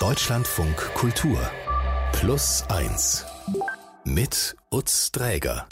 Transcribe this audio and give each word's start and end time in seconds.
Deutschlandfunk 0.00 0.76
Kultur 0.94 1.38
Plus 2.12 2.64
1 2.68 3.24
mit 4.04 4.54
Utz 4.70 5.10
Dräger. 5.10 5.66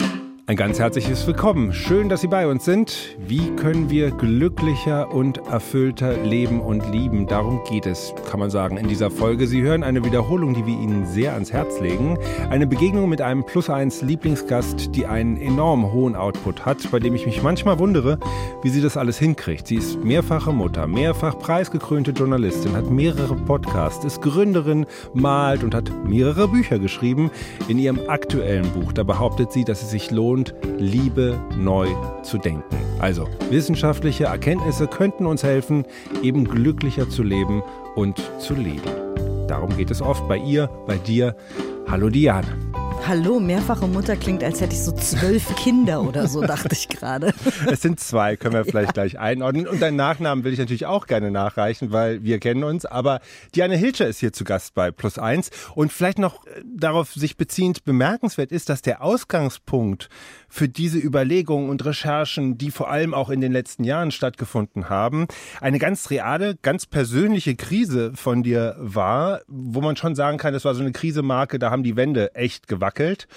Ein 0.47 0.57
ganz 0.57 0.77
herzliches 0.77 1.25
Willkommen. 1.25 1.73
Schön, 1.73 2.07
dass 2.07 2.21
Sie 2.21 2.27
bei 2.27 2.45
uns 2.47 2.65
sind. 2.65 3.17
Wie 3.17 3.49
können 3.55 3.89
wir 3.89 4.11
glücklicher 4.11 5.11
und 5.11 5.39
erfüllter 5.47 6.23
leben 6.23 6.61
und 6.61 6.87
lieben? 6.91 7.25
Darum 7.25 7.63
geht 7.67 7.87
es, 7.87 8.13
kann 8.29 8.39
man 8.39 8.51
sagen, 8.51 8.77
in 8.77 8.87
dieser 8.87 9.09
Folge. 9.09 9.47
Sie 9.47 9.63
hören 9.63 9.81
eine 9.81 10.05
Wiederholung, 10.05 10.53
die 10.53 10.67
wir 10.67 10.75
Ihnen 10.75 11.07
sehr 11.07 11.33
ans 11.33 11.51
Herz 11.51 11.79
legen. 11.79 12.19
Eine 12.51 12.67
Begegnung 12.67 13.09
mit 13.09 13.21
einem 13.21 13.43
Plus 13.43 13.71
1 13.71 14.03
Lieblingsgast, 14.03 14.95
die 14.95 15.07
einen 15.07 15.37
enorm 15.37 15.91
hohen 15.91 16.15
Output 16.15 16.63
hat, 16.63 16.91
bei 16.91 16.99
dem 16.99 17.15
ich 17.15 17.25
mich 17.25 17.41
manchmal 17.41 17.79
wundere, 17.79 18.19
wie 18.61 18.69
sie 18.69 18.83
das 18.83 18.97
alles 18.97 19.17
hinkriegt. 19.17 19.65
Sie 19.65 19.77
ist 19.77 20.03
mehrfache 20.03 20.53
Mutter, 20.53 20.85
mehrfach 20.85 21.39
preisgekrönte 21.39 22.11
Journalistin, 22.11 22.73
hat 22.73 22.91
mehrere 22.91 23.33
Podcasts, 23.33 24.05
ist 24.05 24.21
Gründerin, 24.21 24.85
malt 25.15 25.63
und 25.63 25.73
hat 25.73 25.91
mehrere 26.05 26.47
Bücher 26.47 26.77
geschrieben. 26.77 27.31
In 27.67 27.79
ihrem 27.79 27.99
aktuellen 28.07 28.69
Buch, 28.73 28.93
da 28.93 29.01
behauptet 29.01 29.51
sie, 29.51 29.63
dass 29.63 29.81
es 29.81 29.89
sich 29.89 30.11
lohnt, 30.11 30.34
lohnt, 30.35 30.53
Liebe 30.77 31.39
neu 31.57 31.87
zu 32.23 32.37
denken. 32.37 32.75
Also, 32.99 33.27
wissenschaftliche 33.49 34.25
Erkenntnisse 34.25 34.87
könnten 34.87 35.25
uns 35.25 35.43
helfen, 35.43 35.85
eben 36.21 36.45
glücklicher 36.45 37.09
zu 37.09 37.23
leben 37.23 37.63
und 37.95 38.21
zu 38.39 38.53
leben. 38.53 38.81
Darum 39.47 39.75
geht 39.77 39.91
es 39.91 40.01
oft 40.01 40.27
bei 40.27 40.37
ihr, 40.37 40.69
bei 40.87 40.97
dir. 40.97 41.35
Hallo 41.87 42.09
Diane. 42.09 42.47
Hallo, 43.07 43.39
mehrfache 43.39 43.85
Mutter 43.85 44.15
klingt, 44.15 44.43
als 44.43 44.61
hätte 44.61 44.73
ich 44.73 44.81
so 44.81 44.91
zwölf 44.91 45.55
Kinder 45.57 46.01
oder 46.01 46.27
so, 46.27 46.41
dachte 46.41 46.69
ich 46.71 46.89
gerade. 46.89 47.35
Es 47.71 47.83
sind 47.83 47.99
zwei, 47.99 48.35
können 48.35 48.55
wir 48.55 48.65
vielleicht 48.65 48.95
gleich 48.95 49.19
einordnen. 49.19 49.67
Und 49.67 49.79
deinen 49.79 49.95
Nachnamen 49.95 50.43
will 50.43 50.53
ich 50.53 50.57
natürlich 50.57 50.87
auch 50.87 51.05
gerne 51.05 51.29
nachreichen, 51.29 51.91
weil 51.91 52.23
wir 52.23 52.39
kennen 52.39 52.63
uns. 52.63 52.83
Aber 52.83 53.19
Diane 53.53 53.75
Hilscher 53.77 54.07
ist 54.07 54.21
hier 54.21 54.33
zu 54.33 54.43
Gast 54.43 54.73
bei 54.73 54.89
Plus 54.89 55.19
Eins. 55.19 55.51
Und 55.75 55.93
vielleicht 55.93 56.17
noch 56.17 56.47
äh, 56.47 56.63
darauf 56.65 57.13
sich 57.13 57.37
beziehend 57.37 57.85
bemerkenswert 57.85 58.51
ist, 58.51 58.69
dass 58.69 58.81
der 58.81 59.03
Ausgangspunkt 59.03 60.09
für 60.49 60.69
diese 60.69 60.99
Überlegungen 60.99 61.69
und 61.69 61.85
Recherchen, 61.85 62.57
die 62.57 62.71
vor 62.71 62.89
allem 62.89 63.13
auch 63.13 63.29
in 63.29 63.41
den 63.41 63.51
letzten 63.51 63.83
Jahren 63.83 64.11
stattgefunden 64.11 64.89
haben, 64.89 65.27
eine 65.61 65.79
ganz 65.79 66.09
reale, 66.09 66.55
ganz 66.61 66.85
persönliche 66.85 67.55
Krise 67.55 68.11
von 68.15 68.43
dir 68.43 68.75
war, 68.79 69.41
wo 69.47 69.81
man 69.81 69.95
schon 69.95 70.15
sagen 70.15 70.37
kann, 70.37 70.53
das 70.53 70.65
war 70.65 70.75
so 70.75 70.81
eine 70.81 70.91
Krisemarke, 70.91 71.59
da 71.59 71.71
haben 71.71 71.83
die 71.83 71.95
Wände 71.95 72.35
echt 72.35 72.67
gewackelt. 72.67 73.27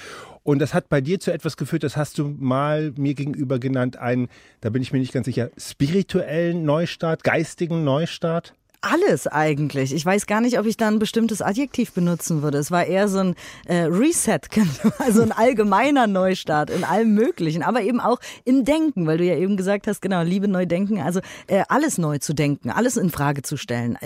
Und 0.43 0.61
das 0.61 0.73
hat 0.73 0.89
bei 0.89 1.03
dir 1.03 1.21
zu 1.21 1.31
etwas 1.31 1.59
geführt, 1.59 1.83
das 1.83 1.99
hast 1.99 2.17
du 2.17 2.35
mal 2.39 2.93
mir 2.97 3.15
gegenüber 3.15 3.59
genannt, 3.59 3.99
einen, 3.99 4.29
da 4.63 4.71
bin 4.71 4.81
ich 4.81 4.95
mir 4.95 4.99
nicht 4.99 5.13
ganz 5.13 5.27
sicher, 5.27 5.51
spirituellen 5.59 6.65
Neustart, 6.65 7.23
geistigen 7.23 7.85
Neustart? 7.85 8.55
Alles 8.81 9.27
eigentlich. 9.27 9.93
Ich 9.95 10.05
weiß 10.05 10.27
gar 10.27 10.41
nicht, 10.41 10.59
ob 10.59 10.67
ich 10.67 10.77
da 10.77 10.89
ein 10.89 10.99
bestimmtes 10.99 11.43
Adjektiv 11.43 11.93
benutzen 11.93 12.43
würde. 12.43 12.59
Es 12.59 12.71
war 12.71 12.87
eher 12.87 13.09
so 13.09 13.19
ein 13.19 13.35
äh, 13.67 13.83
Reset, 13.83 14.41
also 14.99 15.23
ein 15.23 15.33
allgemeiner 15.33 16.07
Neustart 16.07 16.71
in 16.71 16.85
allem 16.85 17.15
Möglichen, 17.15 17.63
aber 17.63 17.83
eben 17.83 18.01
auch 18.01 18.21
im 18.45 18.65
Denken, 18.65 19.07
weil 19.07 19.19
du 19.19 19.25
ja 19.25 19.37
eben 19.37 19.57
gesagt 19.57 19.87
hast, 19.87 20.01
genau, 20.01 20.23
Liebe 20.23 20.49
neu 20.49 20.67
denken, 20.67 21.01
also 21.01 21.21
äh, 21.47 21.65
alles 21.69 21.99
neu 21.99 22.19
zu 22.19 22.35
denken, 22.35 22.71
alles 22.71 22.97
in 22.97 23.11
Frage 23.11 23.43
zu 23.43 23.57
stellen. 23.57 23.99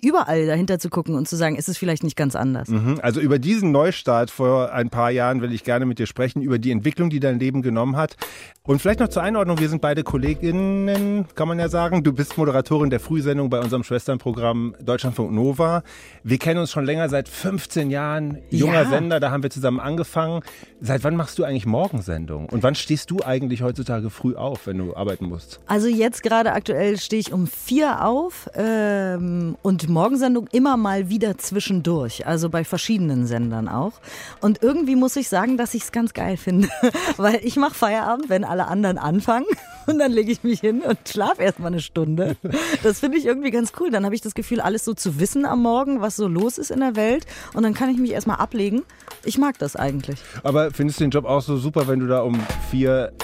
Überall 0.00 0.46
dahinter 0.46 0.78
zu 0.78 0.90
gucken 0.90 1.16
und 1.16 1.26
zu 1.26 1.34
sagen, 1.34 1.56
ist 1.56 1.68
es 1.68 1.76
vielleicht 1.76 2.04
nicht 2.04 2.14
ganz 2.16 2.36
anders. 2.36 2.68
Mhm. 2.68 3.00
Also 3.02 3.20
über 3.20 3.40
diesen 3.40 3.72
Neustart 3.72 4.30
vor 4.30 4.72
ein 4.72 4.90
paar 4.90 5.10
Jahren 5.10 5.42
will 5.42 5.52
ich 5.52 5.64
gerne 5.64 5.86
mit 5.86 5.98
dir 5.98 6.06
sprechen, 6.06 6.40
über 6.40 6.60
die 6.60 6.70
Entwicklung, 6.70 7.10
die 7.10 7.18
dein 7.18 7.40
Leben 7.40 7.62
genommen 7.62 7.96
hat. 7.96 8.16
Und 8.62 8.80
vielleicht 8.80 9.00
noch 9.00 9.08
zur 9.08 9.24
Einordnung, 9.24 9.58
wir 9.58 9.68
sind 9.68 9.82
beide 9.82 10.04
Kolleginnen, 10.04 11.24
kann 11.34 11.48
man 11.48 11.58
ja 11.58 11.68
sagen. 11.68 12.04
Du 12.04 12.12
bist 12.12 12.38
Moderatorin 12.38 12.90
der 12.90 13.00
Frühsendung 13.00 13.50
bei 13.50 13.58
unserem 13.58 13.82
Schwesternprogramm 13.82 14.76
Deutschlandfunk 14.80 15.32
Nova. 15.32 15.82
Wir 16.22 16.38
kennen 16.38 16.60
uns 16.60 16.70
schon 16.70 16.84
länger, 16.84 17.08
seit 17.08 17.28
15 17.28 17.90
Jahren. 17.90 18.38
Junger 18.50 18.82
ja. 18.82 18.88
Sender, 18.88 19.18
da 19.18 19.32
haben 19.32 19.42
wir 19.42 19.50
zusammen 19.50 19.80
angefangen. 19.80 20.42
Seit 20.80 21.02
wann 21.02 21.16
machst 21.16 21.40
du 21.40 21.44
eigentlich 21.44 21.66
Morgensendung? 21.66 22.48
Und 22.50 22.62
wann 22.62 22.76
stehst 22.76 23.10
du 23.10 23.20
eigentlich 23.24 23.62
heutzutage 23.62 24.10
früh 24.10 24.36
auf, 24.36 24.68
wenn 24.68 24.78
du 24.78 24.94
arbeiten 24.94 25.26
musst? 25.26 25.58
Also 25.66 25.88
jetzt 25.88 26.22
gerade 26.22 26.52
aktuell 26.52 26.98
stehe 26.98 27.18
ich 27.18 27.32
um 27.32 27.48
vier 27.48 28.04
auf 28.04 28.48
ähm, 28.54 29.56
und 29.62 29.71
und 29.72 29.88
Morgensendung 29.88 30.48
immer 30.52 30.76
mal 30.76 31.08
wieder 31.08 31.38
zwischendurch, 31.38 32.26
also 32.26 32.50
bei 32.50 32.62
verschiedenen 32.62 33.26
Sendern 33.26 33.68
auch. 33.68 33.94
Und 34.42 34.62
irgendwie 34.62 34.96
muss 34.96 35.16
ich 35.16 35.30
sagen, 35.30 35.56
dass 35.56 35.72
ich 35.72 35.84
es 35.84 35.92
ganz 35.92 36.12
geil 36.12 36.36
finde, 36.36 36.68
weil 37.16 37.40
ich 37.42 37.56
mache 37.56 37.72
Feierabend, 37.72 38.28
wenn 38.28 38.44
alle 38.44 38.66
anderen 38.66 38.98
anfangen 38.98 39.46
und 39.86 39.98
dann 39.98 40.12
lege 40.12 40.30
ich 40.30 40.44
mich 40.44 40.60
hin 40.60 40.82
und 40.82 40.98
schlafe 41.08 41.40
erstmal 41.40 41.72
eine 41.72 41.80
Stunde. 41.80 42.36
Das 42.82 43.00
finde 43.00 43.16
ich 43.16 43.24
irgendwie 43.24 43.50
ganz 43.50 43.72
cool. 43.80 43.90
Dann 43.90 44.04
habe 44.04 44.14
ich 44.14 44.20
das 44.20 44.34
Gefühl, 44.34 44.60
alles 44.60 44.84
so 44.84 44.92
zu 44.92 45.18
wissen 45.18 45.46
am 45.46 45.62
Morgen, 45.62 46.02
was 46.02 46.16
so 46.16 46.28
los 46.28 46.58
ist 46.58 46.70
in 46.70 46.80
der 46.80 46.94
Welt 46.94 47.24
und 47.54 47.62
dann 47.62 47.72
kann 47.72 47.88
ich 47.88 47.96
mich 47.96 48.10
erstmal 48.10 48.36
ablegen. 48.36 48.82
Ich 49.24 49.38
mag 49.38 49.58
das 49.58 49.74
eigentlich. 49.74 50.20
Aber 50.42 50.70
findest 50.70 51.00
du 51.00 51.04
den 51.04 51.12
Job 51.12 51.24
auch 51.24 51.40
so 51.40 51.56
super, 51.56 51.88
wenn 51.88 52.00
du 52.00 52.08
da 52.08 52.20
um 52.20 52.38
vier 52.70 53.14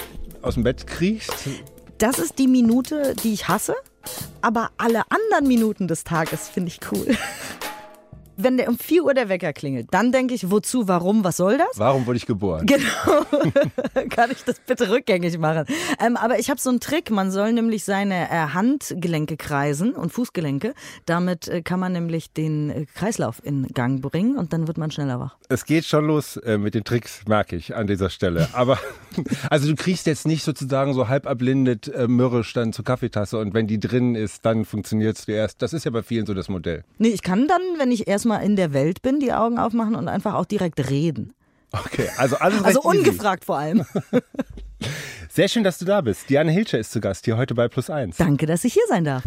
aus 0.41 0.55
dem 0.55 0.63
Bett 0.63 0.87
kriegst? 0.87 1.47
Das 1.99 2.17
ist 2.17 2.39
die 2.39 2.47
Minute, 2.47 3.13
die 3.21 3.33
ich 3.33 3.47
hasse. 3.49 3.75
Aber 4.41 4.71
alle 4.77 5.03
anderen 5.09 5.47
Minuten 5.47 5.87
des 5.87 6.03
Tages 6.03 6.47
finde 6.47 6.69
ich 6.69 6.79
cool 6.91 7.05
wenn 8.41 8.57
der 8.57 8.69
um 8.69 8.77
4 8.77 9.03
Uhr 9.03 9.13
der 9.13 9.29
Wecker 9.29 9.53
klingelt, 9.53 9.87
dann 9.91 10.11
denke 10.11 10.33
ich, 10.33 10.49
wozu, 10.49 10.87
warum, 10.87 11.23
was 11.23 11.37
soll 11.37 11.57
das? 11.57 11.77
Warum 11.77 12.05
wurde 12.05 12.17
ich 12.17 12.25
geboren? 12.25 12.65
Genau. 12.65 13.25
Kann 14.09 14.31
ich 14.31 14.43
das 14.43 14.59
bitte 14.65 14.89
rückgängig 14.89 15.37
machen? 15.37 15.65
Ähm, 16.03 16.15
aber 16.17 16.39
ich 16.39 16.49
habe 16.49 16.59
so 16.59 16.69
einen 16.69 16.79
Trick. 16.79 17.11
Man 17.11 17.31
soll 17.31 17.53
nämlich 17.53 17.83
seine 17.83 18.29
äh, 18.29 18.47
Handgelenke 18.53 19.37
kreisen 19.37 19.93
und 19.93 20.11
Fußgelenke. 20.13 20.73
Damit 21.05 21.47
äh, 21.47 21.61
kann 21.61 21.79
man 21.79 21.91
nämlich 21.91 22.31
den 22.31 22.69
äh, 22.69 22.85
Kreislauf 22.85 23.41
in 23.43 23.67
Gang 23.67 24.01
bringen 24.01 24.37
und 24.37 24.53
dann 24.53 24.67
wird 24.67 24.77
man 24.77 24.91
schneller 24.91 25.19
wach. 25.19 25.37
Es 25.49 25.65
geht 25.65 25.85
schon 25.85 26.05
los 26.05 26.37
äh, 26.37 26.57
mit 26.57 26.75
den 26.75 26.83
Tricks, 26.83 27.21
merke 27.27 27.55
ich 27.55 27.75
an 27.75 27.87
dieser 27.87 28.09
Stelle. 28.09 28.47
Aber 28.53 28.79
also 29.49 29.67
du 29.67 29.75
kriegst 29.75 30.07
jetzt 30.07 30.27
nicht 30.27 30.43
sozusagen 30.43 30.93
so 30.93 31.07
halb 31.07 31.25
erblindet 31.25 31.87
äh, 31.87 32.07
mürrisch 32.07 32.53
dann 32.53 32.73
zur 32.73 32.85
Kaffeetasse 32.85 33.37
und 33.37 33.53
wenn 33.53 33.67
die 33.67 33.79
drin 33.79 34.15
ist, 34.15 34.45
dann 34.45 34.65
funktioniert 34.65 35.17
es 35.17 35.27
erst. 35.27 35.61
Das 35.61 35.73
ist 35.73 35.85
ja 35.85 35.91
bei 35.91 36.03
vielen 36.03 36.25
so 36.25 36.33
das 36.33 36.49
Modell. 36.49 36.83
Nee, 36.97 37.09
ich 37.09 37.23
kann 37.23 37.47
dann, 37.47 37.61
wenn 37.77 37.91
ich 37.91 38.07
erstmal 38.07 38.28
mal 38.29 38.37
in 38.37 38.55
der 38.55 38.71
Welt 38.73 39.01
bin, 39.01 39.19
die 39.19 39.33
Augen 39.33 39.59
aufmachen 39.59 39.95
und 39.95 40.07
einfach 40.07 40.33
auch 40.35 40.45
direkt 40.45 40.89
reden. 40.89 41.33
Okay, 41.71 42.07
also 42.17 42.37
alles 42.37 42.63
Also 42.63 42.81
ungefragt 42.81 43.41
easy. 43.43 43.45
vor 43.45 43.57
allem. 43.57 43.85
Sehr 45.29 45.47
schön, 45.47 45.63
dass 45.63 45.77
du 45.77 45.85
da 45.85 46.01
bist. 46.01 46.29
Diane 46.29 46.51
Hilscher 46.51 46.79
ist 46.79 46.91
zu 46.91 46.99
Gast 47.01 47.25
hier 47.25 47.37
heute 47.37 47.53
bei 47.53 47.67
Plus 47.67 47.89
1. 47.89 48.17
Danke, 48.17 48.45
dass 48.45 48.63
ich 48.63 48.73
hier 48.73 48.83
sein 48.87 49.03
darf. 49.03 49.23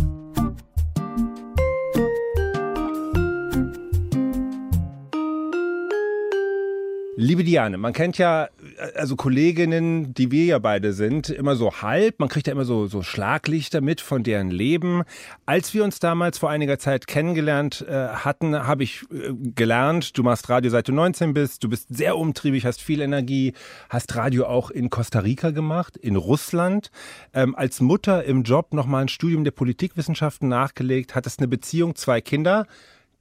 Liebe 7.14 7.44
Diane, 7.44 7.76
man 7.76 7.92
kennt 7.92 8.16
ja, 8.16 8.48
also 8.94 9.16
Kolleginnen, 9.16 10.14
die 10.14 10.30
wir 10.30 10.46
ja 10.46 10.58
beide 10.58 10.94
sind, 10.94 11.28
immer 11.28 11.56
so 11.56 11.82
halb. 11.82 12.18
Man 12.18 12.30
kriegt 12.30 12.46
ja 12.46 12.54
immer 12.54 12.64
so, 12.64 12.86
so 12.86 13.02
Schlaglichter 13.02 13.82
mit 13.82 14.00
von 14.00 14.22
deren 14.22 14.50
Leben. 14.50 15.02
Als 15.44 15.74
wir 15.74 15.84
uns 15.84 15.98
damals 15.98 16.38
vor 16.38 16.48
einiger 16.48 16.78
Zeit 16.78 17.06
kennengelernt 17.06 17.84
äh, 17.86 17.92
hatten, 17.92 18.56
habe 18.66 18.84
ich 18.84 19.02
äh, 19.12 19.34
gelernt, 19.54 20.16
du 20.16 20.22
machst 20.22 20.48
Radio 20.48 20.70
seit 20.70 20.88
du 20.88 20.92
19 20.92 21.34
bist, 21.34 21.62
du 21.62 21.68
bist 21.68 21.94
sehr 21.94 22.16
umtriebig, 22.16 22.64
hast 22.64 22.80
viel 22.80 23.02
Energie, 23.02 23.52
hast 23.90 24.16
Radio 24.16 24.46
auch 24.46 24.70
in 24.70 24.88
Costa 24.88 25.18
Rica 25.18 25.50
gemacht, 25.50 25.98
in 25.98 26.16
Russland. 26.16 26.90
Ähm, 27.34 27.54
als 27.54 27.82
Mutter 27.82 28.24
im 28.24 28.42
Job 28.42 28.72
nochmal 28.72 29.02
ein 29.02 29.08
Studium 29.08 29.44
der 29.44 29.50
Politikwissenschaften 29.50 30.48
nachgelegt, 30.48 31.14
hattest 31.14 31.40
eine 31.40 31.48
Beziehung, 31.48 31.94
zwei 31.94 32.22
Kinder 32.22 32.66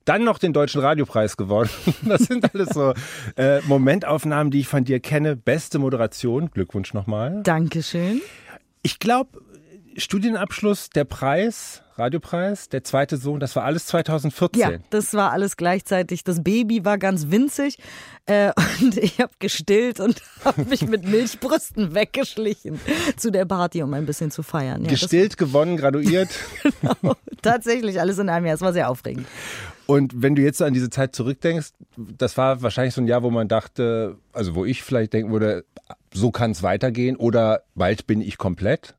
dann 0.05 0.23
noch 0.23 0.39
den 0.39 0.53
Deutschen 0.53 0.81
Radiopreis 0.81 1.37
gewonnen. 1.37 1.69
Das 2.03 2.23
sind 2.23 2.53
alles 2.53 2.69
so 2.69 2.93
äh, 3.37 3.61
Momentaufnahmen, 3.61 4.51
die 4.51 4.61
ich 4.61 4.67
von 4.67 4.83
dir 4.83 4.99
kenne. 4.99 5.35
Beste 5.35 5.79
Moderation. 5.79 6.49
Glückwunsch 6.51 6.93
nochmal. 6.93 7.41
Dankeschön. 7.43 8.21
Ich 8.81 8.99
glaube, 8.99 9.39
Studienabschluss, 9.95 10.89
der 10.89 11.03
Preis, 11.05 11.83
Radiopreis, 12.01 12.67
der 12.69 12.83
zweite 12.83 13.17
Sohn, 13.17 13.39
das 13.39 13.55
war 13.55 13.63
alles 13.63 13.85
2014. 13.85 14.59
Ja, 14.59 14.71
das 14.89 15.13
war 15.13 15.31
alles 15.31 15.55
gleichzeitig. 15.55 16.23
Das 16.23 16.43
Baby 16.43 16.83
war 16.83 16.97
ganz 16.97 17.29
winzig 17.29 17.77
äh, 18.25 18.51
und 18.81 18.97
ich 18.97 19.19
habe 19.19 19.31
gestillt 19.39 19.99
und 19.99 20.21
habe 20.45 20.65
mich 20.65 20.87
mit 20.87 21.05
Milchbrüsten 21.05 21.93
weggeschlichen 21.93 22.79
zu 23.17 23.31
der 23.31 23.45
Party, 23.45 23.83
um 23.83 23.93
ein 23.93 24.05
bisschen 24.05 24.31
zu 24.31 24.41
feiern. 24.43 24.83
Ja, 24.83 24.89
gestillt, 24.89 25.37
gewonnen, 25.37 25.77
graduiert. 25.77 26.29
genau, 26.81 27.15
tatsächlich 27.41 27.99
alles 27.99 28.17
in 28.17 28.29
einem 28.29 28.47
Jahr. 28.47 28.55
Es 28.55 28.61
war 28.61 28.73
sehr 28.73 28.89
aufregend. 28.89 29.27
Und 29.85 30.21
wenn 30.21 30.35
du 30.35 30.41
jetzt 30.41 30.61
an 30.61 30.73
diese 30.73 30.89
Zeit 30.89 31.15
zurückdenkst, 31.15 31.71
das 31.97 32.37
war 32.37 32.61
wahrscheinlich 32.61 32.93
so 32.93 33.01
ein 33.01 33.07
Jahr, 33.07 33.23
wo 33.23 33.29
man 33.29 33.47
dachte, 33.47 34.17
also 34.31 34.55
wo 34.55 34.65
ich 34.65 34.83
vielleicht 34.83 35.13
denken 35.13 35.31
würde, 35.31 35.65
so 36.13 36.31
kann 36.31 36.51
es 36.51 36.63
weitergehen 36.63 37.15
oder 37.15 37.63
bald 37.75 38.07
bin 38.07 38.21
ich 38.21 38.37
komplett. 38.37 38.95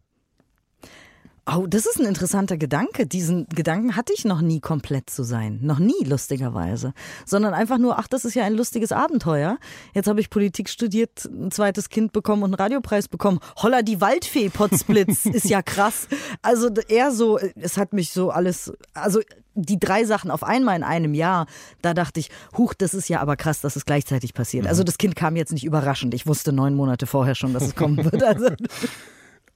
Oh, 1.45 1.67
das 1.67 1.87
ist 1.87 1.99
ein 1.99 2.07
interessanter 2.07 2.57
Gedanke. 2.57 3.05
Diesen 3.05 3.49
Gedanken 3.49 3.97
hatte 3.97 4.13
ich 4.13 4.25
noch 4.25 4.41
nie 4.41 4.61
komplett 4.61 5.11
zu 5.11 5.25
sein. 5.25 5.59
Noch 5.61 5.81
nie, 5.81 6.05
lustigerweise. 6.05 6.95
Sondern 7.27 7.53
einfach 7.53 7.79
nur, 7.79 7.99
ach, 7.99 8.07
das 8.07 8.25
ist 8.25 8.35
ja 8.35 8.45
ein 8.45 8.55
lustiges 8.55 8.93
Abenteuer. 8.93 9.59
Jetzt 9.93 10.07
habe 10.07 10.21
ich 10.21 10.31
Politik 10.31 10.69
studiert, 10.69 11.25
ein 11.25 11.51
zweites 11.51 11.89
Kind 11.89 12.13
bekommen 12.13 12.45
und 12.45 12.51
einen 12.51 12.63
Radiopreis 12.63 13.09
bekommen. 13.09 13.41
Holla, 13.57 13.83
die 13.83 14.01
Waldfee, 14.01 14.51
Potzblitz, 14.51 15.27
ist 15.27 15.49
ja 15.49 15.63
krass. 15.63 16.07
Also 16.43 16.69
eher 16.87 17.11
so, 17.11 17.39
es 17.39 17.77
hat 17.77 17.93
mich 17.93 18.13
so 18.13 18.31
alles, 18.31 18.73
also 18.95 19.21
die 19.55 19.81
drei 19.81 20.05
Sachen 20.05 20.31
auf 20.31 20.45
einmal 20.45 20.77
in 20.77 20.85
einem 20.85 21.13
Jahr, 21.13 21.47
da 21.83 21.93
dachte 21.93 22.21
ich, 22.21 22.31
huch, 22.57 22.73
das 22.73 22.95
ist 22.95 23.09
ja 23.09 23.21
aber 23.21 23.35
krass, 23.35 23.61
dass 23.61 23.75
es 23.75 23.85
gleichzeitig 23.85 24.33
passiert. 24.33 24.69
Also 24.69 24.85
das 24.85 24.97
Kind 24.97 25.17
kam 25.17 25.35
jetzt 25.35 25.53
nicht 25.53 25.65
überraschend. 25.65 26.15
Ich 26.15 26.25
wusste 26.25 26.53
neun 26.53 26.77
Monate 26.77 27.07
vorher 27.07 27.35
schon, 27.35 27.53
dass 27.53 27.65
es 27.65 27.75
kommen 27.75 28.05
wird. 28.13 28.23
Also 28.23 28.51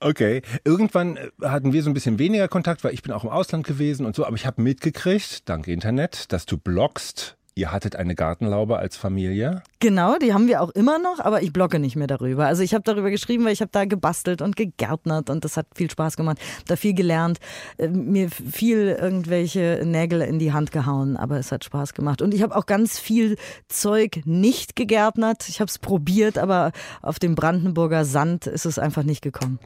Okay. 0.00 0.42
Irgendwann 0.64 1.16
äh, 1.16 1.30
hatten 1.42 1.72
wir 1.72 1.82
so 1.82 1.90
ein 1.90 1.94
bisschen 1.94 2.18
weniger 2.18 2.48
Kontakt, 2.48 2.84
weil 2.84 2.92
ich 2.92 3.02
bin 3.02 3.12
auch 3.12 3.24
im 3.24 3.30
Ausland 3.30 3.66
gewesen 3.66 4.04
und 4.06 4.14
so, 4.14 4.26
aber 4.26 4.36
ich 4.36 4.46
habe 4.46 4.60
mitgekriegt, 4.60 5.48
dank 5.48 5.68
Internet, 5.68 6.32
dass 6.32 6.46
du 6.46 6.58
bloggst. 6.58 7.36
Ihr 7.58 7.72
hattet 7.72 7.96
eine 7.96 8.14
Gartenlaube 8.14 8.76
als 8.76 8.98
Familie. 8.98 9.62
Genau, 9.80 10.18
die 10.18 10.34
haben 10.34 10.46
wir 10.46 10.60
auch 10.60 10.68
immer 10.68 10.98
noch, 10.98 11.20
aber 11.20 11.40
ich 11.40 11.54
blogge 11.54 11.78
nicht 11.78 11.96
mehr 11.96 12.06
darüber. 12.06 12.44
Also 12.44 12.62
ich 12.62 12.74
habe 12.74 12.84
darüber 12.84 13.08
geschrieben, 13.08 13.46
weil 13.46 13.54
ich 13.54 13.62
habe 13.62 13.70
da 13.72 13.86
gebastelt 13.86 14.42
und 14.42 14.56
gegärtnert 14.56 15.30
und 15.30 15.42
das 15.42 15.56
hat 15.56 15.66
viel 15.74 15.90
Spaß 15.90 16.18
gemacht, 16.18 16.36
da 16.66 16.76
viel 16.76 16.92
gelernt, 16.92 17.38
äh, 17.78 17.88
mir 17.88 18.28
viel 18.30 18.98
irgendwelche 19.00 19.80
Nägel 19.86 20.20
in 20.20 20.38
die 20.38 20.52
Hand 20.52 20.70
gehauen, 20.70 21.16
aber 21.16 21.38
es 21.38 21.50
hat 21.50 21.64
Spaß 21.64 21.94
gemacht. 21.94 22.20
Und 22.20 22.34
ich 22.34 22.42
habe 22.42 22.54
auch 22.54 22.66
ganz 22.66 22.98
viel 22.98 23.36
Zeug 23.68 24.20
nicht 24.26 24.76
gegärtnert. 24.76 25.48
Ich 25.48 25.60
habe 25.60 25.70
es 25.70 25.78
probiert, 25.78 26.36
aber 26.36 26.72
auf 27.00 27.18
dem 27.18 27.34
Brandenburger 27.36 28.04
Sand 28.04 28.46
ist 28.46 28.66
es 28.66 28.78
einfach 28.78 29.02
nicht 29.02 29.22
gekommen. 29.22 29.58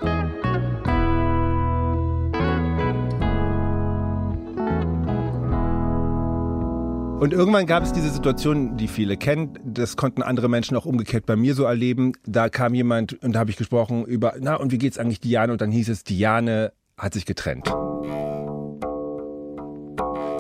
Und 7.21 7.35
irgendwann 7.35 7.67
gab 7.67 7.83
es 7.83 7.93
diese 7.93 8.09
Situation, 8.09 8.79
die 8.79 8.89
viele 8.89 9.19
kennen. 9.19 9.59
Das 9.63 9.99
konnten 9.99 10.23
andere 10.23 10.49
Menschen 10.49 10.75
auch 10.75 10.87
umgekehrt 10.87 11.27
bei 11.27 11.37
mir 11.37 11.55
so 11.55 11.65
erleben. 11.65 12.15
Da 12.25 12.49
kam 12.49 12.73
jemand 12.73 13.23
und 13.23 13.35
da 13.35 13.41
habe 13.41 13.51
ich 13.51 13.59
gesprochen 13.59 14.07
über, 14.07 14.37
na 14.41 14.55
und 14.55 14.73
wie 14.73 14.79
geht's 14.79 14.97
eigentlich 14.97 15.21
Diane? 15.21 15.53
Und 15.53 15.61
dann 15.61 15.71
hieß 15.71 15.91
es, 15.91 16.03
Diane 16.03 16.73
hat 16.97 17.13
sich 17.13 17.27
getrennt. 17.27 17.67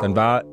Dann 0.01 0.17
war 0.17 0.45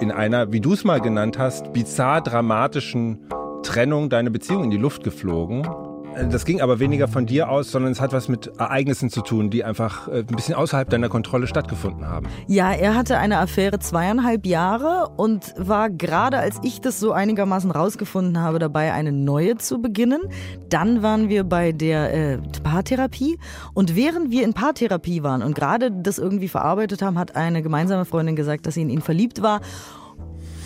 in 0.00 0.10
einer, 0.10 0.52
wie 0.52 0.62
du 0.62 0.72
es 0.72 0.84
mal 0.84 1.02
genannt 1.02 1.38
hast, 1.38 1.74
bizarr 1.74 2.22
dramatischen 2.22 3.28
Trennung 3.62 4.08
deine 4.08 4.30
Beziehung 4.30 4.64
in 4.64 4.70
die 4.70 4.78
Luft 4.78 5.04
geflogen. 5.04 5.68
Das 6.14 6.44
ging 6.44 6.60
aber 6.60 6.78
weniger 6.78 7.08
von 7.08 7.26
dir 7.26 7.48
aus, 7.48 7.72
sondern 7.72 7.90
es 7.90 8.00
hat 8.00 8.12
was 8.12 8.28
mit 8.28 8.46
Ereignissen 8.58 9.10
zu 9.10 9.20
tun, 9.20 9.50
die 9.50 9.64
einfach 9.64 10.06
äh, 10.06 10.18
ein 10.18 10.26
bisschen 10.26 10.54
außerhalb 10.54 10.88
deiner 10.88 11.08
Kontrolle 11.08 11.46
stattgefunden 11.48 12.06
haben. 12.06 12.28
Ja, 12.46 12.72
er 12.72 12.94
hatte 12.94 13.18
eine 13.18 13.38
Affäre 13.38 13.80
zweieinhalb 13.80 14.46
Jahre 14.46 15.10
und 15.16 15.54
war 15.56 15.90
gerade, 15.90 16.38
als 16.38 16.58
ich 16.62 16.80
das 16.80 17.00
so 17.00 17.12
einigermaßen 17.12 17.70
rausgefunden 17.70 18.40
habe, 18.40 18.60
dabei, 18.60 18.92
eine 18.92 19.10
neue 19.10 19.56
zu 19.56 19.82
beginnen. 19.82 20.20
Dann 20.68 21.02
waren 21.02 21.28
wir 21.28 21.42
bei 21.42 21.72
der 21.72 22.14
äh, 22.14 22.38
Paartherapie 22.62 23.38
und 23.74 23.96
während 23.96 24.30
wir 24.30 24.44
in 24.44 24.54
Paartherapie 24.54 25.24
waren 25.24 25.42
und 25.42 25.54
gerade 25.54 25.90
das 25.90 26.18
irgendwie 26.18 26.48
verarbeitet 26.48 27.02
haben, 27.02 27.18
hat 27.18 27.34
eine 27.34 27.60
gemeinsame 27.60 28.04
Freundin 28.04 28.36
gesagt, 28.36 28.66
dass 28.66 28.74
sie 28.74 28.82
in 28.82 28.90
ihn 28.90 29.02
verliebt 29.02 29.42
war. 29.42 29.60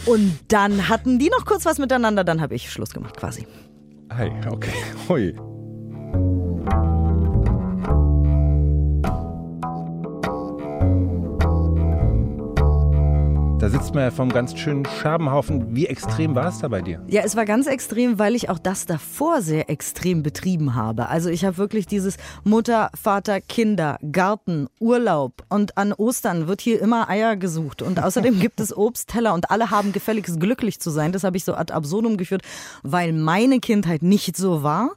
Und 0.05 0.39
dann 0.49 0.89
hatten 0.89 1.19
die 1.19 1.31
noch 1.31 1.45
kurz 1.45 1.65
was 1.65 1.79
miteinander, 1.79 2.25
dann 2.25 2.41
habe 2.41 2.55
ich 2.55 2.71
Schluss 2.71 2.91
gemacht 2.91 3.17
quasi. 3.17 3.47
Hey, 4.13 4.33
okay. 4.47 4.71
Hui. 5.07 5.48
Da 13.59 13.69
sitzt 13.69 13.93
man 13.93 14.05
ja 14.05 14.11
vom 14.13 14.29
ganz 14.29 14.57
schönen 14.57 14.87
Scherbenhaufen. 14.87 15.75
Wie 15.75 15.87
extrem 15.87 16.37
war 16.37 16.47
es 16.47 16.61
da 16.61 16.69
bei 16.69 16.81
dir? 16.81 17.03
Ja, 17.09 17.23
es 17.25 17.35
war 17.35 17.45
ganz 17.45 17.67
extrem, 17.67 18.17
weil 18.17 18.37
ich 18.37 18.51
auch 18.51 18.61
das 18.61 18.87
davor 18.87 19.43
sehr 19.43 19.69
extrem 19.69 20.23
betrieben 20.23 20.77
habe. 20.77 21.09
Also 21.09 21.29
ich 21.29 21.45
habe 21.45 21.59
wirklich 21.59 21.89
dieses 21.89 22.19
Mutter, 22.45 22.89
Vater, 22.95 23.41
Kinder, 23.41 23.99
Garten, 24.13 24.69
Urlaub 24.79 25.43
und 25.49 25.77
an 25.77 25.93
Ostern 25.93 26.47
wird 26.47 26.61
hier 26.61 26.81
immer 26.81 27.11
Eier 27.11 27.35
gesucht 27.35 27.83
und 27.83 28.01
außerdem 28.01 28.39
gibt 28.41 28.61
es 28.61 28.77
Obstteller 28.77 29.35
und 29.35 29.51
alle 29.51 29.73
haben 29.73 29.93
gefälligst 29.93 30.39
glücklich 30.39 30.79
zu 30.79 30.91
sein. 30.91 31.11
Das 31.11 31.25
habe 31.25 31.37
ich 31.37 31.43
so 31.43 31.55
ad 31.55 31.73
absurdum 31.73 32.17
geführt, 32.17 32.43
weil 32.85 33.13
meine 33.13 33.59
Kindheit 33.59 34.03
nicht 34.03 34.37
so 34.37 34.63
war. 34.63 34.93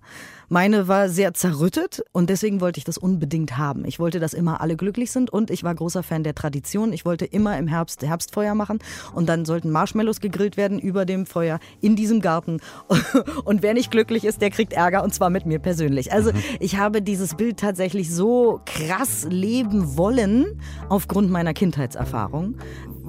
Meine 0.54 0.90
war 0.90 1.08
sehr 1.08 1.34
zerrüttet 1.34 2.04
und 2.12 2.30
deswegen 2.30 2.60
wollte 2.60 2.78
ich 2.78 2.84
das 2.84 2.98
unbedingt 2.98 3.58
haben. 3.58 3.86
Ich 3.86 4.00
wollte, 4.00 4.20
dass 4.20 4.34
immer 4.34 4.60
alle 4.60 4.76
glücklich 4.76 5.10
sind 5.10 5.30
und 5.30 5.50
ich 5.50 5.64
war 5.64 5.74
großer 5.74 6.04
Fan 6.04 6.26
der 6.26 6.36
Tradition. 6.36 6.92
Ich 6.92 7.06
wollte 7.06 7.24
immer 7.24 7.58
im 7.58 7.68
Herbst 7.68 8.06
Herbstfeuer 8.06 8.54
machen 8.54 8.80
und 9.14 9.30
dann 9.30 9.46
sollten 9.46 9.72
Marshmallows 9.72 10.20
gegrillt 10.20 10.58
werden 10.58 10.78
über 10.78 11.06
dem 11.06 11.26
Feuer 11.26 11.62
in 11.80 11.96
diesem 11.96 12.20
Garten. 12.20 12.60
Und 13.46 13.62
wer 13.62 13.74
nicht 13.74 13.92
glücklich 13.92 14.26
ist, 14.26 14.42
der 14.42 14.50
kriegt 14.50 14.74
Ärger 14.74 15.04
und 15.04 15.14
zwar 15.14 15.30
mit 15.30 15.46
mir 15.46 15.60
persönlich. 15.60 16.12
Also 16.12 16.34
mhm. 16.34 16.44
ich 16.60 16.76
habe 16.76 17.02
dieses 17.02 17.36
Bild 17.36 17.58
tatsächlich 17.58 18.14
so 18.14 18.60
krass 18.66 19.26
leben 19.30 19.96
wollen 19.96 20.60
aufgrund 20.90 21.32
meiner 21.32 21.54
Kindheitserfahrung, 21.54 22.56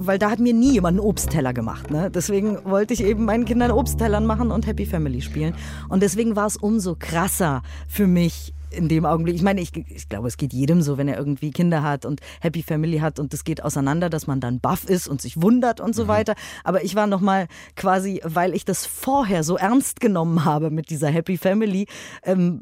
weil 0.07 0.19
da 0.19 0.31
hat 0.31 0.39
mir 0.39 0.53
nie 0.53 0.73
jemand 0.73 0.99
einen 0.99 1.07
Obstteller 1.07 1.53
gemacht. 1.53 1.91
Ne? 1.91 2.09
Deswegen 2.11 2.63
wollte 2.65 2.93
ich 2.93 3.03
eben 3.03 3.25
meinen 3.25 3.45
Kindern 3.45 3.71
Obsttellern 3.71 4.25
machen 4.25 4.51
und 4.51 4.67
Happy 4.67 4.85
Family 4.85 5.21
spielen. 5.21 5.55
Und 5.89 6.03
deswegen 6.03 6.35
war 6.35 6.47
es 6.47 6.57
umso 6.57 6.95
krasser 6.97 7.61
für 7.87 8.07
mich 8.07 8.53
in 8.73 8.89
dem 8.89 9.05
Augenblick. 9.05 9.35
Ich 9.35 9.43
meine, 9.43 9.61
ich, 9.61 9.71
ich 9.75 10.09
glaube, 10.09 10.27
es 10.27 10.37
geht 10.37 10.53
jedem 10.53 10.81
so, 10.81 10.97
wenn 10.97 11.07
er 11.07 11.17
irgendwie 11.17 11.51
Kinder 11.51 11.83
hat 11.83 12.05
und 12.05 12.21
Happy 12.41 12.63
Family 12.63 12.99
hat 12.99 13.19
und 13.19 13.33
es 13.33 13.43
geht 13.43 13.63
auseinander, 13.63 14.09
dass 14.09 14.27
man 14.27 14.39
dann 14.39 14.59
baff 14.59 14.85
ist 14.85 15.07
und 15.07 15.21
sich 15.21 15.41
wundert 15.41 15.79
und 15.79 15.95
so 15.95 16.05
mhm. 16.05 16.07
weiter. 16.09 16.35
Aber 16.63 16.83
ich 16.83 16.95
war 16.95 17.07
nochmal 17.07 17.47
quasi, 17.75 18.21
weil 18.23 18.53
ich 18.53 18.65
das 18.65 18.85
vorher 18.85 19.43
so 19.43 19.57
ernst 19.57 19.99
genommen 19.99 20.45
habe 20.45 20.71
mit 20.71 20.89
dieser 20.89 21.09
Happy 21.09 21.37
Family, 21.37 21.87
ähm, 22.23 22.61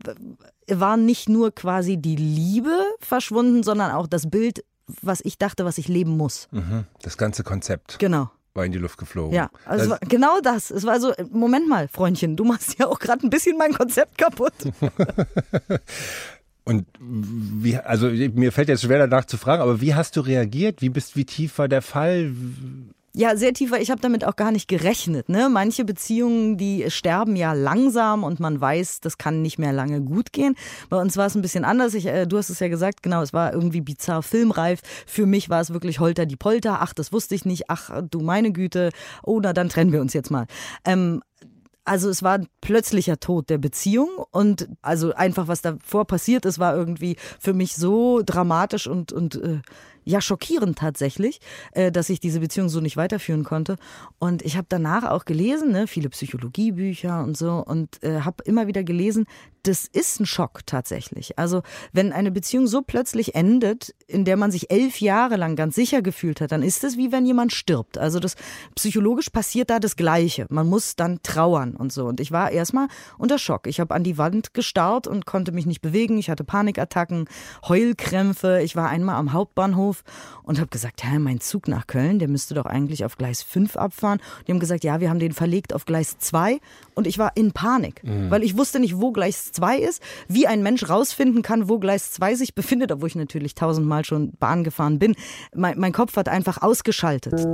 war 0.67 0.97
nicht 0.97 1.27
nur 1.27 1.51
quasi 1.51 1.97
die 1.97 2.15
Liebe 2.15 2.77
verschwunden, 2.99 3.63
sondern 3.63 3.91
auch 3.91 4.07
das 4.07 4.29
Bild 4.29 4.63
was 5.01 5.21
ich 5.23 5.37
dachte, 5.37 5.65
was 5.65 5.77
ich 5.77 5.87
leben 5.87 6.17
muss. 6.17 6.47
Mhm. 6.51 6.85
Das 7.01 7.17
ganze 7.17 7.43
Konzept. 7.43 7.99
Genau. 7.99 8.29
War 8.53 8.65
in 8.65 8.71
die 8.71 8.79
Luft 8.79 8.97
geflogen. 8.97 9.33
Ja, 9.33 9.49
also 9.65 9.91
das 9.91 9.99
genau 10.09 10.41
das. 10.41 10.71
Es 10.71 10.85
war 10.85 10.99
so, 10.99 11.13
Moment 11.31 11.69
mal, 11.69 11.87
Freundchen, 11.87 12.35
du 12.35 12.43
machst 12.43 12.77
ja 12.79 12.87
auch 12.87 12.99
gerade 12.99 13.25
ein 13.25 13.29
bisschen 13.29 13.57
mein 13.57 13.73
Konzept 13.73 14.17
kaputt. 14.17 14.53
Und 16.63 16.85
wie, 16.99 17.77
also 17.77 18.07
mir 18.07 18.51
fällt 18.51 18.67
jetzt 18.67 18.83
schwer 18.83 18.99
danach 18.99 19.25
zu 19.25 19.37
fragen, 19.37 19.61
aber 19.61 19.81
wie 19.81 19.95
hast 19.95 20.15
du 20.15 20.21
reagiert? 20.21 20.81
Wie 20.81 20.89
bist, 20.89 21.15
wie 21.15 21.25
tief 21.25 21.57
war 21.57 21.67
der 21.67 21.81
Fall? 21.81 22.33
Ja, 23.13 23.35
sehr 23.35 23.53
tiefer. 23.53 23.81
Ich 23.81 23.91
habe 23.91 23.99
damit 23.99 24.23
auch 24.23 24.37
gar 24.37 24.53
nicht 24.53 24.69
gerechnet. 24.69 25.27
Ne? 25.27 25.49
Manche 25.49 25.83
Beziehungen, 25.83 26.57
die 26.57 26.89
sterben 26.89 27.35
ja 27.35 27.51
langsam 27.51 28.23
und 28.23 28.39
man 28.39 28.61
weiß, 28.61 29.01
das 29.01 29.17
kann 29.17 29.41
nicht 29.41 29.59
mehr 29.59 29.73
lange 29.73 30.01
gut 30.01 30.31
gehen. 30.31 30.55
Bei 30.89 30.97
uns 30.97 31.17
war 31.17 31.25
es 31.25 31.35
ein 31.35 31.41
bisschen 31.41 31.65
anders. 31.65 31.93
Ich, 31.93 32.05
äh, 32.05 32.25
du 32.25 32.37
hast 32.37 32.49
es 32.49 32.59
ja 32.59 32.69
gesagt, 32.69 33.03
genau, 33.03 33.21
es 33.21 33.33
war 33.33 33.53
irgendwie 33.53 33.81
bizarr 33.81 34.23
filmreif. 34.23 34.79
Für 35.05 35.25
mich 35.25 35.49
war 35.49 35.59
es 35.59 35.73
wirklich 35.73 35.99
Holter 35.99 36.25
die 36.25 36.37
Polter. 36.37 36.81
Ach, 36.81 36.93
das 36.93 37.11
wusste 37.11 37.35
ich 37.35 37.43
nicht. 37.43 37.69
Ach, 37.69 38.01
du 38.09 38.21
meine 38.21 38.53
Güte. 38.53 38.91
Oh, 39.23 39.41
na, 39.41 39.51
dann 39.51 39.67
trennen 39.67 39.91
wir 39.91 39.99
uns 39.99 40.13
jetzt 40.13 40.31
mal. 40.31 40.45
Ähm, 40.85 41.21
also 41.83 42.09
es 42.09 42.23
war 42.23 42.37
ein 42.37 42.47
plötzlicher 42.61 43.19
Tod 43.19 43.49
der 43.49 43.57
Beziehung 43.57 44.09
und 44.31 44.69
also 44.81 45.13
einfach 45.13 45.47
was 45.47 45.61
davor 45.61 46.05
passiert 46.05 46.45
ist, 46.45 46.59
war 46.59 46.75
irgendwie 46.75 47.17
für 47.39 47.53
mich 47.53 47.75
so 47.75 48.21
dramatisch 48.23 48.87
und 48.87 49.11
und 49.11 49.35
äh, 49.35 49.61
ja 50.03 50.21
schockierend 50.21 50.77
tatsächlich, 50.77 51.39
äh, 51.73 51.91
dass 51.91 52.09
ich 52.09 52.19
diese 52.19 52.39
Beziehung 52.39 52.69
so 52.69 52.79
nicht 52.79 52.97
weiterführen 52.97 53.43
konnte. 53.43 53.77
Und 54.19 54.41
ich 54.41 54.57
habe 54.57 54.67
danach 54.69 55.03
auch 55.03 55.25
gelesen, 55.25 55.71
ne, 55.71 55.87
viele 55.87 56.09
Psychologiebücher 56.09 57.23
und 57.23 57.37
so, 57.37 57.63
und 57.65 58.03
äh, 58.03 58.21
habe 58.21 58.43
immer 58.45 58.67
wieder 58.67 58.83
gelesen, 58.83 59.25
das 59.63 59.85
ist 59.85 60.19
ein 60.19 60.25
Schock 60.25 60.65
tatsächlich. 60.65 61.37
Also 61.37 61.61
wenn 61.93 62.13
eine 62.13 62.31
Beziehung 62.31 62.67
so 62.67 62.81
plötzlich 62.81 63.35
endet, 63.35 63.93
in 64.07 64.25
der 64.25 64.37
man 64.37 64.51
sich 64.51 64.71
elf 64.71 65.01
Jahre 65.01 65.35
lang 65.35 65.55
ganz 65.55 65.75
sicher 65.75 66.01
gefühlt 66.01 66.41
hat, 66.41 66.51
dann 66.51 66.63
ist 66.63 66.83
es 66.83 66.97
wie 66.97 67.11
wenn 67.11 67.25
jemand 67.25 67.53
stirbt. 67.53 67.97
Also 67.97 68.19
das 68.19 68.35
psychologisch 68.75 69.29
passiert 69.29 69.69
da 69.69 69.79
das 69.79 69.95
Gleiche. 69.95 70.47
Man 70.49 70.67
muss 70.67 70.95
dann 70.95 71.19
trauern 71.21 71.75
und 71.75 71.93
so. 71.93 72.05
Und 72.05 72.19
ich 72.19 72.31
war 72.31 72.51
erstmal 72.51 72.87
unter 73.17 73.37
Schock. 73.37 73.67
Ich 73.67 73.79
habe 73.79 73.93
an 73.93 74.03
die 74.03 74.17
Wand 74.17 74.53
gestarrt 74.53 75.05
und 75.05 75.25
konnte 75.25 75.51
mich 75.51 75.65
nicht 75.65 75.81
bewegen. 75.81 76.17
Ich 76.17 76.29
hatte 76.29 76.43
Panikattacken, 76.43 77.25
Heulkrämpfe. 77.67 78.61
Ich 78.63 78.75
war 78.75 78.89
einmal 78.89 79.15
am 79.15 79.33
Hauptbahnhof 79.33 79.90
Bahnhof 79.91 80.03
und 80.43 80.59
habe 80.59 80.69
gesagt, 80.69 81.03
hä, 81.03 81.19
mein 81.19 81.39
Zug 81.39 81.67
nach 81.67 81.87
Köln, 81.87 82.19
der 82.19 82.27
müsste 82.27 82.53
doch 82.53 82.65
eigentlich 82.65 83.05
auf 83.05 83.17
Gleis 83.17 83.43
5 83.43 83.75
abfahren. 83.75 84.19
Die 84.47 84.51
haben 84.51 84.59
gesagt, 84.59 84.83
ja, 84.83 84.99
wir 84.99 85.09
haben 85.09 85.19
den 85.19 85.33
verlegt 85.33 85.73
auf 85.73 85.85
Gleis 85.85 86.17
2 86.17 86.59
und 86.95 87.07
ich 87.07 87.17
war 87.17 87.31
in 87.35 87.51
Panik, 87.51 88.03
mhm. 88.03 88.29
weil 88.29 88.43
ich 88.43 88.57
wusste 88.57 88.79
nicht, 88.79 88.99
wo 88.99 89.11
Gleis 89.11 89.51
2 89.51 89.77
ist, 89.77 90.01
wie 90.27 90.47
ein 90.47 90.63
Mensch 90.63 90.87
rausfinden 90.87 91.41
kann, 91.41 91.69
wo 91.69 91.79
Gleis 91.79 92.11
2 92.11 92.35
sich 92.35 92.55
befindet, 92.55 92.91
obwohl 92.91 93.09
ich 93.09 93.15
natürlich 93.15 93.55
tausendmal 93.55 94.05
schon 94.05 94.31
Bahn 94.39 94.63
gefahren 94.63 94.99
bin. 94.99 95.15
Mein, 95.53 95.79
mein 95.79 95.93
Kopf 95.93 96.15
hat 96.15 96.29
einfach 96.29 96.61
ausgeschaltet. 96.61 97.45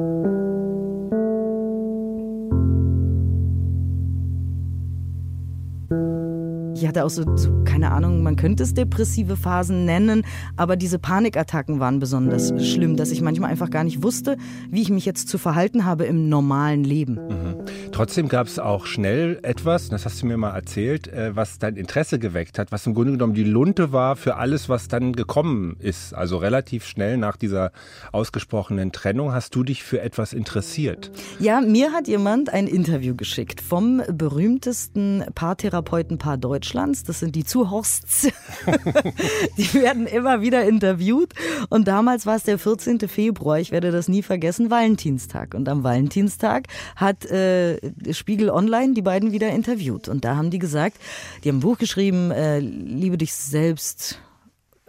Ich 6.77 6.88
hatte 6.88 7.05
auch 7.05 7.10
so, 7.10 7.24
so, 7.36 7.63
keine 7.63 7.91
Ahnung, 7.91 8.22
man 8.22 8.36
könnte 8.36 8.62
es 8.62 8.74
depressive 8.75 9.36
Phasen 9.36 9.86
nennen, 9.86 10.24
aber 10.57 10.75
diese 10.75 11.00
Panikattacken 11.00 11.79
waren 11.79 12.00
besonders 12.00 12.53
schlimm, 12.63 12.96
dass 12.96 13.10
ich 13.10 13.22
manchmal 13.22 13.50
einfach 13.50 13.72
gar 13.72 13.84
nicht 13.84 14.03
wusste, 14.03 14.38
wie 14.69 14.84
ich 14.84 14.91
mich 14.91 15.05
jetzt 15.05 15.27
zu 15.27 15.39
verhalten 15.39 15.86
habe 15.86 16.05
im 16.05 16.29
normalen 16.29 16.84
Leben. 16.84 17.15
Mhm. 17.15 17.55
Trotzdem 17.91 18.27
gab 18.27 18.46
es 18.46 18.60
auch 18.60 18.86
schnell 18.86 19.39
etwas, 19.41 19.89
das 19.89 20.05
hast 20.05 20.22
du 20.22 20.27
mir 20.27 20.38
mal 20.38 20.51
erzählt, 20.51 21.07
äh, 21.07 21.36
was 21.36 21.57
dein 21.57 21.77
Interesse 21.77 22.19
geweckt 22.19 22.60
hat, 22.60 22.72
was 22.72 22.86
im 22.86 22.93
Grunde 22.93 23.13
genommen 23.13 23.34
die 23.34 23.43
Lunte 23.43 23.91
war 23.91 24.15
für 24.15 24.36
alles, 24.36 24.69
was 24.69 24.88
dann 24.88 25.13
gekommen 25.13 25.77
ist. 25.79 26.13
Also 26.13 26.38
relativ 26.38 26.86
schnell 26.86 27.17
nach 27.17 27.38
dieser 27.38 27.72
ausgesprochenen 28.12 28.91
Trennung 28.91 29.34
hast 29.34 29.55
du 29.55 29.63
dich 29.63 29.84
für 29.84 30.01
etwas 30.01 30.34
interessiert. 30.34 31.12
Ja, 31.39 31.60
mir 31.60 31.91
hat 31.91 32.07
jemand 32.07 32.53
ein 32.53 32.67
Interview 32.67 33.15
geschickt 33.15 33.62
vom 33.62 34.03
berühmtesten 34.12 35.24
Paartherapeutenpaar 35.34 36.38
Deutschlands. 36.67 37.03
Das 37.03 37.19
sind 37.19 37.36
die 37.36 37.45
Zuhorsts. 37.45 38.27
die 39.57 39.74
werden 39.74 40.05
immer 40.05 40.41
wieder 40.41 40.65
interviewt. 40.65 41.33
Und 41.69 41.88
damals 41.88 42.25
war 42.25 42.36
es 42.36 42.43
der 42.43 42.59
14. 42.59 43.00
Februar, 43.07 43.59
ich 43.59 43.71
werde 43.71 43.91
das 43.91 44.07
nie 44.07 44.21
vergessen, 44.21 44.69
Valentinstag. 44.69 45.53
Und 45.53 45.69
am 45.69 45.83
Valentinstag 45.83 46.67
hat 46.95 47.25
äh, 47.25 47.77
Spiegel 48.12 48.50
Online 48.50 48.93
die 48.93 49.01
beiden 49.01 49.31
wieder 49.31 49.50
interviewt. 49.50 50.09
Und 50.09 50.25
da 50.25 50.36
haben 50.36 50.50
die 50.50 50.59
gesagt, 50.59 50.97
die 51.43 51.50
haben 51.50 51.57
ein 51.57 51.62
Buch 51.62 51.77
geschrieben, 51.77 52.31
äh, 52.31 52.59
Liebe 52.59 53.17
dich 53.17 53.33
selbst, 53.33 54.19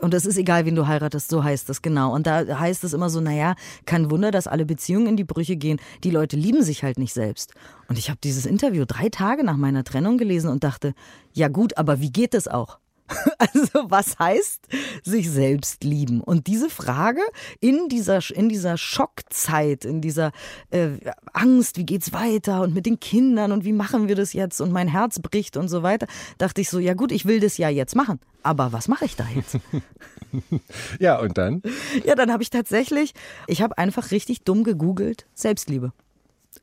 und 0.00 0.14
es 0.14 0.26
ist 0.26 0.38
egal, 0.38 0.64
wen 0.64 0.76
du 0.76 0.86
heiratest, 0.86 1.28
so 1.28 1.42
heißt 1.42 1.68
das 1.68 1.82
genau. 1.82 2.14
Und 2.14 2.26
da 2.26 2.58
heißt 2.58 2.84
es 2.84 2.92
immer 2.92 3.10
so, 3.10 3.20
naja, 3.20 3.56
kein 3.84 4.10
Wunder, 4.10 4.30
dass 4.30 4.46
alle 4.46 4.64
Beziehungen 4.64 5.08
in 5.08 5.16
die 5.16 5.24
Brüche 5.24 5.56
gehen. 5.56 5.80
Die 6.04 6.10
Leute 6.10 6.36
lieben 6.36 6.62
sich 6.62 6.84
halt 6.84 6.98
nicht 6.98 7.12
selbst. 7.12 7.52
Und 7.88 7.98
ich 7.98 8.08
habe 8.08 8.20
dieses 8.22 8.46
Interview 8.46 8.84
drei 8.86 9.08
Tage 9.08 9.42
nach 9.42 9.56
meiner 9.56 9.82
Trennung 9.82 10.16
gelesen 10.16 10.50
und 10.50 10.62
dachte, 10.62 10.94
ja 11.32 11.48
gut, 11.48 11.76
aber 11.76 12.00
wie 12.00 12.12
geht 12.12 12.34
es 12.34 12.46
auch? 12.46 12.78
Also 13.38 13.90
was 13.90 14.18
heißt 14.18 14.66
sich 15.04 15.30
selbst 15.30 15.84
lieben? 15.84 16.20
Und 16.20 16.46
diese 16.46 16.70
Frage 16.70 17.20
in 17.60 17.88
dieser, 17.88 18.20
in 18.34 18.48
dieser 18.48 18.76
Schockzeit, 18.76 19.84
in 19.84 20.00
dieser 20.00 20.32
äh, 20.70 20.90
Angst, 21.32 21.76
wie 21.76 21.86
geht's 21.86 22.12
weiter 22.12 22.62
und 22.62 22.74
mit 22.74 22.86
den 22.86 23.00
Kindern 23.00 23.52
und 23.52 23.64
wie 23.64 23.72
machen 23.72 24.08
wir 24.08 24.16
das 24.16 24.32
jetzt 24.32 24.60
und 24.60 24.72
mein 24.72 24.88
Herz 24.88 25.20
bricht 25.20 25.56
und 25.56 25.68
so 25.68 25.82
weiter, 25.82 26.06
dachte 26.38 26.60
ich 26.60 26.68
so, 26.68 26.78
ja 26.78 26.94
gut, 26.94 27.12
ich 27.12 27.26
will 27.26 27.40
das 27.40 27.58
ja 27.58 27.68
jetzt 27.68 27.94
machen. 27.94 28.18
Aber 28.42 28.72
was 28.72 28.88
mache 28.88 29.04
ich 29.04 29.16
da 29.16 29.26
jetzt? 29.34 29.58
ja, 30.98 31.18
und 31.18 31.38
dann? 31.38 31.62
Ja, 32.04 32.14
dann 32.14 32.32
habe 32.32 32.42
ich 32.42 32.50
tatsächlich, 32.50 33.14
ich 33.46 33.62
habe 33.62 33.78
einfach 33.78 34.10
richtig 34.10 34.42
dumm 34.42 34.64
gegoogelt, 34.64 35.26
Selbstliebe 35.34 35.92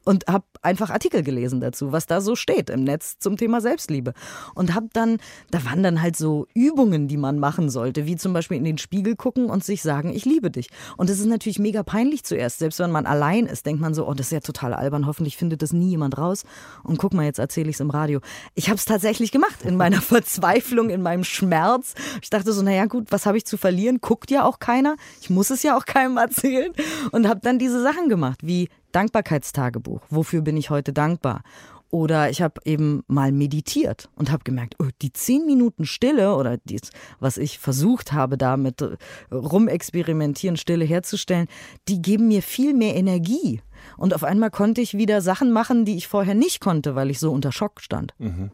und 0.04 0.28
habe 0.28 0.46
einfach 0.62 0.90
Artikel 0.90 1.24
gelesen 1.24 1.62
dazu, 1.62 1.92
was 1.92 2.06
da 2.06 2.22
so 2.22 2.36
steht 2.36 2.70
im 2.70 2.84
Netz 2.84 3.18
zum 3.20 3.38
Thema 3.38 3.62
Selbstliebe. 3.62 4.14
Und 4.54 4.74
habe 4.74 4.88
dann, 4.94 5.18
da 5.52 5.66
waren 5.66 5.84
dann 5.84 6.02
halt 6.02 6.16
so 6.16 6.48
Übungen, 6.54 7.08
die 7.08 7.18
man 7.18 7.40
machen 7.40 7.70
sollte, 7.70 8.06
wie 8.06 8.16
zum 8.16 8.34
Beispiel 8.34 8.58
in 8.58 8.64
den 8.64 8.78
Spiegel 8.78 9.16
gucken 9.16 9.46
und 9.46 9.64
sich 9.64 9.82
sagen, 9.82 10.14
ich 10.14 10.26
liebe 10.26 10.52
dich. 10.52 10.70
Und 10.98 11.10
das 11.10 11.20
ist 11.20 11.26
natürlich 11.26 11.60
mega 11.60 11.84
peinlich 11.84 12.24
zuerst. 12.24 12.60
Selbst 12.60 12.80
wenn 12.80 12.92
man 12.92 13.06
allein 13.06 13.46
ist, 13.46 13.66
denkt 13.66 13.82
man 13.82 13.94
so, 13.94 14.08
oh, 14.08 14.14
das 14.14 14.28
ist 14.28 14.32
ja 14.32 14.40
total 14.40 14.74
albern, 14.74 15.08
hoffentlich 15.08 15.38
findet 15.38 15.62
das 15.62 15.74
nie 15.74 15.90
jemand 15.90 16.18
raus. 16.18 16.44
Und 16.84 16.98
guck 16.98 17.14
mal, 17.14 17.26
jetzt 17.26 17.40
erzähle 17.40 17.70
ich 17.70 17.76
es 17.76 17.80
im 17.80 17.90
Radio. 17.90 18.22
Ich 18.54 18.70
habe 18.70 18.78
es 18.78 18.86
tatsächlich 18.86 19.32
gemacht 19.32 19.64
in 19.64 19.76
meiner 19.76 20.02
Verzweiflung, 20.02 20.90
in 20.90 21.02
meinem 21.02 21.24
Schmerz. 21.24 21.94
Ich 22.22 22.30
dachte 22.30 22.54
so, 22.54 22.62
naja 22.62 22.86
gut, 22.86 23.08
was 23.12 23.26
habe 23.26 23.38
ich 23.38 23.46
zu 23.46 23.58
verlieren? 23.58 24.00
Guckt 24.02 24.32
ja 24.32 24.44
auch 24.44 24.60
keiner. 24.60 24.96
Ich 25.22 25.30
muss 25.30 25.50
es 25.50 25.64
ja 25.64 25.78
auch 25.78 25.86
keinem 25.86 26.18
erzählen. 26.26 26.74
Und 27.12 27.28
habe 27.28 27.40
dann 27.42 27.60
diese 27.60 27.82
Sachen 27.82 28.10
gemacht, 28.10 28.40
wie 28.44 28.70
Dankbarkeitstagebuch. 28.96 30.02
Wofür 30.10 30.42
bin 30.42 30.58
ich 30.58 30.70
heute 30.70 30.94
dankbar? 30.94 31.44
Oder 31.92 32.30
ich 32.30 32.42
habe 32.42 32.60
eben 32.66 33.04
mal 33.08 33.32
meditiert 33.32 34.10
und 34.16 34.32
habe 34.32 34.44
gemerkt, 34.44 34.76
oh, 34.80 34.88
die 35.02 35.14
zehn 35.14 35.46
Minuten 35.46 35.86
Stille 35.86 36.36
oder 36.36 36.58
dies, 36.64 36.90
was 37.20 37.38
ich 37.38 37.60
versucht 37.60 38.12
habe, 38.12 38.38
da 38.38 38.58
mit 38.58 38.82
äh, 38.82 38.98
rumexperimentieren, 39.32 40.58
Stille 40.58 40.84
herzustellen, 40.84 41.48
die 41.88 42.02
geben 42.02 42.28
mir 42.28 42.42
viel 42.42 42.74
mehr 42.74 42.96
Energie. 42.96 43.62
Und 43.98 44.14
auf 44.14 44.24
einmal 44.24 44.50
konnte 44.50 44.82
ich 44.82 44.98
wieder 44.98 45.22
Sachen 45.22 45.52
machen, 45.52 45.86
die 45.86 45.96
ich 45.96 46.08
vorher 46.08 46.36
nicht 46.36 46.60
konnte, 46.60 46.96
weil 46.96 47.12
ich 47.12 47.20
so 47.20 47.32
unter 47.32 47.52
Schock 47.52 47.82
stand. 47.82 48.14
Mhm. 48.18 48.52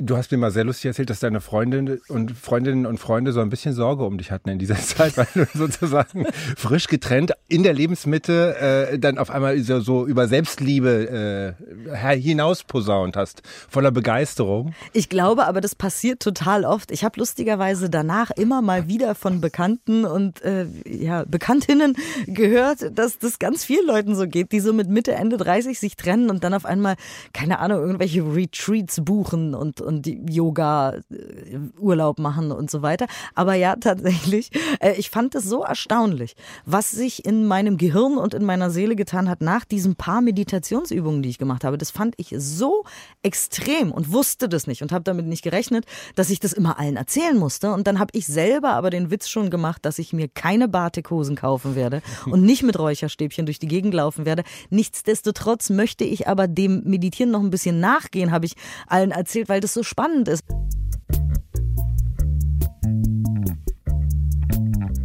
Du 0.00 0.16
hast 0.16 0.30
mir 0.30 0.38
mal 0.38 0.52
sehr 0.52 0.62
lustig 0.62 0.86
erzählt, 0.86 1.10
dass 1.10 1.18
deine 1.18 1.40
Freundinnen 1.40 2.00
und 2.06 2.30
Freundinnen 2.30 2.86
und 2.86 2.98
Freunde 2.98 3.32
so 3.32 3.40
ein 3.40 3.50
bisschen 3.50 3.74
Sorge 3.74 4.04
um 4.04 4.16
dich 4.16 4.30
hatten 4.30 4.48
in 4.48 4.60
dieser 4.60 4.76
Zeit, 4.76 5.16
weil 5.16 5.26
du 5.34 5.44
sozusagen 5.52 6.24
frisch 6.56 6.86
getrennt 6.86 7.32
in 7.48 7.64
der 7.64 7.72
Lebensmitte 7.72 8.90
äh, 8.92 8.98
dann 9.00 9.18
auf 9.18 9.28
einmal 9.28 9.58
so, 9.58 9.80
so 9.80 10.06
über 10.06 10.28
Selbstliebe 10.28 11.56
äh, 11.96 12.16
hinaus 12.16 12.62
posaunt 12.62 13.16
hast, 13.16 13.42
voller 13.68 13.90
Begeisterung. 13.90 14.72
Ich 14.92 15.08
glaube, 15.08 15.48
aber 15.48 15.60
das 15.60 15.74
passiert 15.74 16.20
total 16.20 16.64
oft. 16.64 16.92
Ich 16.92 17.02
habe 17.02 17.18
lustigerweise 17.18 17.90
danach 17.90 18.30
immer 18.30 18.62
mal 18.62 18.86
wieder 18.86 19.16
von 19.16 19.40
Bekannten 19.40 20.04
und 20.04 20.42
äh, 20.42 20.66
ja, 20.86 21.24
Bekanntinnen 21.24 21.96
gehört, 22.28 22.96
dass 22.96 23.18
das 23.18 23.40
ganz 23.40 23.64
vielen 23.64 23.88
Leuten 23.88 24.14
so 24.14 24.28
geht, 24.28 24.52
die 24.52 24.60
so 24.60 24.72
mit 24.72 24.88
Mitte, 24.88 25.14
Ende 25.14 25.38
30 25.38 25.76
sich 25.76 25.96
trennen 25.96 26.30
und 26.30 26.44
dann 26.44 26.54
auf 26.54 26.64
einmal, 26.64 26.94
keine 27.32 27.58
Ahnung, 27.58 27.80
irgendwelche 27.80 28.22
Retreats 28.22 29.00
buchen 29.04 29.56
und 29.56 29.87
und 29.88 30.06
Yoga, 30.06 30.94
äh, 31.10 31.58
Urlaub 31.80 32.18
machen 32.18 32.52
und 32.52 32.70
so 32.70 32.82
weiter. 32.82 33.06
Aber 33.34 33.54
ja, 33.54 33.74
tatsächlich, 33.76 34.50
äh, 34.80 34.92
ich 34.92 35.10
fand 35.10 35.34
es 35.34 35.44
so 35.44 35.64
erstaunlich, 35.64 36.36
was 36.64 36.90
sich 36.90 37.24
in 37.24 37.46
meinem 37.46 37.78
Gehirn 37.78 38.18
und 38.18 38.34
in 38.34 38.44
meiner 38.44 38.70
Seele 38.70 38.94
getan 38.94 39.28
hat 39.28 39.40
nach 39.40 39.64
diesen 39.64 39.96
paar 39.96 40.20
Meditationsübungen, 40.20 41.22
die 41.22 41.30
ich 41.30 41.38
gemacht 41.38 41.64
habe. 41.64 41.78
Das 41.78 41.90
fand 41.90 42.14
ich 42.18 42.34
so 42.36 42.84
extrem 43.22 43.90
und 43.90 44.12
wusste 44.12 44.48
das 44.48 44.66
nicht 44.66 44.82
und 44.82 44.92
habe 44.92 45.04
damit 45.04 45.26
nicht 45.26 45.42
gerechnet, 45.42 45.86
dass 46.14 46.30
ich 46.30 46.38
das 46.38 46.52
immer 46.52 46.78
allen 46.78 46.96
erzählen 46.96 47.36
musste. 47.36 47.72
Und 47.72 47.86
dann 47.86 47.98
habe 47.98 48.10
ich 48.12 48.26
selber 48.26 48.70
aber 48.70 48.90
den 48.90 49.10
Witz 49.10 49.28
schon 49.28 49.50
gemacht, 49.50 49.84
dass 49.84 49.98
ich 49.98 50.12
mir 50.12 50.28
keine 50.28 50.68
Batikhosen 50.68 51.34
kaufen 51.34 51.74
werde 51.74 52.02
und 52.26 52.42
nicht 52.42 52.62
mit 52.62 52.78
Räucherstäbchen 52.78 53.46
durch 53.46 53.58
die 53.58 53.68
Gegend 53.68 53.94
laufen 53.94 54.26
werde. 54.26 54.44
Nichtsdestotrotz 54.68 55.70
möchte 55.70 56.04
ich 56.04 56.28
aber 56.28 56.46
dem 56.46 56.82
Meditieren 56.84 57.32
noch 57.32 57.40
ein 57.40 57.50
bisschen 57.50 57.80
nachgehen, 57.80 58.30
habe 58.30 58.46
ich 58.46 58.54
allen 58.86 59.10
erzählt, 59.10 59.48
weil 59.48 59.60
das 59.60 59.72
so 59.72 59.77
so 59.78 59.84
spannend 59.84 60.26
ist. 60.26 60.42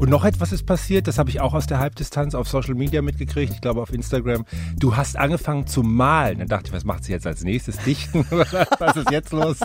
Und 0.04 0.10
noch 0.10 0.26
etwas 0.26 0.52
ist 0.52 0.66
passiert, 0.66 1.08
das 1.08 1.18
habe 1.18 1.30
ich 1.30 1.40
auch 1.40 1.54
aus 1.54 1.66
der 1.66 1.80
Halbdistanz 1.80 2.36
auf 2.36 2.50
Social 2.50 2.74
Media 2.74 3.02
mitgekriegt, 3.02 3.54
ich 3.54 3.62
glaube 3.62 3.82
auf 3.82 3.94
Instagram. 3.94 4.44
Du 4.78 4.98
hast 4.98 5.16
angefangen 5.16 5.66
zu 5.66 5.82
malen. 5.82 6.40
Dann 6.40 6.50
dachte 6.50 6.68
ich, 6.68 6.74
was 6.74 6.84
macht 6.84 7.06
sie 7.06 7.14
jetzt 7.14 7.26
als 7.26 7.42
nächstes? 7.46 7.78
Dichten? 7.78 8.26
was 8.80 8.98
ist 8.98 9.12
jetzt 9.12 9.32
los? 9.32 9.60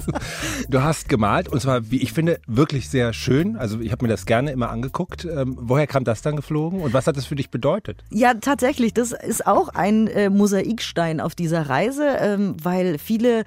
Du 0.69 0.81
hast 0.81 1.09
gemalt 1.09 1.49
und 1.49 1.61
zwar, 1.61 1.91
wie 1.91 2.01
ich 2.01 2.13
finde, 2.13 2.39
wirklich 2.47 2.89
sehr 2.89 3.13
schön. 3.15 3.57
Also 3.57 3.81
ich 3.81 3.91
habe 3.91 4.05
mir 4.05 4.11
das 4.11 4.27
gerne 4.27 4.53
immer 4.53 4.71
angeguckt. 4.71 5.25
Ähm, 5.25 5.59
woher 5.61 5.89
kam 5.89 6.05
das 6.05 6.23
dann 6.23 6.37
geflogen 6.37 6.83
und 6.83 6.93
was 6.93 7.09
hat 7.09 7.17
das 7.17 7.27
für 7.27 7.35
dich 7.35 7.51
bedeutet? 7.51 8.05
Ja, 8.11 8.35
tatsächlich, 8.35 8.95
das 8.95 9.11
ist 9.11 9.45
auch 9.45 9.71
ein 9.71 10.07
äh, 10.07 10.31
Mosaikstein 10.31 11.21
auf 11.21 11.35
dieser 11.35 11.69
Reise, 11.69 12.07
ähm, 12.21 12.55
weil 12.63 12.99
viele 12.99 13.43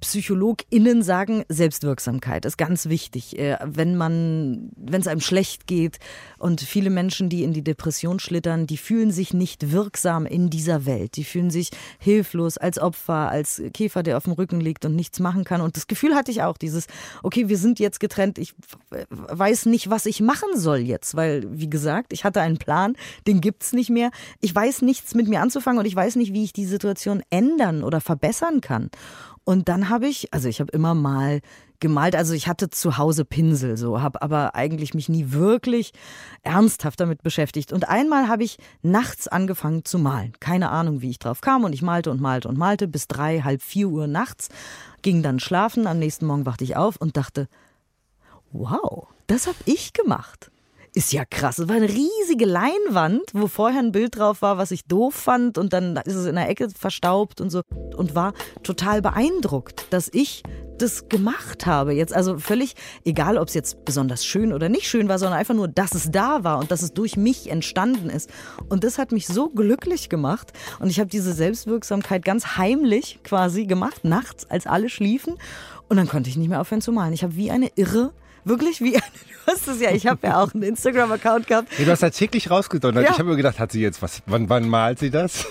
PsychologInnen 0.00 1.02
sagen, 1.02 1.44
Selbstwirksamkeit 1.48 2.44
ist 2.44 2.56
ganz 2.56 2.88
wichtig. 2.88 3.38
Äh, 3.38 3.58
wenn 3.64 3.96
man, 3.96 4.70
wenn 4.76 5.00
es 5.00 5.08
einem 5.08 5.20
schlecht 5.20 5.66
geht 5.66 5.98
und 6.38 6.60
viele 6.60 6.90
Menschen, 6.90 7.28
die 7.28 7.42
in 7.42 7.52
die 7.52 7.62
Depression 7.62 8.18
schlittern, 8.18 8.66
die 8.66 8.76
fühlen 8.76 9.10
sich 9.10 9.34
nicht 9.34 9.72
wirksam 9.72 10.26
in 10.26 10.50
dieser 10.50 10.86
Welt. 10.86 11.16
Die 11.16 11.24
fühlen 11.24 11.50
sich 11.50 11.70
hilflos 11.98 12.58
als 12.58 12.78
Opfer, 12.78 13.30
als 13.30 13.62
Käfer, 13.72 14.02
der 14.02 14.16
auf 14.16 14.24
dem 14.24 14.32
Rücken 14.32 14.60
liegt 14.60 14.84
und 14.84 14.94
nichts 14.94 15.20
machen 15.20 15.44
kann. 15.44 15.60
Und 15.60 15.76
das 15.76 15.86
Gefühl 15.86 16.14
hatte 16.14 16.30
ich 16.30 16.42
auch, 16.42 16.56
dieses, 16.56 16.86
okay, 17.22 17.48
wir 17.48 17.58
sind 17.58 17.78
jetzt 17.78 18.00
getrennt, 18.00 18.38
ich 18.38 18.54
weiß 19.10 19.66
nicht, 19.66 19.90
was 19.90 20.06
ich 20.06 20.20
machen 20.20 20.48
soll 20.54 20.78
jetzt, 20.78 21.16
weil, 21.16 21.46
wie 21.50 21.70
gesagt, 21.70 22.12
ich 22.12 22.24
hatte 22.24 22.40
einen 22.40 22.58
Plan, 22.58 22.96
den 23.26 23.40
gibt's 23.40 23.72
nicht 23.72 23.90
mehr. 23.90 24.10
Ich 24.40 24.54
weiß 24.54 24.82
nichts 24.82 25.14
mit 25.14 25.28
mir 25.28 25.40
anzufangen 25.40 25.78
und 25.78 25.86
ich 25.86 25.96
weiß 25.96 26.16
nicht, 26.16 26.32
wie 26.32 26.44
ich 26.44 26.52
die 26.52 26.66
Situation 26.66 27.22
ändern 27.30 27.82
oder 27.82 28.00
verbessern 28.00 28.60
kann. 28.60 28.90
Und 29.48 29.68
dann 29.68 29.90
habe 29.90 30.08
ich, 30.08 30.34
also 30.34 30.48
ich 30.48 30.58
habe 30.58 30.72
immer 30.72 30.94
mal 30.94 31.40
gemalt, 31.78 32.16
also 32.16 32.34
ich 32.34 32.48
hatte 32.48 32.68
zu 32.68 32.98
Hause 32.98 33.24
Pinsel, 33.24 33.76
so 33.76 34.02
habe 34.02 34.20
aber 34.20 34.56
eigentlich 34.56 34.92
mich 34.92 35.08
nie 35.08 35.30
wirklich 35.30 35.92
ernsthaft 36.42 36.98
damit 36.98 37.22
beschäftigt. 37.22 37.72
Und 37.72 37.88
einmal 37.88 38.26
habe 38.26 38.42
ich 38.42 38.58
nachts 38.82 39.28
angefangen 39.28 39.84
zu 39.84 40.00
malen. 40.00 40.32
Keine 40.40 40.70
Ahnung, 40.70 41.00
wie 41.00 41.10
ich 41.10 41.20
drauf 41.20 41.42
kam 41.42 41.62
und 41.62 41.72
ich 41.72 41.82
malte 41.82 42.10
und 42.10 42.20
malte 42.20 42.48
und 42.48 42.58
malte 42.58 42.88
bis 42.88 43.06
drei, 43.06 43.42
halb 43.42 43.62
vier 43.62 43.88
Uhr 43.88 44.08
nachts, 44.08 44.48
ging 45.02 45.22
dann 45.22 45.38
schlafen. 45.38 45.86
Am 45.86 46.00
nächsten 46.00 46.26
Morgen 46.26 46.44
wachte 46.44 46.64
ich 46.64 46.76
auf 46.76 46.96
und 46.96 47.16
dachte, 47.16 47.46
wow, 48.50 49.06
das 49.28 49.46
habe 49.46 49.58
ich 49.64 49.92
gemacht 49.92 50.50
ist 50.96 51.12
ja 51.12 51.26
krass. 51.26 51.58
Es 51.58 51.68
war 51.68 51.76
eine 51.76 51.90
riesige 51.90 52.46
Leinwand, 52.46 53.24
wo 53.34 53.48
vorher 53.48 53.80
ein 53.80 53.92
Bild 53.92 54.16
drauf 54.16 54.40
war, 54.40 54.56
was 54.56 54.70
ich 54.70 54.86
doof 54.86 55.14
fand 55.14 55.58
und 55.58 55.74
dann 55.74 55.98
ist 55.98 56.14
es 56.14 56.24
in 56.24 56.36
der 56.36 56.48
Ecke 56.48 56.70
verstaubt 56.70 57.42
und 57.42 57.50
so 57.50 57.60
und 57.94 58.14
war 58.14 58.32
total 58.62 59.02
beeindruckt, 59.02 59.84
dass 59.90 60.08
ich 60.10 60.42
das 60.78 61.10
gemacht 61.10 61.66
habe. 61.66 61.92
Jetzt 61.92 62.14
also 62.14 62.38
völlig 62.38 62.76
egal, 63.04 63.36
ob 63.36 63.48
es 63.48 63.54
jetzt 63.54 63.84
besonders 63.84 64.24
schön 64.24 64.54
oder 64.54 64.70
nicht 64.70 64.88
schön 64.88 65.06
war, 65.06 65.18
sondern 65.18 65.38
einfach 65.38 65.54
nur, 65.54 65.68
dass 65.68 65.94
es 65.94 66.10
da 66.10 66.44
war 66.44 66.58
und 66.60 66.70
dass 66.70 66.80
es 66.80 66.94
durch 66.94 67.18
mich 67.18 67.50
entstanden 67.50 68.08
ist. 68.08 68.30
Und 68.70 68.82
das 68.82 68.96
hat 68.96 69.12
mich 69.12 69.26
so 69.26 69.50
glücklich 69.50 70.08
gemacht. 70.08 70.54
Und 70.80 70.88
ich 70.88 70.98
habe 70.98 71.10
diese 71.10 71.34
Selbstwirksamkeit 71.34 72.24
ganz 72.24 72.56
heimlich 72.56 73.20
quasi 73.22 73.66
gemacht, 73.66 74.04
nachts, 74.04 74.48
als 74.50 74.66
alle 74.66 74.88
schliefen. 74.88 75.34
Und 75.90 75.98
dann 75.98 76.08
konnte 76.08 76.30
ich 76.30 76.38
nicht 76.38 76.48
mehr 76.48 76.60
aufhören 76.62 76.80
zu 76.80 76.92
malen. 76.92 77.12
Ich 77.12 77.22
habe 77.22 77.36
wie 77.36 77.50
eine 77.50 77.70
Irre 77.76 78.12
wirklich 78.46 78.80
wie, 78.80 78.92
du 78.92 78.98
hast 79.46 79.68
es 79.68 79.80
ja, 79.80 79.90
ich 79.90 80.06
habe 80.06 80.26
ja 80.26 80.42
auch 80.42 80.52
einen 80.54 80.62
Instagram-Account 80.62 81.46
gehabt. 81.46 81.68
Nee, 81.78 81.84
du 81.84 81.90
hast 81.90 82.02
halt 82.02 82.14
täglich 82.14 82.50
rausgedonnert. 82.50 83.04
Ja. 83.04 83.10
Ich 83.10 83.18
habe 83.18 83.30
mir 83.30 83.36
gedacht, 83.36 83.58
hat 83.58 83.72
sie 83.72 83.80
jetzt 83.80 84.02
was, 84.02 84.22
wann, 84.26 84.48
wann 84.48 84.68
malt 84.68 84.98
sie 84.98 85.10
das? 85.10 85.46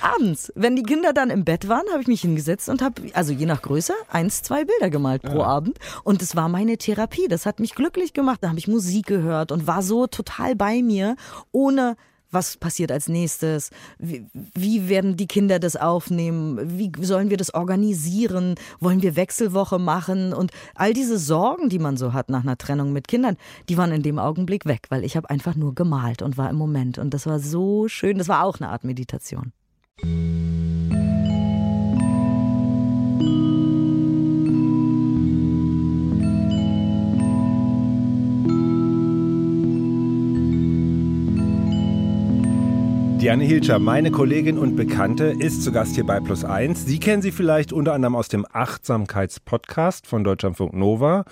Abends, 0.00 0.52
wenn 0.54 0.76
die 0.76 0.82
Kinder 0.82 1.12
dann 1.12 1.30
im 1.30 1.44
Bett 1.44 1.68
waren, 1.68 1.84
habe 1.90 2.02
ich 2.02 2.08
mich 2.08 2.20
hingesetzt 2.22 2.68
und 2.68 2.82
habe, 2.82 3.02
also 3.14 3.32
je 3.32 3.46
nach 3.46 3.62
Größe, 3.62 3.92
eins, 4.10 4.42
zwei 4.42 4.64
Bilder 4.64 4.90
gemalt 4.90 5.22
pro 5.22 5.38
ja. 5.38 5.44
Abend. 5.44 5.78
Und 6.04 6.22
es 6.22 6.36
war 6.36 6.48
meine 6.48 6.78
Therapie. 6.78 7.28
Das 7.28 7.46
hat 7.46 7.60
mich 7.60 7.74
glücklich 7.74 8.12
gemacht. 8.12 8.38
Da 8.42 8.48
habe 8.48 8.58
ich 8.58 8.68
Musik 8.68 9.06
gehört 9.06 9.52
und 9.52 9.66
war 9.66 9.82
so 9.82 10.06
total 10.06 10.56
bei 10.56 10.82
mir, 10.82 11.16
ohne 11.52 11.96
was 12.30 12.56
passiert 12.56 12.92
als 12.92 13.08
nächstes? 13.08 13.70
Wie, 13.98 14.26
wie, 14.54 14.88
werden 14.88 15.16
die 15.16 15.26
Kinder 15.26 15.58
das 15.58 15.76
aufnehmen? 15.76 16.78
Wie 16.78 16.92
sollen 17.00 17.30
wir 17.30 17.36
das 17.36 17.54
organisieren? 17.54 18.54
Wollen 18.80 19.02
wir 19.02 19.16
Wechselwoche 19.16 19.78
machen? 19.78 20.32
Und 20.32 20.50
all 20.74 20.92
diese 20.92 21.18
Sorgen, 21.18 21.68
die 21.68 21.78
man 21.78 21.96
so 21.96 22.12
hat 22.12 22.28
nach 22.28 22.42
einer 22.42 22.58
Trennung 22.58 22.92
mit 22.92 23.08
Kindern, 23.08 23.36
die 23.68 23.76
waren 23.76 23.92
in 23.92 24.02
dem 24.02 24.18
Augenblick 24.18 24.66
weg, 24.66 24.86
weil 24.90 25.04
ich 25.04 25.16
habe 25.16 25.30
einfach 25.30 25.54
nur 25.54 25.74
gemalt 25.74 26.22
und 26.22 26.36
war 26.36 26.50
im 26.50 26.56
Moment. 26.56 26.98
Und 26.98 27.14
das 27.14 27.26
war 27.26 27.38
so 27.38 27.88
schön. 27.88 28.18
Das 28.18 28.28
war 28.28 28.44
auch 28.44 28.60
eine 28.60 28.68
Art 28.68 28.84
Meditation. 28.84 29.52
Diane 43.20 43.42
Hilscher, 43.42 43.80
meine 43.80 44.12
Kollegin 44.12 44.58
und 44.58 44.76
Bekannte, 44.76 45.24
ist 45.24 45.64
zu 45.64 45.72
Gast 45.72 45.96
hier 45.96 46.06
bei 46.06 46.20
Plus 46.20 46.44
1. 46.44 46.86
Sie 46.86 47.00
kennen 47.00 47.20
sie 47.20 47.32
vielleicht 47.32 47.72
unter 47.72 47.92
anderem 47.92 48.14
aus 48.14 48.28
dem 48.28 48.46
Achtsamkeitspodcast 48.52 50.06
von 50.06 50.22
Deutschlandfunk 50.22 50.72
Nova. 50.72 51.24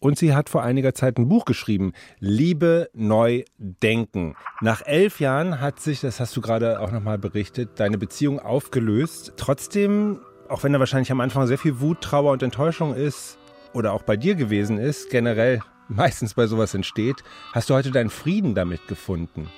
Und 0.00 0.18
sie 0.18 0.34
hat 0.34 0.48
vor 0.48 0.64
einiger 0.64 0.94
Zeit 0.94 1.18
ein 1.18 1.28
Buch 1.28 1.44
geschrieben, 1.44 1.92
Liebe 2.18 2.90
neu 2.92 3.44
denken. 3.56 4.34
Nach 4.62 4.84
elf 4.84 5.20
Jahren 5.20 5.60
hat 5.60 5.78
sich, 5.78 6.00
das 6.00 6.18
hast 6.18 6.36
du 6.36 6.40
gerade 6.40 6.80
auch 6.80 6.90
nochmal 6.90 7.18
berichtet, 7.18 7.78
deine 7.78 7.98
Beziehung 7.98 8.40
aufgelöst. 8.40 9.34
Trotzdem, 9.36 10.18
auch 10.48 10.64
wenn 10.64 10.72
da 10.72 10.80
wahrscheinlich 10.80 11.12
am 11.12 11.20
Anfang 11.20 11.46
sehr 11.46 11.58
viel 11.58 11.78
Wut, 11.78 12.00
Trauer 12.00 12.32
und 12.32 12.42
Enttäuschung 12.42 12.96
ist, 12.96 13.38
oder 13.74 13.92
auch 13.92 14.02
bei 14.02 14.16
dir 14.16 14.34
gewesen 14.34 14.76
ist, 14.76 15.08
generell 15.08 15.60
meistens 15.88 16.34
bei 16.34 16.46
sowas 16.46 16.74
entsteht, 16.74 17.22
hast 17.52 17.70
du 17.70 17.74
heute 17.74 17.92
deinen 17.92 18.10
Frieden 18.10 18.56
damit 18.56 18.88
gefunden. 18.88 19.48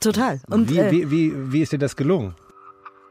Total. 0.00 0.40
Und, 0.48 0.70
wie, 0.70 0.78
äh, 0.78 0.90
wie, 0.90 1.10
wie, 1.10 1.52
wie 1.52 1.62
ist 1.62 1.72
dir 1.72 1.78
das 1.78 1.94
gelungen? 1.94 2.34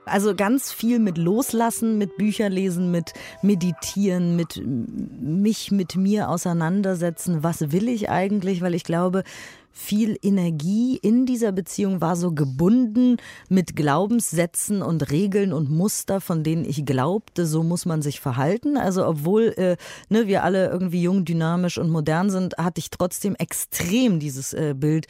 Also 0.05 0.33
ganz 0.33 0.71
viel 0.71 0.97
mit 0.97 1.19
Loslassen, 1.19 1.99
mit 1.99 2.17
Bücher 2.17 2.49
lesen, 2.49 2.89
mit 2.89 3.13
Meditieren, 3.43 4.35
mit 4.35 4.59
mich 4.65 5.71
mit 5.71 5.95
mir 5.95 6.29
auseinandersetzen. 6.29 7.43
Was 7.43 7.71
will 7.71 7.87
ich 7.87 8.09
eigentlich? 8.09 8.61
Weil 8.61 8.73
ich 8.73 8.83
glaube, 8.83 9.23
viel 9.71 10.17
Energie 10.21 10.97
in 10.97 11.25
dieser 11.25 11.51
Beziehung 11.51 12.01
war 12.01 12.15
so 12.15 12.31
gebunden 12.31 13.17
mit 13.47 13.75
Glaubenssätzen 13.75 14.81
und 14.81 15.11
Regeln 15.11 15.53
und 15.53 15.69
Muster, 15.69 16.21
von 16.21 16.43
denen 16.43 16.65
ich 16.65 16.85
glaubte, 16.85 17.45
so 17.45 17.63
muss 17.63 17.85
man 17.85 18.01
sich 18.01 18.19
verhalten. 18.19 18.77
Also 18.77 19.05
obwohl 19.05 19.53
äh, 19.57 19.77
ne, 20.09 20.27
wir 20.27 20.43
alle 20.43 20.69
irgendwie 20.69 21.01
jung, 21.01 21.23
dynamisch 21.23 21.77
und 21.77 21.89
modern 21.89 22.29
sind, 22.29 22.57
hatte 22.57 22.79
ich 22.79 22.89
trotzdem 22.89 23.35
extrem 23.35 24.19
dieses 24.19 24.53
äh, 24.53 24.73
Bild. 24.75 25.07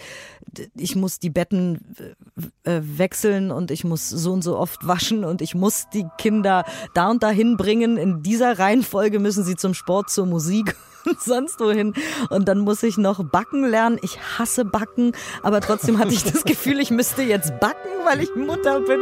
Ich 0.75 0.95
muss 0.95 1.19
die 1.19 1.29
Betten 1.29 1.95
äh, 2.63 2.81
wechseln 2.83 3.51
und 3.51 3.71
ich 3.71 3.83
muss 3.83 4.09
so 4.09 4.33
und 4.33 4.43
so 4.43 4.57
oft 4.57 4.85
waschen 4.87 5.23
und 5.23 5.41
ich 5.41 5.55
muss 5.55 5.87
die 5.93 6.05
Kinder 6.17 6.65
da 6.93 7.09
und 7.09 7.23
dahin 7.23 7.57
bringen. 7.57 7.97
In 7.97 8.23
dieser 8.23 8.59
Reihenfolge 8.59 9.19
müssen 9.19 9.43
sie 9.43 9.55
zum 9.55 9.73
Sport, 9.73 10.09
zur 10.09 10.25
Musik 10.25 10.75
und 11.05 11.21
sonst 11.25 11.59
wohin. 11.59 11.93
Und 12.29 12.47
dann 12.47 12.59
muss 12.59 12.83
ich 12.83 12.97
noch 12.97 13.23
backen 13.23 13.65
lernen. 13.65 13.99
Ich 14.01 14.19
hasse 14.37 14.65
backen, 14.65 15.13
aber 15.43 15.61
trotzdem 15.61 15.99
hatte 15.99 16.13
ich 16.13 16.23
das 16.23 16.43
Gefühl, 16.43 16.79
ich 16.79 16.91
müsste 16.91 17.21
jetzt 17.21 17.59
backen, 17.59 17.89
weil 18.05 18.21
ich 18.21 18.35
Mutter 18.35 18.81
bin. 18.81 18.99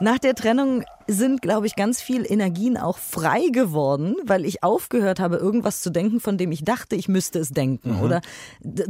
Nach 0.00 0.18
der 0.18 0.34
Trennung 0.34 0.82
sind, 1.06 1.40
glaube 1.40 1.66
ich, 1.66 1.76
ganz 1.76 2.00
viel 2.00 2.30
Energien 2.30 2.76
auch 2.76 2.98
frei 2.98 3.48
geworden, 3.52 4.16
weil 4.24 4.44
ich 4.44 4.64
aufgehört 4.64 5.20
habe, 5.20 5.36
irgendwas 5.36 5.82
zu 5.82 5.90
denken, 5.90 6.18
von 6.18 6.36
dem 6.36 6.50
ich 6.50 6.64
dachte, 6.64 6.96
ich 6.96 7.08
müsste 7.08 7.38
es 7.38 7.50
denken. 7.50 7.96
Mhm. 7.96 8.02
Oder 8.02 8.20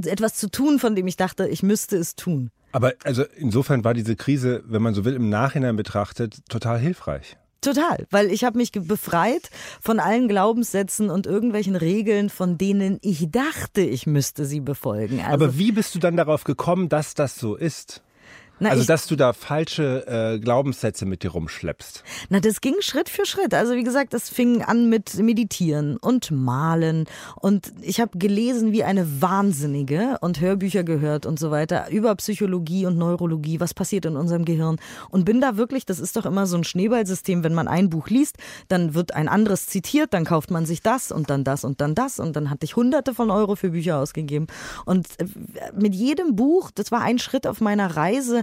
etwas 0.06 0.34
zu 0.34 0.50
tun, 0.50 0.78
von 0.78 0.96
dem 0.96 1.06
ich 1.06 1.16
dachte, 1.16 1.46
ich 1.46 1.62
müsste 1.62 1.96
es 1.96 2.16
tun. 2.16 2.50
Aber 2.72 2.94
also 3.04 3.24
insofern 3.36 3.84
war 3.84 3.94
diese 3.94 4.16
Krise, 4.16 4.64
wenn 4.66 4.82
man 4.82 4.94
so 4.94 5.04
will, 5.04 5.14
im 5.14 5.28
Nachhinein 5.28 5.76
betrachtet, 5.76 6.40
total 6.48 6.78
hilfreich. 6.78 7.36
Total, 7.64 8.06
weil 8.10 8.30
ich 8.30 8.44
habe 8.44 8.58
mich 8.58 8.70
befreit 8.72 9.50
von 9.80 9.98
allen 9.98 10.28
Glaubenssätzen 10.28 11.10
und 11.10 11.26
irgendwelchen 11.26 11.76
Regeln, 11.76 12.30
von 12.30 12.58
denen 12.58 12.98
ich 13.02 13.30
dachte, 13.30 13.80
ich 13.80 14.06
müsste 14.06 14.44
sie 14.44 14.60
befolgen. 14.60 15.20
Also 15.20 15.32
Aber 15.32 15.58
wie 15.58 15.72
bist 15.72 15.94
du 15.94 15.98
dann 15.98 16.16
darauf 16.16 16.44
gekommen, 16.44 16.88
dass 16.88 17.14
das 17.14 17.36
so 17.36 17.56
ist? 17.56 18.03
Na, 18.64 18.70
also, 18.70 18.80
ich, 18.80 18.86
dass 18.86 19.06
du 19.06 19.14
da 19.14 19.34
falsche 19.34 20.06
äh, 20.06 20.38
Glaubenssätze 20.38 21.04
mit 21.04 21.22
dir 21.22 21.32
rumschleppst. 21.32 22.02
Na, 22.30 22.40
das 22.40 22.62
ging 22.62 22.74
Schritt 22.80 23.10
für 23.10 23.26
Schritt. 23.26 23.52
Also, 23.52 23.74
wie 23.74 23.82
gesagt, 23.82 24.14
das 24.14 24.30
fing 24.30 24.62
an 24.62 24.88
mit 24.88 25.16
Meditieren 25.16 25.98
und 25.98 26.30
Malen. 26.30 27.04
Und 27.36 27.74
ich 27.82 28.00
habe 28.00 28.16
gelesen 28.16 28.72
wie 28.72 28.82
eine 28.82 29.20
Wahnsinnige 29.20 30.16
und 30.22 30.40
Hörbücher 30.40 30.82
gehört 30.82 31.26
und 31.26 31.38
so 31.38 31.50
weiter 31.50 31.90
über 31.90 32.14
Psychologie 32.14 32.86
und 32.86 32.96
Neurologie, 32.96 33.60
was 33.60 33.74
passiert 33.74 34.06
in 34.06 34.16
unserem 34.16 34.46
Gehirn. 34.46 34.76
Und 35.10 35.26
bin 35.26 35.42
da 35.42 35.58
wirklich, 35.58 35.84
das 35.84 35.98
ist 35.98 36.16
doch 36.16 36.24
immer 36.24 36.46
so 36.46 36.56
ein 36.56 36.64
Schneeballsystem, 36.64 37.44
wenn 37.44 37.52
man 37.52 37.68
ein 37.68 37.90
Buch 37.90 38.08
liest, 38.08 38.38
dann 38.68 38.94
wird 38.94 39.14
ein 39.14 39.28
anderes 39.28 39.66
zitiert, 39.66 40.14
dann 40.14 40.24
kauft 40.24 40.50
man 40.50 40.64
sich 40.64 40.80
das 40.80 41.12
und 41.12 41.28
dann 41.28 41.44
das 41.44 41.64
und 41.64 41.82
dann 41.82 41.94
das. 41.94 42.18
Und 42.18 42.34
dann 42.34 42.48
hatte 42.48 42.64
ich 42.64 42.76
hunderte 42.76 43.12
von 43.12 43.30
Euro 43.30 43.56
für 43.56 43.70
Bücher 43.70 43.98
ausgegeben. 43.98 44.46
Und 44.86 45.06
äh, 45.18 45.26
mit 45.78 45.94
jedem 45.94 46.34
Buch, 46.34 46.70
das 46.74 46.90
war 46.90 47.02
ein 47.02 47.18
Schritt 47.18 47.46
auf 47.46 47.60
meiner 47.60 47.94
Reise, 47.94 48.42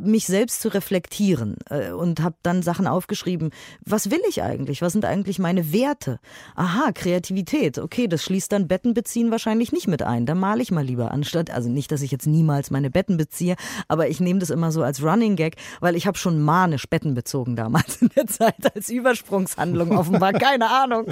mich 0.00 0.26
selbst 0.26 0.60
zu 0.60 0.68
reflektieren 0.68 1.56
äh, 1.70 1.90
und 1.90 2.22
habe 2.22 2.36
dann 2.42 2.62
Sachen 2.62 2.86
aufgeschrieben. 2.86 3.50
Was 3.84 4.10
will 4.10 4.20
ich 4.28 4.42
eigentlich? 4.42 4.82
Was 4.82 4.92
sind 4.92 5.04
eigentlich 5.04 5.38
meine 5.38 5.72
Werte? 5.72 6.18
Aha, 6.54 6.92
Kreativität. 6.92 7.78
Okay, 7.78 8.08
das 8.08 8.22
schließt 8.22 8.52
dann 8.52 8.68
Betten 8.68 8.94
beziehen 8.94 9.30
wahrscheinlich 9.30 9.72
nicht 9.72 9.88
mit 9.88 10.02
ein. 10.02 10.26
Da 10.26 10.34
male 10.34 10.62
ich 10.62 10.70
mal 10.70 10.84
lieber 10.84 11.10
anstatt, 11.10 11.50
also 11.50 11.68
nicht, 11.68 11.92
dass 11.92 12.02
ich 12.02 12.10
jetzt 12.10 12.26
niemals 12.26 12.70
meine 12.70 12.90
Betten 12.90 13.16
beziehe, 13.16 13.56
aber 13.88 14.08
ich 14.08 14.20
nehme 14.20 14.38
das 14.40 14.50
immer 14.50 14.72
so 14.72 14.82
als 14.82 15.02
Running 15.02 15.36
Gag, 15.36 15.56
weil 15.80 15.96
ich 15.96 16.06
habe 16.06 16.18
schon 16.18 16.40
manisch 16.40 16.88
Betten 16.88 17.14
bezogen 17.14 17.56
damals 17.56 17.96
in 18.02 18.10
der 18.16 18.26
Zeit 18.26 18.74
als 18.74 18.88
Übersprungshandlung 18.88 19.96
offenbar, 19.96 20.32
keine 20.34 20.70
Ahnung. 20.70 21.06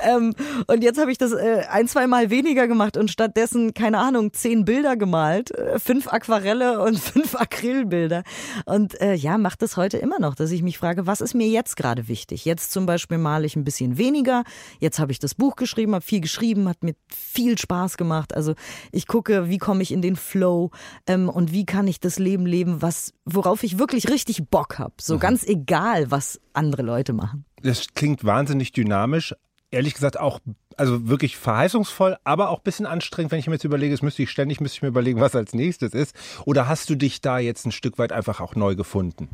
Ähm, 0.00 0.34
und 0.66 0.82
jetzt 0.82 1.00
habe 1.00 1.12
ich 1.12 1.18
das 1.18 1.32
äh, 1.32 1.64
ein, 1.70 1.88
zwei 1.88 2.06
Mal 2.06 2.30
weniger 2.30 2.68
gemacht 2.68 2.96
und 2.96 3.10
stattdessen, 3.10 3.74
keine 3.74 3.98
Ahnung, 3.98 4.32
zehn 4.32 4.64
Bilder 4.64 4.96
gemalt, 4.96 5.50
äh, 5.52 5.78
fünf 5.78 6.08
Aquarelle 6.08 6.80
und 6.80 6.98
fünf 6.98 7.34
Acryl 7.34 7.55
Acrylbilder. 7.56 8.22
Und 8.64 9.00
äh, 9.00 9.14
ja, 9.14 9.38
macht 9.38 9.62
das 9.62 9.76
heute 9.76 9.98
immer 9.98 10.18
noch, 10.18 10.34
dass 10.34 10.50
ich 10.50 10.62
mich 10.62 10.78
frage, 10.78 11.06
was 11.06 11.20
ist 11.20 11.34
mir 11.34 11.48
jetzt 11.48 11.76
gerade 11.76 12.08
wichtig? 12.08 12.44
Jetzt 12.44 12.72
zum 12.72 12.86
Beispiel 12.86 13.18
male 13.18 13.46
ich 13.46 13.56
ein 13.56 13.64
bisschen 13.64 13.98
weniger. 13.98 14.44
Jetzt 14.80 14.98
habe 14.98 15.12
ich 15.12 15.18
das 15.18 15.34
Buch 15.34 15.56
geschrieben, 15.56 15.94
habe 15.94 16.04
viel 16.04 16.20
geschrieben, 16.20 16.68
hat 16.68 16.82
mir 16.82 16.94
viel 17.08 17.58
Spaß 17.58 17.96
gemacht. 17.96 18.34
Also 18.34 18.54
ich 18.92 19.06
gucke, 19.06 19.48
wie 19.48 19.58
komme 19.58 19.82
ich 19.82 19.92
in 19.92 20.02
den 20.02 20.16
Flow 20.16 20.70
ähm, 21.06 21.28
und 21.28 21.52
wie 21.52 21.66
kann 21.66 21.88
ich 21.88 22.00
das 22.00 22.18
Leben 22.18 22.46
leben, 22.46 22.82
was 22.82 23.12
worauf 23.24 23.62
ich 23.62 23.78
wirklich 23.78 24.08
richtig 24.08 24.48
Bock 24.50 24.78
habe. 24.78 24.94
So 25.00 25.14
mhm. 25.14 25.20
ganz 25.20 25.46
egal, 25.46 26.10
was 26.10 26.40
andere 26.52 26.82
Leute 26.82 27.12
machen. 27.12 27.44
Das 27.62 27.86
klingt 27.94 28.24
wahnsinnig 28.24 28.72
dynamisch, 28.72 29.34
ehrlich 29.70 29.94
gesagt 29.94 30.18
auch, 30.18 30.40
also 30.76 31.08
wirklich 31.08 31.36
verheißungsvoll, 31.36 32.16
aber 32.24 32.50
auch 32.50 32.58
ein 32.58 32.64
bisschen 32.64 32.86
anstrengend, 32.86 33.32
wenn 33.32 33.38
ich 33.38 33.46
mir 33.46 33.54
jetzt 33.54 33.64
überlege, 33.64 33.94
es 33.94 34.02
müsste 34.02 34.22
ich 34.22 34.30
ständig, 34.30 34.60
müsste 34.60 34.76
ich 34.76 34.82
mir 34.82 34.88
überlegen, 34.88 35.20
was 35.20 35.34
als 35.34 35.54
nächstes 35.54 35.94
ist. 35.94 36.14
Oder 36.44 36.68
hast 36.68 36.90
du 36.90 36.94
dich 36.94 37.20
da 37.20 37.38
jetzt 37.38 37.66
ein 37.66 37.72
Stück 37.72 37.98
weit 37.98 38.12
einfach 38.12 38.40
auch 38.40 38.54
neu 38.54 38.74
gefunden? 38.74 39.28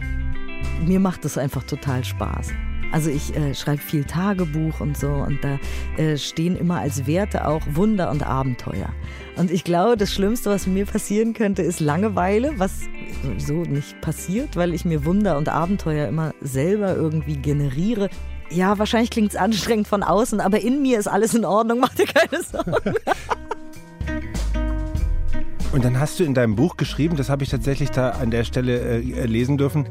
Mir 0.86 1.00
macht 1.00 1.24
es 1.24 1.38
einfach 1.38 1.64
total 1.64 2.04
Spaß. 2.04 2.50
Also 2.92 3.08
ich 3.08 3.34
äh, 3.34 3.54
schreibe 3.54 3.80
viel 3.80 4.04
Tagebuch 4.04 4.80
und 4.80 4.98
so 4.98 5.08
und 5.08 5.42
da 5.42 5.58
äh, 5.96 6.18
stehen 6.18 6.56
immer 6.56 6.80
als 6.80 7.06
Werte 7.06 7.48
auch 7.48 7.62
Wunder 7.70 8.10
und 8.10 8.22
Abenteuer. 8.22 8.90
Und 9.36 9.50
ich 9.50 9.64
glaube, 9.64 9.96
das 9.96 10.12
Schlimmste, 10.12 10.50
was 10.50 10.66
mir 10.66 10.84
passieren 10.84 11.32
könnte, 11.32 11.62
ist 11.62 11.80
Langeweile, 11.80 12.58
was 12.58 12.82
sowieso 13.22 13.62
nicht 13.62 13.98
passiert, 14.02 14.56
weil 14.56 14.74
ich 14.74 14.84
mir 14.84 15.06
Wunder 15.06 15.38
und 15.38 15.48
Abenteuer 15.48 16.06
immer 16.06 16.34
selber 16.42 16.94
irgendwie 16.94 17.36
generiere 17.38 18.10
ja, 18.52 18.78
wahrscheinlich 18.78 19.10
klingt 19.10 19.30
es 19.30 19.36
anstrengend 19.36 19.88
von 19.88 20.02
außen, 20.02 20.40
aber 20.40 20.60
in 20.60 20.82
mir 20.82 20.98
ist 20.98 21.06
alles 21.06 21.34
in 21.34 21.44
Ordnung, 21.44 21.80
mach 21.80 21.94
dir 21.94 22.06
keine 22.06 22.42
Sorgen. 22.42 22.94
Und 25.72 25.84
dann 25.84 25.98
hast 25.98 26.20
du 26.20 26.24
in 26.24 26.34
deinem 26.34 26.54
Buch 26.54 26.76
geschrieben, 26.76 27.16
das 27.16 27.30
habe 27.30 27.44
ich 27.44 27.50
tatsächlich 27.50 27.90
da 27.90 28.10
an 28.10 28.30
der 28.30 28.44
Stelle 28.44 28.78
äh, 28.78 29.24
lesen 29.24 29.56
dürfen, 29.56 29.88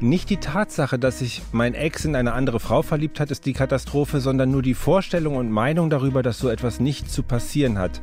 nicht 0.00 0.30
die 0.30 0.36
Tatsache, 0.36 0.98
dass 0.98 1.20
sich 1.20 1.42
mein 1.52 1.74
Ex 1.74 2.04
in 2.04 2.16
eine 2.16 2.32
andere 2.32 2.60
Frau 2.60 2.82
verliebt 2.82 3.20
hat, 3.20 3.30
ist 3.30 3.46
die 3.46 3.52
Katastrophe, 3.52 4.20
sondern 4.20 4.50
nur 4.50 4.62
die 4.62 4.74
Vorstellung 4.74 5.36
und 5.36 5.50
Meinung 5.50 5.90
darüber, 5.90 6.22
dass 6.22 6.38
so 6.38 6.48
etwas 6.48 6.80
nicht 6.80 7.10
zu 7.10 7.22
passieren 7.22 7.78
hat. 7.78 8.02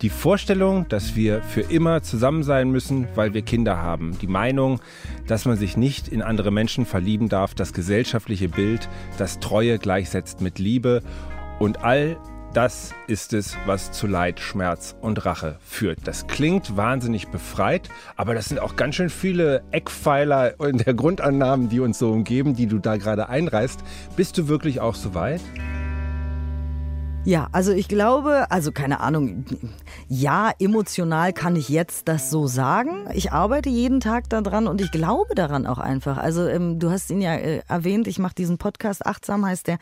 Die 0.00 0.08
Vorstellung, 0.08 0.88
dass 0.88 1.14
wir 1.14 1.42
für 1.42 1.60
immer 1.60 2.02
zusammen 2.02 2.42
sein 2.42 2.70
müssen, 2.70 3.06
weil 3.14 3.34
wir 3.34 3.42
Kinder 3.42 3.78
haben. 3.78 4.18
Die 4.20 4.26
Meinung, 4.26 4.80
dass 5.26 5.44
man 5.44 5.56
sich 5.56 5.76
nicht 5.76 6.08
in 6.08 6.22
andere 6.22 6.50
Menschen 6.50 6.86
verlieben 6.86 7.28
darf. 7.28 7.54
Das 7.54 7.72
gesellschaftliche 7.72 8.48
Bild, 8.48 8.88
das 9.18 9.38
Treue 9.38 9.78
gleichsetzt 9.78 10.40
mit 10.40 10.58
Liebe. 10.58 11.02
Und 11.58 11.84
all 11.84 12.16
das 12.54 12.94
ist 13.06 13.32
es, 13.32 13.56
was 13.64 13.92
zu 13.92 14.06
Leid, 14.06 14.38
Schmerz 14.38 14.94
und 15.00 15.24
Rache 15.24 15.58
führt. 15.64 16.00
Das 16.04 16.26
klingt 16.26 16.76
wahnsinnig 16.76 17.28
befreit, 17.28 17.88
aber 18.16 18.34
das 18.34 18.48
sind 18.48 18.60
auch 18.60 18.76
ganz 18.76 18.96
schön 18.96 19.08
viele 19.08 19.62
Eckpfeiler 19.70 20.60
in 20.60 20.78
der 20.78 20.94
Grundannahmen, 20.94 21.68
die 21.68 21.80
uns 21.80 21.98
so 21.98 22.10
umgeben, 22.10 22.54
die 22.54 22.66
du 22.66 22.78
da 22.78 22.96
gerade 22.96 23.28
einreißt. 23.28 23.80
Bist 24.16 24.36
du 24.36 24.48
wirklich 24.48 24.80
auch 24.80 24.94
so 24.94 25.14
weit? 25.14 25.40
Ja, 27.24 27.48
also 27.52 27.70
ich 27.70 27.86
glaube, 27.86 28.50
also 28.50 28.72
keine 28.72 28.98
Ahnung, 28.98 29.44
ja, 30.08 30.50
emotional 30.58 31.32
kann 31.32 31.54
ich 31.54 31.68
jetzt 31.68 32.08
das 32.08 32.30
so 32.30 32.48
sagen. 32.48 33.06
Ich 33.14 33.30
arbeite 33.30 33.68
jeden 33.68 34.00
Tag 34.00 34.28
daran 34.28 34.66
und 34.66 34.80
ich 34.80 34.90
glaube 34.90 35.36
daran 35.36 35.64
auch 35.64 35.78
einfach. 35.78 36.18
Also 36.18 36.48
ähm, 36.48 36.80
du 36.80 36.90
hast 36.90 37.10
ihn 37.10 37.20
ja 37.20 37.34
äh, 37.34 37.62
erwähnt, 37.68 38.08
ich 38.08 38.18
mache 38.18 38.34
diesen 38.34 38.58
Podcast, 38.58 39.06
Achtsam 39.06 39.46
heißt 39.46 39.68
der, 39.68 39.78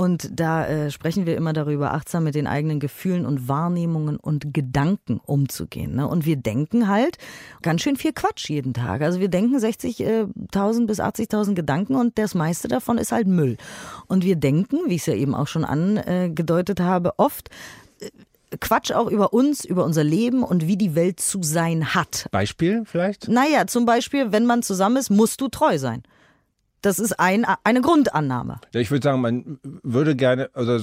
und 0.00 0.30
da 0.32 0.66
äh, 0.66 0.90
sprechen 0.90 1.26
wir 1.26 1.36
immer 1.36 1.52
darüber, 1.52 1.92
achtsam 1.92 2.24
mit 2.24 2.34
den 2.34 2.46
eigenen 2.46 2.80
Gefühlen 2.80 3.26
und 3.26 3.48
Wahrnehmungen 3.48 4.16
und 4.16 4.54
Gedanken 4.54 5.20
umzugehen. 5.22 5.94
Ne? 5.94 6.08
Und 6.08 6.24
wir 6.24 6.36
denken 6.36 6.88
halt 6.88 7.18
ganz 7.60 7.82
schön 7.82 7.96
viel 7.96 8.14
Quatsch 8.14 8.48
jeden 8.48 8.72
Tag. 8.72 9.02
Also 9.02 9.20
wir 9.20 9.28
denken 9.28 9.58
60.000 9.58 10.82
äh, 10.82 10.86
bis 10.86 11.00
80.000 11.00 11.52
Gedanken 11.52 11.96
und 11.96 12.16
das 12.16 12.34
meiste 12.34 12.66
davon 12.66 12.96
ist 12.96 13.12
halt 13.12 13.26
Müll. 13.26 13.58
Und 14.06 14.24
wir 14.24 14.36
denken, 14.36 14.78
wie 14.86 14.94
ich 14.94 15.02
es 15.02 15.06
ja 15.06 15.12
eben 15.12 15.34
auch 15.34 15.48
schon 15.48 15.66
angedeutet 15.66 16.80
habe, 16.80 17.18
oft 17.18 17.50
äh, 18.00 18.08
Quatsch 18.58 18.92
auch 18.92 19.10
über 19.10 19.34
uns, 19.34 19.66
über 19.66 19.84
unser 19.84 20.02
Leben 20.02 20.42
und 20.42 20.66
wie 20.66 20.78
die 20.78 20.94
Welt 20.94 21.20
zu 21.20 21.42
sein 21.42 21.94
hat. 21.94 22.26
Beispiel 22.30 22.84
vielleicht? 22.86 23.28
Naja, 23.28 23.66
zum 23.66 23.84
Beispiel, 23.84 24.32
wenn 24.32 24.46
man 24.46 24.62
zusammen 24.62 24.96
ist, 24.96 25.10
musst 25.10 25.42
du 25.42 25.48
treu 25.48 25.76
sein. 25.76 26.04
Das 26.82 26.98
ist 26.98 27.18
ein, 27.18 27.46
eine 27.64 27.80
Grundannahme. 27.80 28.60
Ja, 28.72 28.80
ich 28.80 28.90
würde 28.90 29.04
sagen, 29.04 29.20
man 29.20 29.58
würde 29.82 30.16
gerne, 30.16 30.50
also 30.54 30.78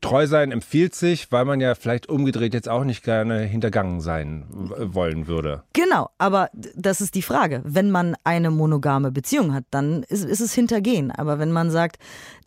treu 0.00 0.26
sein 0.26 0.52
empfiehlt 0.52 0.94
sich, 0.94 1.30
weil 1.30 1.44
man 1.44 1.60
ja 1.60 1.74
vielleicht 1.74 2.08
umgedreht 2.08 2.54
jetzt 2.54 2.68
auch 2.68 2.84
nicht 2.84 3.04
gerne 3.04 3.40
hintergangen 3.40 4.00
sein 4.00 4.46
wollen 4.50 5.26
würde. 5.26 5.62
Genau, 5.72 6.10
aber 6.18 6.50
das 6.74 7.00
ist 7.00 7.14
die 7.14 7.22
Frage. 7.22 7.62
Wenn 7.64 7.90
man 7.90 8.16
eine 8.24 8.50
monogame 8.50 9.12
Beziehung 9.12 9.54
hat, 9.54 9.64
dann 9.70 10.02
ist, 10.04 10.24
ist 10.24 10.40
es 10.40 10.54
hintergehen. 10.54 11.10
Aber 11.10 11.38
wenn 11.38 11.52
man 11.52 11.70
sagt, 11.70 11.98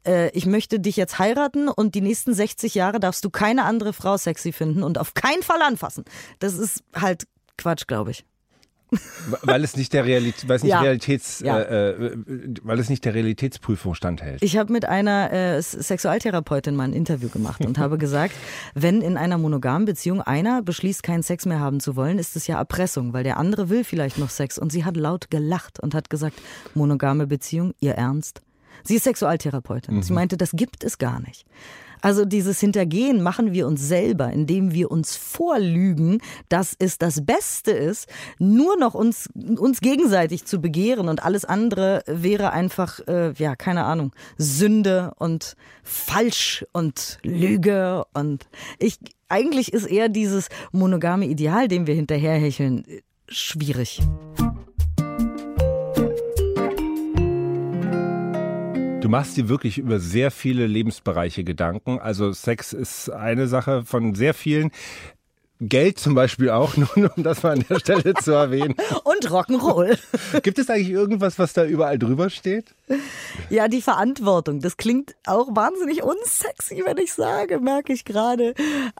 äh, 0.05 0.29
ich 0.31 0.45
möchte 0.45 0.79
dich 0.79 0.97
jetzt 0.97 1.19
heiraten 1.19 1.67
und 1.67 1.95
die 1.95 2.01
nächsten 2.01 2.33
60 2.33 2.75
Jahre 2.75 2.99
darfst 2.99 3.23
du 3.23 3.29
keine 3.29 3.65
andere 3.65 3.93
Frau 3.93 4.17
sexy 4.17 4.51
finden 4.51 4.83
und 4.83 4.97
auf 4.97 5.13
keinen 5.13 5.43
Fall 5.43 5.61
anfassen. 5.61 6.05
Das 6.39 6.57
ist 6.57 6.83
halt 6.95 7.27
Quatsch, 7.57 7.87
glaube 7.87 8.11
ich. 8.11 8.25
Weil 9.41 9.63
es 9.63 9.75
nicht 9.75 9.93
der 9.93 10.05
Realität, 10.05 10.47
weil 10.47 10.57
es 10.57 10.63
nicht 10.63 10.71
ja. 10.71 10.81
Realitäts, 10.81 11.39
ja. 11.39 11.59
Äh, 11.59 11.89
äh, 11.91 12.17
weil 12.63 12.79
es 12.79 12.89
nicht 12.89 13.05
der 13.05 13.13
Realitätsprüfung 13.13 13.93
standhält. 13.95 14.41
Ich 14.43 14.57
habe 14.57 14.71
mit 14.71 14.85
einer 14.85 15.31
äh, 15.31 15.61
Sexualtherapeutin 15.61 16.75
mal 16.75 16.83
ein 16.83 16.93
Interview 16.93 17.29
gemacht 17.29 17.65
und 17.65 17.77
habe 17.77 17.97
gesagt, 17.97 18.33
wenn 18.73 19.01
in 19.01 19.17
einer 19.17 19.37
monogamen 19.37 19.85
Beziehung 19.85 20.21
einer 20.21 20.61
beschließt, 20.61 21.03
keinen 21.03 21.23
Sex 21.23 21.45
mehr 21.45 21.59
haben 21.59 21.79
zu 21.79 21.95
wollen, 21.95 22.19
ist 22.19 22.35
es 22.35 22.47
ja 22.47 22.57
Erpressung, 22.57 23.13
weil 23.13 23.23
der 23.23 23.37
andere 23.37 23.69
will 23.69 23.83
vielleicht 23.83 24.17
noch 24.17 24.29
Sex. 24.29 24.57
Und 24.57 24.71
sie 24.71 24.85
hat 24.85 24.97
laut 24.97 25.29
gelacht 25.31 25.79
und 25.79 25.95
hat 25.95 26.09
gesagt, 26.09 26.41
monogame 26.73 27.27
Beziehung, 27.27 27.73
ihr 27.79 27.93
Ernst? 27.93 28.41
Sie 28.83 28.95
ist 28.95 29.03
Sexualtherapeutin. 29.03 29.95
Mhm. 29.95 30.03
Sie 30.03 30.13
meinte, 30.13 30.37
das 30.37 30.51
gibt 30.51 30.83
es 30.83 30.97
gar 30.97 31.19
nicht. 31.21 31.45
Also 32.03 32.25
dieses 32.25 32.59
Hintergehen 32.59 33.23
machen 33.23 33.53
wir 33.53 33.65
uns 33.65 33.87
selber, 33.87 34.29
indem 34.29 34.73
wir 34.73 34.91
uns 34.91 35.15
vorlügen, 35.15 36.19
dass 36.49 36.75
es 36.77 36.97
das 36.97 37.25
Beste 37.25 37.71
ist, 37.71 38.09
nur 38.39 38.77
noch 38.77 38.93
uns, 38.93 39.29
uns 39.33 39.79
gegenseitig 39.79 40.43
zu 40.43 40.59
begehren 40.59 41.07
und 41.07 41.23
alles 41.23 41.45
andere 41.45 42.03
wäre 42.05 42.51
einfach, 42.51 42.99
äh, 43.07 43.31
ja, 43.37 43.55
keine 43.55 43.85
Ahnung, 43.85 44.11
Sünde 44.37 45.13
und 45.17 45.55
falsch 45.81 46.65
und 46.73 47.19
Lüge 47.23 48.03
und 48.13 48.47
ich, 48.79 48.99
eigentlich 49.29 49.71
ist 49.71 49.85
eher 49.85 50.09
dieses 50.09 50.49
monogame 50.73 51.25
Ideal, 51.27 51.69
dem 51.69 51.87
wir 51.87 51.95
hinterherhecheln, 51.95 52.83
schwierig. 53.29 54.01
Machst 59.13 59.37
dir 59.37 59.47
wirklich 59.47 59.77
über 59.77 59.99
sehr 59.99 60.31
viele 60.31 60.65
Lebensbereiche 60.65 61.43
Gedanken. 61.43 61.99
Also 61.99 62.31
Sex 62.31 62.73
ist 62.73 63.11
eine 63.11 63.47
Sache 63.47 63.83
von 63.85 64.15
sehr 64.15 64.33
vielen. 64.33 64.71
Geld 65.59 65.99
zum 65.99 66.15
Beispiel 66.15 66.49
auch, 66.49 66.75
nur 66.95 67.15
um 67.15 67.21
das 67.21 67.43
mal 67.43 67.51
an 67.51 67.65
der 67.69 67.77
Stelle 67.77 68.15
zu 68.15 68.31
erwähnen. 68.31 68.73
Und 69.03 69.29
Rock'n'Roll. 69.29 69.99
Gibt 70.41 70.57
es 70.57 70.67
eigentlich 70.71 70.89
irgendwas, 70.89 71.37
was 71.37 71.53
da 71.53 71.63
überall 71.63 71.99
drüber 71.99 72.31
steht? 72.31 72.73
Ja, 73.49 73.67
die 73.67 73.81
Verantwortung. 73.81 74.59
Das 74.59 74.77
klingt 74.77 75.15
auch 75.25 75.55
wahnsinnig 75.55 76.03
unsexy, 76.03 76.83
wenn 76.85 76.97
ich 76.97 77.13
sage, 77.13 77.59
merke 77.59 77.93
ich 77.93 78.03
gerade. 78.03 78.53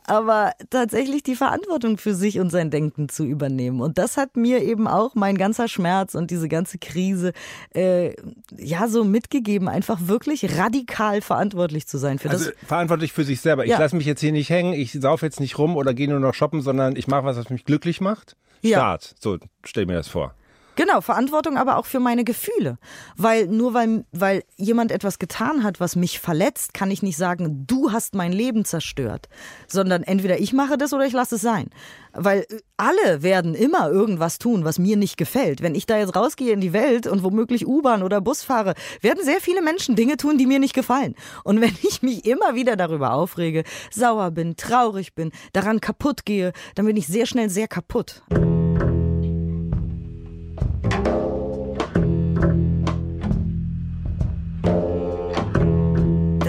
Aber 0.06 0.54
tatsächlich 0.70 1.24
die 1.24 1.36
Verantwortung 1.36 1.98
für 1.98 2.16
sich 2.16 2.40
und 2.40 2.50
sein 2.50 2.72
Denken 2.72 3.10
zu 3.10 3.26
übernehmen. 3.26 3.82
Und 3.82 3.98
das 3.98 4.16
hat 4.16 4.38
mir 4.38 4.62
eben 4.64 4.88
auch 4.88 5.16
mein 5.16 5.38
ganzer 5.38 5.68
Schmerz 5.68 6.16
und 6.16 6.32
diese 6.32 6.48
ganze 6.48 6.78
Krise 6.78 7.34
äh, 7.76 8.16
ja 8.58 8.88
so 8.88 9.04
mitgegeben, 9.04 9.68
einfach 9.68 10.00
wirklich 10.08 10.58
radikal 10.58 11.22
verantwortlich 11.22 11.88
zu 11.88 11.98
sein 11.98 12.20
für 12.20 12.30
also 12.30 12.46
das. 12.46 12.54
Verantwortlich 12.66 13.12
für 13.12 13.26
sich 13.26 13.42
selber. 13.42 13.66
Ich 13.66 13.72
ja. 13.72 13.80
lasse 13.80 13.96
mich 13.96 14.06
jetzt 14.06 14.22
hier 14.22 14.32
nicht 14.32 14.50
hängen, 14.50 14.74
ich 14.74 14.94
sauf 14.94 15.22
jetzt 15.22 15.40
nicht 15.40 15.58
rum 15.58 15.76
oder 15.76 15.94
gehe 15.94 16.08
nur 16.08 16.20
noch 16.20 16.34
shoppen, 16.34 16.62
sondern 16.62 16.96
ich 16.96 17.08
mache 17.08 17.26
was, 17.26 17.38
was 17.38 17.50
mich 17.50 17.66
glücklich 17.66 18.00
macht. 18.00 18.38
Start. 18.66 19.10
Ja. 19.10 19.16
So, 19.20 19.38
stell 19.64 19.86
mir 19.86 19.96
das 19.96 20.08
vor. 20.08 20.34
Genau, 20.76 21.02
Verantwortung 21.02 21.58
aber 21.58 21.78
auch 21.78 21.86
für 21.86 22.00
meine 22.00 22.24
Gefühle. 22.24 22.78
Weil 23.16 23.48
nur 23.48 23.74
weil, 23.74 24.06
weil 24.12 24.44
jemand 24.58 24.92
etwas 24.92 25.20
getan 25.20 25.64
hat, 25.64 25.80
was 25.80 25.96
mich 25.96 26.20
verletzt, 26.20 26.74
kann 26.74 26.90
ich 26.90 27.04
nicht 27.04 27.18
sagen, 27.18 27.66
du 27.68 27.92
hast 27.92 28.16
mein 28.16 28.32
Leben 28.32 28.66
zerstört. 28.66 29.30
Sondern 29.68 30.02
entweder 30.02 30.40
ich 30.40 30.52
mache 30.52 30.78
das 30.78 30.94
oder 30.94 31.06
ich 31.06 31.14
lasse 31.14 31.36
es 31.36 31.42
sein. 31.42 31.70
Weil 32.14 32.46
alle 32.78 33.22
werden 33.22 33.54
immer 33.54 33.90
irgendwas 33.90 34.40
tun, 34.40 34.66
was 34.66 34.80
mir 34.80 34.98
nicht 34.98 35.18
gefällt. 35.18 35.62
Wenn 35.62 35.76
ich 35.76 35.86
da 35.86 35.98
jetzt 35.98 36.16
rausgehe 36.16 36.54
in 36.54 36.62
die 36.62 36.74
Welt 36.74 37.06
und 37.06 37.24
womöglich 37.24 37.68
U-Bahn 37.68 38.02
oder 38.02 38.22
Bus 38.22 38.44
fahre, 38.44 38.74
werden 39.02 39.24
sehr 39.24 39.42
viele 39.42 39.62
Menschen 39.62 39.96
Dinge 39.96 40.18
tun, 40.18 40.38
die 40.38 40.48
mir 40.48 40.60
nicht 40.60 40.74
gefallen. 40.74 41.16
Und 41.44 41.62
wenn 41.62 41.76
ich 41.84 42.02
mich 42.02 42.26
immer 42.26 42.56
wieder 42.56 42.76
darüber 42.76 43.14
aufrege, 43.14 43.64
sauer 43.92 44.32
bin, 44.32 44.56
traurig 44.56 45.14
bin, 45.14 45.32
daran 45.54 45.82
kaputt 45.82 46.26
gehe, 46.26 46.52
dann 46.76 46.86
bin 46.86 46.98
ich 46.98 47.08
sehr 47.08 47.28
schnell 47.28 47.50
sehr 47.50 47.68
kaputt. 47.68 48.24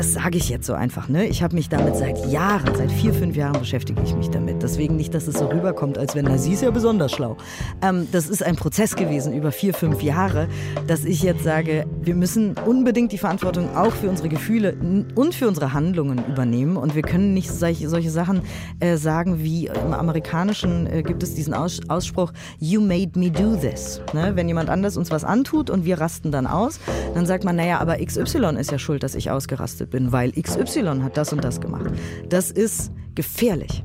Das 0.05 0.13
sage 0.13 0.37
ich 0.37 0.51
jetzt 0.51 0.67
so 0.67 0.75
einfach. 0.75 1.09
Ne? 1.09 1.27
Ich 1.27 1.43
habe 1.43 1.55
mich 1.55 1.71
damit 1.71 1.97
seit 1.97 2.27
Jahren, 2.27 2.75
seit 2.75 2.93
vier, 2.93 3.15
fünf 3.15 3.37
Jahren 3.37 3.59
beschäftige 3.59 4.03
ich 4.03 4.15
mich 4.15 4.29
damit. 4.29 4.63
Deswegen 4.63 4.97
nicht, 4.97 5.15
dass 5.15 5.27
es 5.27 5.39
so 5.39 5.47
rüberkommt, 5.47 5.97
als 5.97 6.15
wenn, 6.15 6.27
na, 6.27 6.37
sie 6.37 6.53
ist 6.53 6.63
ja 6.63 6.71
besonders 6.71 7.13
schlau. 7.13 7.39
Ähm, 7.81 8.07
das 8.13 8.29
ist 8.29 8.43
ein 8.43 8.57
Prozess 8.57 8.97
gewesen 8.97 9.33
über 9.33 9.51
vier, 9.51 9.73
fünf 9.73 10.03
Jahre, 10.03 10.49
dass 10.87 11.07
ich 11.07 11.23
jetzt 11.23 11.43
sage, 11.43 11.87
wir 12.03 12.15
müssen 12.15 12.55
unbedingt 12.67 13.13
die 13.13 13.19
Verantwortung 13.19 13.75
auch 13.75 13.93
für 13.93 14.11
unsere 14.11 14.29
Gefühle 14.29 14.77
und 15.15 15.35
für 15.35 15.49
unsere 15.49 15.73
Handlungen 15.73 16.23
übernehmen. 16.29 16.77
Und 16.77 16.95
wir 16.95 17.03
können 17.03 17.33
nicht 17.33 17.51
solche, 17.51 17.89
solche 17.89 18.11
Sachen 18.11 18.43
äh, 18.81 18.97
sagen 18.97 19.43
wie 19.43 19.69
im 19.69 19.95
Amerikanischen 19.95 20.87
äh, 20.87 21.03
gibt 21.03 21.23
es 21.23 21.35
diesen 21.35 21.55
Aus 21.55 21.81
Ausspruch, 21.89 22.33
you 22.61 22.81
made 22.83 23.19
me 23.19 23.31
do 23.31 23.57
this. 23.57 24.03
Ne? 24.13 24.33
Wenn 24.35 24.49
jemand 24.49 24.69
anders 24.69 24.99
uns 24.99 25.11
was 25.11 25.25
antut 25.25 25.71
und 25.71 25.87
wir 25.87 25.99
rasten 25.99 26.31
dann 26.31 26.47
aus, 26.47 26.79
dann 27.15 27.25
sagt 27.25 27.45
man, 27.45 27.57
naja, 27.57 27.79
aber 27.81 27.97
XY 28.05 28.57
ist 28.59 28.71
ja 28.71 28.79
schuld, 28.79 29.03
dass 29.03 29.15
ich 29.15 29.31
ausgerastet 29.31 29.91
bin 29.91 29.94
bin, 29.95 30.11
weil 30.11 30.33
XY 30.33 31.03
hat 31.03 31.17
das 31.17 31.33
und 31.33 31.45
das 31.45 31.61
gemacht. 31.61 31.87
Das 32.29 32.51
ist 32.51 32.91
gefährlich. 33.15 33.85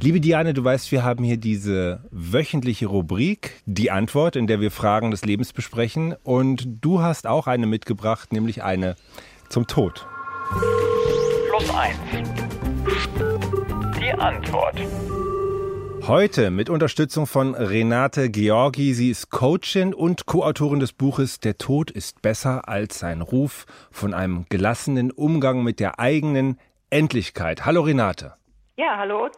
Liebe 0.00 0.20
Diane, 0.20 0.54
du 0.54 0.64
weißt, 0.64 0.90
wir 0.92 1.04
haben 1.04 1.24
hier 1.24 1.36
diese 1.36 2.00
wöchentliche 2.10 2.86
Rubrik, 2.86 3.60
die 3.66 3.90
Antwort, 3.90 4.34
in 4.36 4.46
der 4.46 4.60
wir 4.60 4.70
Fragen 4.70 5.10
des 5.10 5.26
Lebens 5.26 5.52
besprechen. 5.52 6.14
Und 6.22 6.66
du 6.80 7.02
hast 7.02 7.26
auch 7.26 7.46
eine 7.46 7.66
mitgebracht, 7.66 8.32
nämlich 8.32 8.62
eine 8.62 8.96
zum 9.50 9.66
Tod. 9.66 10.06
Plus 11.50 11.70
eins. 11.74 11.98
Die 14.00 14.12
Antwort. 14.12 14.80
Heute 16.08 16.52
mit 16.52 16.70
Unterstützung 16.70 17.26
von 17.26 17.56
Renate 17.56 18.30
Georgi. 18.30 18.94
Sie 18.94 19.10
ist 19.10 19.30
Coachin 19.30 19.92
und 19.92 20.26
Co-Autorin 20.26 20.78
des 20.78 20.92
Buches 20.92 21.40
Der 21.40 21.58
Tod 21.58 21.90
ist 21.90 22.22
besser 22.22 22.68
als 22.68 23.00
sein 23.00 23.22
Ruf 23.22 23.66
von 23.90 24.14
einem 24.14 24.46
gelassenen 24.48 25.10
Umgang 25.10 25.64
mit 25.64 25.80
der 25.80 25.98
eigenen 25.98 26.60
Endlichkeit. 26.90 27.66
Hallo 27.66 27.80
Renate. 27.80 28.34
Ja, 28.76 28.98
hallo. 28.98 29.28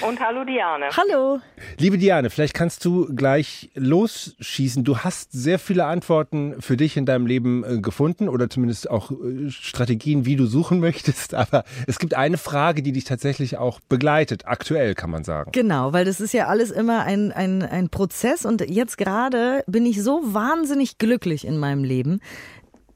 Und 0.00 0.20
hallo 0.20 0.44
Diane. 0.44 0.86
Hallo. 0.96 1.40
Liebe 1.78 1.98
Diane, 1.98 2.30
vielleicht 2.30 2.54
kannst 2.54 2.84
du 2.84 3.14
gleich 3.14 3.70
losschießen. 3.74 4.84
Du 4.84 4.98
hast 4.98 5.32
sehr 5.32 5.58
viele 5.58 5.84
Antworten 5.84 6.60
für 6.60 6.76
dich 6.76 6.96
in 6.96 7.06
deinem 7.06 7.26
Leben 7.26 7.64
äh, 7.64 7.78
gefunden 7.78 8.28
oder 8.28 8.48
zumindest 8.48 8.90
auch 8.90 9.10
äh, 9.10 9.50
Strategien, 9.50 10.24
wie 10.24 10.36
du 10.36 10.46
suchen 10.46 10.80
möchtest. 10.80 11.34
Aber 11.34 11.64
es 11.86 11.98
gibt 11.98 12.14
eine 12.14 12.38
Frage, 12.38 12.82
die 12.82 12.92
dich 12.92 13.04
tatsächlich 13.04 13.58
auch 13.58 13.80
begleitet, 13.80 14.46
aktuell 14.46 14.94
kann 14.94 15.10
man 15.10 15.24
sagen. 15.24 15.52
Genau, 15.52 15.92
weil 15.92 16.04
das 16.04 16.20
ist 16.20 16.32
ja 16.32 16.46
alles 16.46 16.70
immer 16.70 17.04
ein, 17.04 17.32
ein, 17.32 17.62
ein 17.62 17.88
Prozess 17.88 18.44
und 18.44 18.68
jetzt 18.68 18.98
gerade 18.98 19.64
bin 19.66 19.84
ich 19.86 20.02
so 20.02 20.20
wahnsinnig 20.22 20.98
glücklich 20.98 21.46
in 21.46 21.58
meinem 21.58 21.84
Leben. 21.84 22.20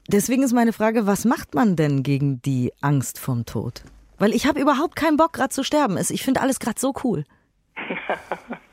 Deswegen 0.09 0.43
ist 0.43 0.53
meine 0.53 0.71
Frage, 0.71 1.05
was 1.05 1.25
macht 1.25 1.53
man 1.53 1.75
denn 1.75 2.01
gegen 2.01 2.41
die 2.41 2.71
Angst 2.79 3.19
vom 3.19 3.45
Tod? 3.45 3.83
Weil 4.19 4.33
ich 4.33 4.47
habe 4.47 4.59
überhaupt 4.59 4.95
keinen 4.95 5.17
Bock, 5.17 5.33
gerade 5.33 5.49
zu 5.49 5.63
sterben. 5.63 5.97
Ich 5.97 6.23
finde 6.23 6.41
alles 6.41 6.59
gerade 6.59 6.79
so 6.79 6.93
cool. 7.03 7.23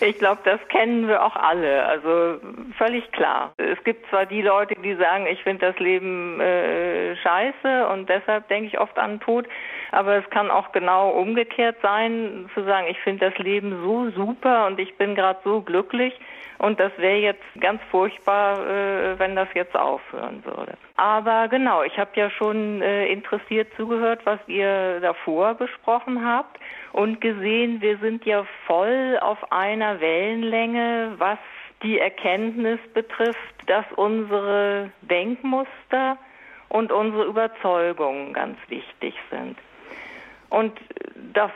Ich 0.00 0.18
glaube, 0.18 0.40
das 0.44 0.60
kennen 0.68 1.08
wir 1.08 1.24
auch 1.24 1.34
alle. 1.34 1.84
Also 1.84 2.40
völlig 2.76 3.10
klar. 3.12 3.52
Es 3.56 3.82
gibt 3.84 4.08
zwar 4.10 4.26
die 4.26 4.42
Leute, 4.42 4.74
die 4.80 4.94
sagen, 4.94 5.26
ich 5.26 5.42
finde 5.42 5.66
das 5.66 5.78
Leben 5.80 6.40
äh, 6.40 7.16
scheiße 7.16 7.88
und 7.88 8.08
deshalb 8.08 8.48
denke 8.48 8.68
ich 8.68 8.78
oft 8.78 8.96
an 8.98 9.20
Tod. 9.20 9.46
Aber 9.90 10.16
es 10.16 10.28
kann 10.30 10.50
auch 10.50 10.72
genau 10.72 11.10
umgekehrt 11.10 11.76
sein, 11.82 12.50
zu 12.54 12.64
sagen, 12.64 12.86
ich 12.90 12.98
finde 13.00 13.30
das 13.30 13.38
Leben 13.38 13.82
so 13.82 14.10
super 14.10 14.66
und 14.66 14.78
ich 14.78 14.96
bin 14.96 15.14
gerade 15.14 15.40
so 15.44 15.60
glücklich. 15.60 16.14
Und 16.58 16.80
das 16.80 16.90
wäre 16.98 17.18
jetzt 17.18 17.44
ganz 17.60 17.80
furchtbar, 17.90 18.58
äh, 18.66 19.18
wenn 19.18 19.36
das 19.36 19.48
jetzt 19.54 19.76
aufhören 19.76 20.44
würde. 20.44 20.76
Aber 20.96 21.46
genau, 21.46 21.84
ich 21.84 21.96
habe 21.96 22.10
ja 22.14 22.30
schon 22.30 22.82
äh, 22.82 23.06
interessiert 23.06 23.68
zugehört, 23.76 24.22
was 24.24 24.40
ihr 24.48 24.98
davor 25.00 25.54
besprochen 25.54 26.26
habt 26.26 26.58
und 26.92 27.20
gesehen, 27.20 27.80
wir 27.80 27.98
sind 27.98 28.24
ja 28.24 28.44
voll 28.66 29.18
auf 29.20 29.52
einer 29.52 30.00
Wellenlänge, 30.00 31.12
was 31.18 31.38
die 31.84 32.00
Erkenntnis 32.00 32.80
betrifft, 32.92 33.38
dass 33.66 33.84
unsere 33.94 34.90
Denkmuster 35.02 36.18
und 36.68 36.90
unsere 36.90 37.24
Überzeugungen 37.24 38.32
ganz 38.32 38.58
wichtig 38.68 39.14
sind. 39.30 39.56
Und 40.50 40.72
das 41.34 41.50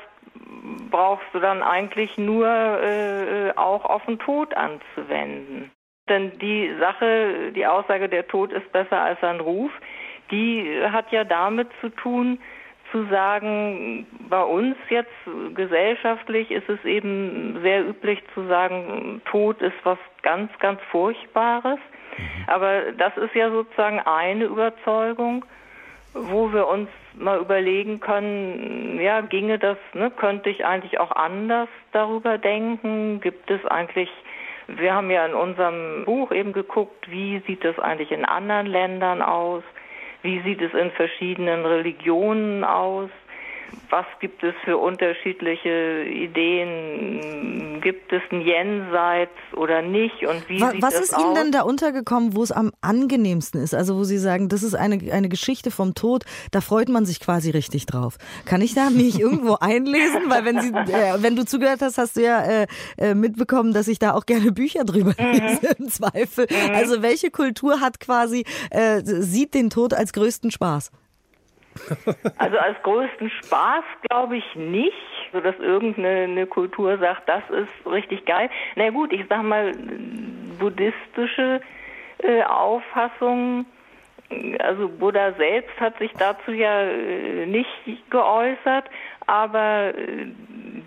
brauchst 0.90 1.26
du 1.32 1.40
dann 1.40 1.62
eigentlich 1.62 2.16
nur 2.18 2.46
äh, 2.46 3.52
auch 3.56 3.84
auf 3.84 4.04
den 4.04 4.18
Tod 4.18 4.54
anzuwenden. 4.54 5.70
Denn 6.08 6.38
die 6.38 6.72
Sache, 6.78 7.52
die 7.54 7.66
Aussage, 7.66 8.08
der 8.08 8.26
Tod 8.26 8.52
ist 8.52 8.70
besser 8.72 9.00
als 9.00 9.22
ein 9.22 9.40
Ruf, 9.40 9.70
die 10.30 10.80
hat 10.90 11.10
ja 11.12 11.24
damit 11.24 11.68
zu 11.80 11.88
tun, 11.90 12.38
zu 12.90 13.06
sagen, 13.06 14.06
bei 14.28 14.42
uns 14.42 14.76
jetzt 14.90 15.10
gesellschaftlich 15.54 16.50
ist 16.50 16.68
es 16.68 16.84
eben 16.84 17.58
sehr 17.62 17.88
üblich 17.88 18.22
zu 18.34 18.46
sagen, 18.46 19.22
Tod 19.24 19.60
ist 19.62 19.76
was 19.84 19.98
ganz, 20.22 20.50
ganz 20.58 20.80
Furchtbares. 20.90 21.78
Mhm. 22.18 22.44
Aber 22.48 22.92
das 22.92 23.16
ist 23.16 23.34
ja 23.34 23.50
sozusagen 23.50 24.00
eine 24.00 24.44
Überzeugung, 24.44 25.44
wo 26.12 26.52
wir 26.52 26.68
uns 26.68 26.88
mal 27.14 27.38
überlegen 27.38 28.00
können, 28.00 29.00
ja, 29.00 29.20
ginge 29.20 29.58
das, 29.58 29.76
ne, 29.94 30.10
könnte 30.10 30.50
ich 30.50 30.64
eigentlich 30.64 30.98
auch 31.00 31.12
anders 31.12 31.68
darüber 31.92 32.38
denken? 32.38 33.20
Gibt 33.20 33.50
es 33.50 33.64
eigentlich, 33.66 34.10
wir 34.68 34.94
haben 34.94 35.10
ja 35.10 35.26
in 35.26 35.34
unserem 35.34 36.04
Buch 36.04 36.32
eben 36.32 36.52
geguckt, 36.52 37.10
wie 37.10 37.42
sieht 37.46 37.64
es 37.64 37.78
eigentlich 37.78 38.12
in 38.12 38.24
anderen 38.24 38.66
Ländern 38.66 39.22
aus? 39.22 39.62
Wie 40.22 40.40
sieht 40.42 40.62
es 40.62 40.72
in 40.72 40.90
verschiedenen 40.92 41.66
Religionen 41.66 42.64
aus? 42.64 43.10
Was 43.90 44.06
gibt 44.20 44.42
es 44.42 44.54
für 44.64 44.78
unterschiedliche 44.78 46.04
Ideen? 46.04 47.80
Gibt 47.82 48.12
es 48.12 48.22
ein 48.30 48.40
Jenseits 48.40 49.32
oder 49.54 49.82
nicht? 49.82 50.24
Und 50.26 50.48
wie 50.48 50.60
was, 50.60 50.72
sieht 50.72 50.82
was 50.82 50.94
ist 51.00 51.14
aus? 51.14 51.22
Ihnen 51.22 51.34
denn 51.34 51.52
da 51.52 51.62
untergekommen, 51.62 52.34
wo 52.34 52.42
es 52.42 52.52
am 52.52 52.72
angenehmsten 52.80 53.60
ist? 53.60 53.74
Also 53.74 53.96
wo 53.96 54.04
Sie 54.04 54.18
sagen, 54.18 54.48
das 54.48 54.62
ist 54.62 54.74
eine, 54.74 54.98
eine 55.12 55.28
Geschichte 55.28 55.70
vom 55.70 55.94
Tod, 55.94 56.24
da 56.52 56.60
freut 56.60 56.88
man 56.88 57.04
sich 57.04 57.20
quasi 57.20 57.50
richtig 57.50 57.86
drauf. 57.86 58.16
Kann 58.46 58.60
ich 58.62 58.74
da 58.74 58.90
mich 58.90 59.20
irgendwo 59.20 59.56
einlesen? 59.60 60.22
Weil 60.28 60.44
wenn, 60.44 60.60
Sie, 60.60 60.68
äh, 60.68 61.22
wenn 61.22 61.36
du 61.36 61.44
zugehört 61.44 61.82
hast, 61.82 61.98
hast 61.98 62.16
du 62.16 62.22
ja 62.22 62.42
äh, 62.42 62.66
äh, 62.98 63.14
mitbekommen, 63.14 63.72
dass 63.74 63.88
ich 63.88 63.98
da 63.98 64.14
auch 64.14 64.26
gerne 64.26 64.52
Bücher 64.52 64.84
drüber 64.84 65.12
Mhm. 65.18 65.32
lese, 65.32 65.66
im 65.78 65.88
Zweifel. 65.88 66.46
Also 66.72 67.02
welche 67.02 67.30
Kultur 67.30 67.80
hat 67.80 68.00
quasi, 68.00 68.44
äh, 68.70 69.02
sieht 69.04 69.52
den 69.54 69.68
Tod 69.70 69.92
als 69.92 70.12
größten 70.12 70.50
Spaß? 70.50 70.90
Also 72.38 72.58
als 72.58 72.80
größten 72.82 73.30
Spaß 73.30 73.84
glaube 74.08 74.36
ich 74.36 74.54
nicht, 74.54 74.92
so 75.32 75.40
dass 75.40 75.58
irgendeine 75.58 76.24
eine 76.24 76.46
Kultur 76.46 76.98
sagt, 76.98 77.28
das 77.28 77.42
ist 77.50 77.90
richtig 77.90 78.24
geil. 78.24 78.50
Na 78.76 78.90
gut, 78.90 79.12
ich 79.12 79.24
sag 79.28 79.42
mal 79.42 79.72
buddhistische 80.58 81.60
äh, 82.18 82.42
Auffassung. 82.44 83.66
Also 84.60 84.88
Buddha 84.88 85.32
selbst 85.32 85.78
hat 85.78 85.98
sich 85.98 86.12
dazu 86.12 86.52
ja 86.52 86.82
äh, 86.82 87.46
nicht 87.46 87.68
geäußert, 88.10 88.88
aber 89.26 89.94
äh, 89.94 90.26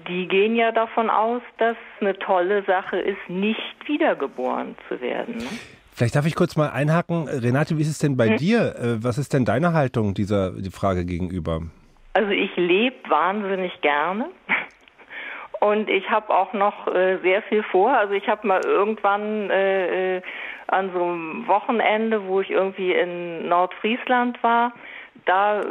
die 0.07 0.27
gehen 0.27 0.55
ja 0.55 0.71
davon 0.71 1.09
aus, 1.09 1.41
dass 1.57 1.77
eine 1.99 2.17
tolle 2.17 2.63
Sache 2.63 2.97
ist, 2.97 3.29
nicht 3.29 3.87
wiedergeboren 3.87 4.75
zu 4.87 4.99
werden. 5.01 5.37
Ne? 5.37 5.49
Vielleicht 5.95 6.17
darf 6.17 6.25
ich 6.25 6.35
kurz 6.35 6.57
mal 6.57 6.71
einhaken. 6.71 7.29
Renate, 7.29 7.77
wie 7.77 7.81
ist 7.81 7.89
es 7.89 7.99
denn 7.99 8.17
bei 8.17 8.35
dir? 8.35 8.75
Äh, 8.75 9.01
Was 9.01 9.17
ist 9.17 9.33
denn 9.33 9.45
deine 9.45 9.71
Haltung 9.71 10.13
dieser 10.13 10.51
die 10.51 10.69
Frage 10.69 11.05
gegenüber? 11.05 11.61
Also 12.11 12.31
ich 12.31 12.53
lebe 12.57 12.97
wahnsinnig 13.09 13.71
gerne 13.79 14.25
und 15.61 15.89
ich 15.89 16.09
habe 16.09 16.33
auch 16.33 16.51
noch 16.51 16.87
äh, 16.87 17.19
sehr 17.23 17.41
viel 17.43 17.63
vor. 17.63 17.97
Also 17.97 18.13
ich 18.13 18.27
habe 18.27 18.45
mal 18.45 18.59
irgendwann 18.65 19.49
äh, 19.49 20.17
äh, 20.17 20.21
an 20.67 20.91
so 20.93 21.01
einem 21.01 21.47
Wochenende, 21.47 22.27
wo 22.27 22.41
ich 22.41 22.51
irgendwie 22.51 22.91
in 22.91 23.47
Nordfriesland 23.47 24.43
war, 24.43 24.73
da 25.25 25.61
äh, 25.61 25.65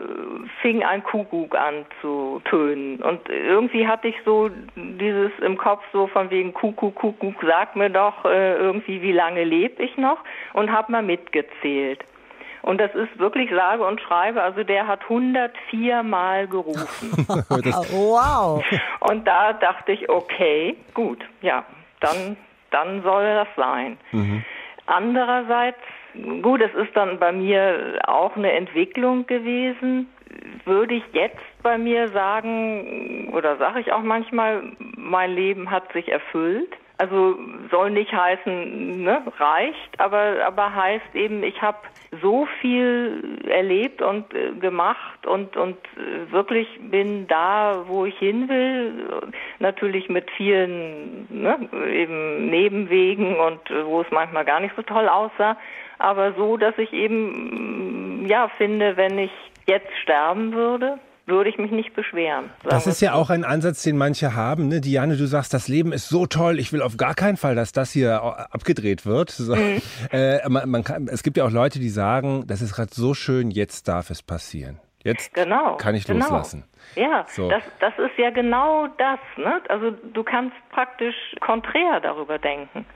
fing 0.61 0.83
ein 0.83 1.03
Kuckuck 1.05 1.55
an 1.57 1.87
zu 2.01 2.40
tönen. 2.45 3.03
Und 3.03 3.29
irgendwie 3.29 3.87
hatte 3.87 4.09
ich 4.09 4.17
so 4.25 4.51
dieses 4.75 5.33
im 5.40 5.57
Kopf 5.57 5.83
so 5.93 6.07
von 6.09 6.31
wegen 6.31 6.53
Kuckuck, 6.53 6.95
Kuckuck, 6.97 7.37
sag 7.47 7.77
mir 7.77 7.90
doch 7.90 8.25
äh, 8.25 8.57
irgendwie, 8.57 9.01
wie 9.03 9.12
lange 9.12 9.45
lebe 9.45 9.83
ich 9.83 9.97
noch 9.97 10.19
und 10.53 10.73
habe 10.73 10.93
mal 10.93 11.03
mitgezählt. 11.03 12.05
Und 12.62 12.81
das 12.81 12.95
ist 12.95 13.19
wirklich 13.19 13.51
sage 13.51 13.85
und 13.85 14.01
schreibe, 14.01 14.43
also 14.43 14.64
der 14.64 14.87
hat 14.87 15.03
104 15.03 16.03
Mal 16.03 16.49
gerufen. 16.49 17.12
wow. 17.29 18.64
Und 19.01 19.27
da 19.27 19.53
dachte 19.53 19.93
ich, 19.93 20.09
okay, 20.09 20.75
gut, 20.95 21.23
ja, 21.43 21.64
dann, 22.01 22.38
dann 22.71 23.03
soll 23.03 23.23
das 23.23 23.49
sein. 23.57 23.99
Andererseits, 24.87 25.79
gut, 26.42 26.61
es 26.61 26.74
ist 26.74 26.96
dann 26.96 27.18
bei 27.18 27.33
mir 27.33 27.98
auch 28.07 28.37
eine 28.37 28.53
Entwicklung 28.53 29.27
gewesen, 29.27 30.09
würde 30.64 30.94
ich 30.94 31.05
jetzt 31.12 31.62
bei 31.62 31.79
mir 31.79 32.09
sagen, 32.09 33.31
oder 33.33 33.57
sage 33.57 33.81
ich 33.81 33.92
auch 33.92 34.03
manchmal, 34.03 34.62
mein 34.96 35.35
Leben 35.35 35.70
hat 35.70 35.92
sich 35.92 36.11
erfüllt. 36.11 36.70
Also 36.96 37.37
soll 37.72 37.90
nicht 37.90 38.12
heißen, 38.12 39.03
ne, 39.03 39.20
reicht, 39.38 39.98
aber, 39.98 40.37
aber 40.46 40.77
heißt 40.77 41.14
eben, 41.14 41.42
ich 41.42 41.61
habe 41.61 41.79
so 42.22 42.46
viel 42.61 43.40
erlebt 43.48 44.00
und 44.00 44.33
äh, 44.33 44.53
gemacht 44.53 45.27
und, 45.27 45.57
und 45.57 45.77
äh, 45.96 46.31
wirklich 46.31 46.68
bin 46.81 47.27
da, 47.27 47.83
wo 47.88 48.05
ich 48.05 48.16
hin 48.18 48.48
will. 48.48 49.33
Natürlich 49.59 50.09
mit 50.09 50.31
vielen 50.31 51.27
ne, 51.31 51.68
eben 51.92 52.48
Nebenwegen 52.48 53.40
und 53.40 53.68
äh, 53.70 53.85
wo 53.85 54.03
es 54.03 54.11
manchmal 54.12 54.44
gar 54.44 54.61
nicht 54.61 54.77
so 54.77 54.83
toll 54.83 55.09
aussah, 55.09 55.57
aber 55.99 56.35
so, 56.35 56.57
dass 56.57 56.77
ich 56.79 56.93
eben, 56.93 58.27
ja, 58.29 58.49
finde, 58.57 58.97
wenn 58.97 59.19
ich 59.19 59.31
jetzt 59.67 59.91
sterben 60.03 60.53
würde, 60.53 60.99
würde 61.27 61.49
ich 61.49 61.57
mich 61.57 61.71
nicht 61.71 61.95
beschweren. 61.95 62.51
Das 62.65 62.87
ist 62.87 63.01
ja 63.01 63.15
auch 63.15 63.31
ein 63.31 63.45
Ansatz, 63.45 63.83
den 63.83 63.97
manche 63.97 64.35
haben. 64.35 64.69
Ne? 64.69 64.81
Diane, 64.81 65.17
du 65.17 65.27
sagst, 65.27 65.55
das 65.55 65.69
Leben 65.69 65.93
ist 65.93 66.09
so 66.09 66.27
toll, 66.27 66.59
ich 66.59 66.73
will 66.73 66.83
auf 66.83 66.97
gar 66.97 67.15
keinen 67.15 67.37
Fall, 67.37 67.55
dass 67.55 67.73
das 67.73 67.93
hier 67.93 68.23
abgedreht 68.23 69.07
wird. 69.07 69.31
So. 69.31 69.57
Mhm. 69.57 69.81
Äh, 70.13 70.47
man, 70.49 70.69
man 70.69 70.85
kann, 70.85 71.09
es 71.09 71.23
gibt 71.23 71.37
ja 71.37 71.45
auch 71.45 71.51
Leute, 71.51 71.79
die 71.79 71.89
sagen, 71.89 72.45
das 72.47 72.61
ist 72.61 72.75
gerade 72.75 72.91
so 72.93 73.15
schön, 73.15 73.51
jetzt 73.51 73.89
darf 73.89 74.11
es 74.11 74.23
passieren. 74.23 74.81
Jetzt 75.05 75.33
Genau, 75.35 75.77
kann 75.77 75.95
ich 75.95 76.07
genau. 76.07 76.25
loslassen. 76.25 76.64
Ja, 76.97 77.27
So. 77.29 77.49
das, 77.49 77.62
das 77.81 77.93
ist 77.99 78.17
ja 78.19 78.31
genau 78.31 78.87
das. 78.99 79.19
Ne? 79.37 79.61
Also 79.69 79.90
du 79.90 80.23
kannst 80.23 80.55
praktisch 80.71 81.14
konträr 81.40 82.01
darüber 82.01 82.38
denken. 82.38 82.87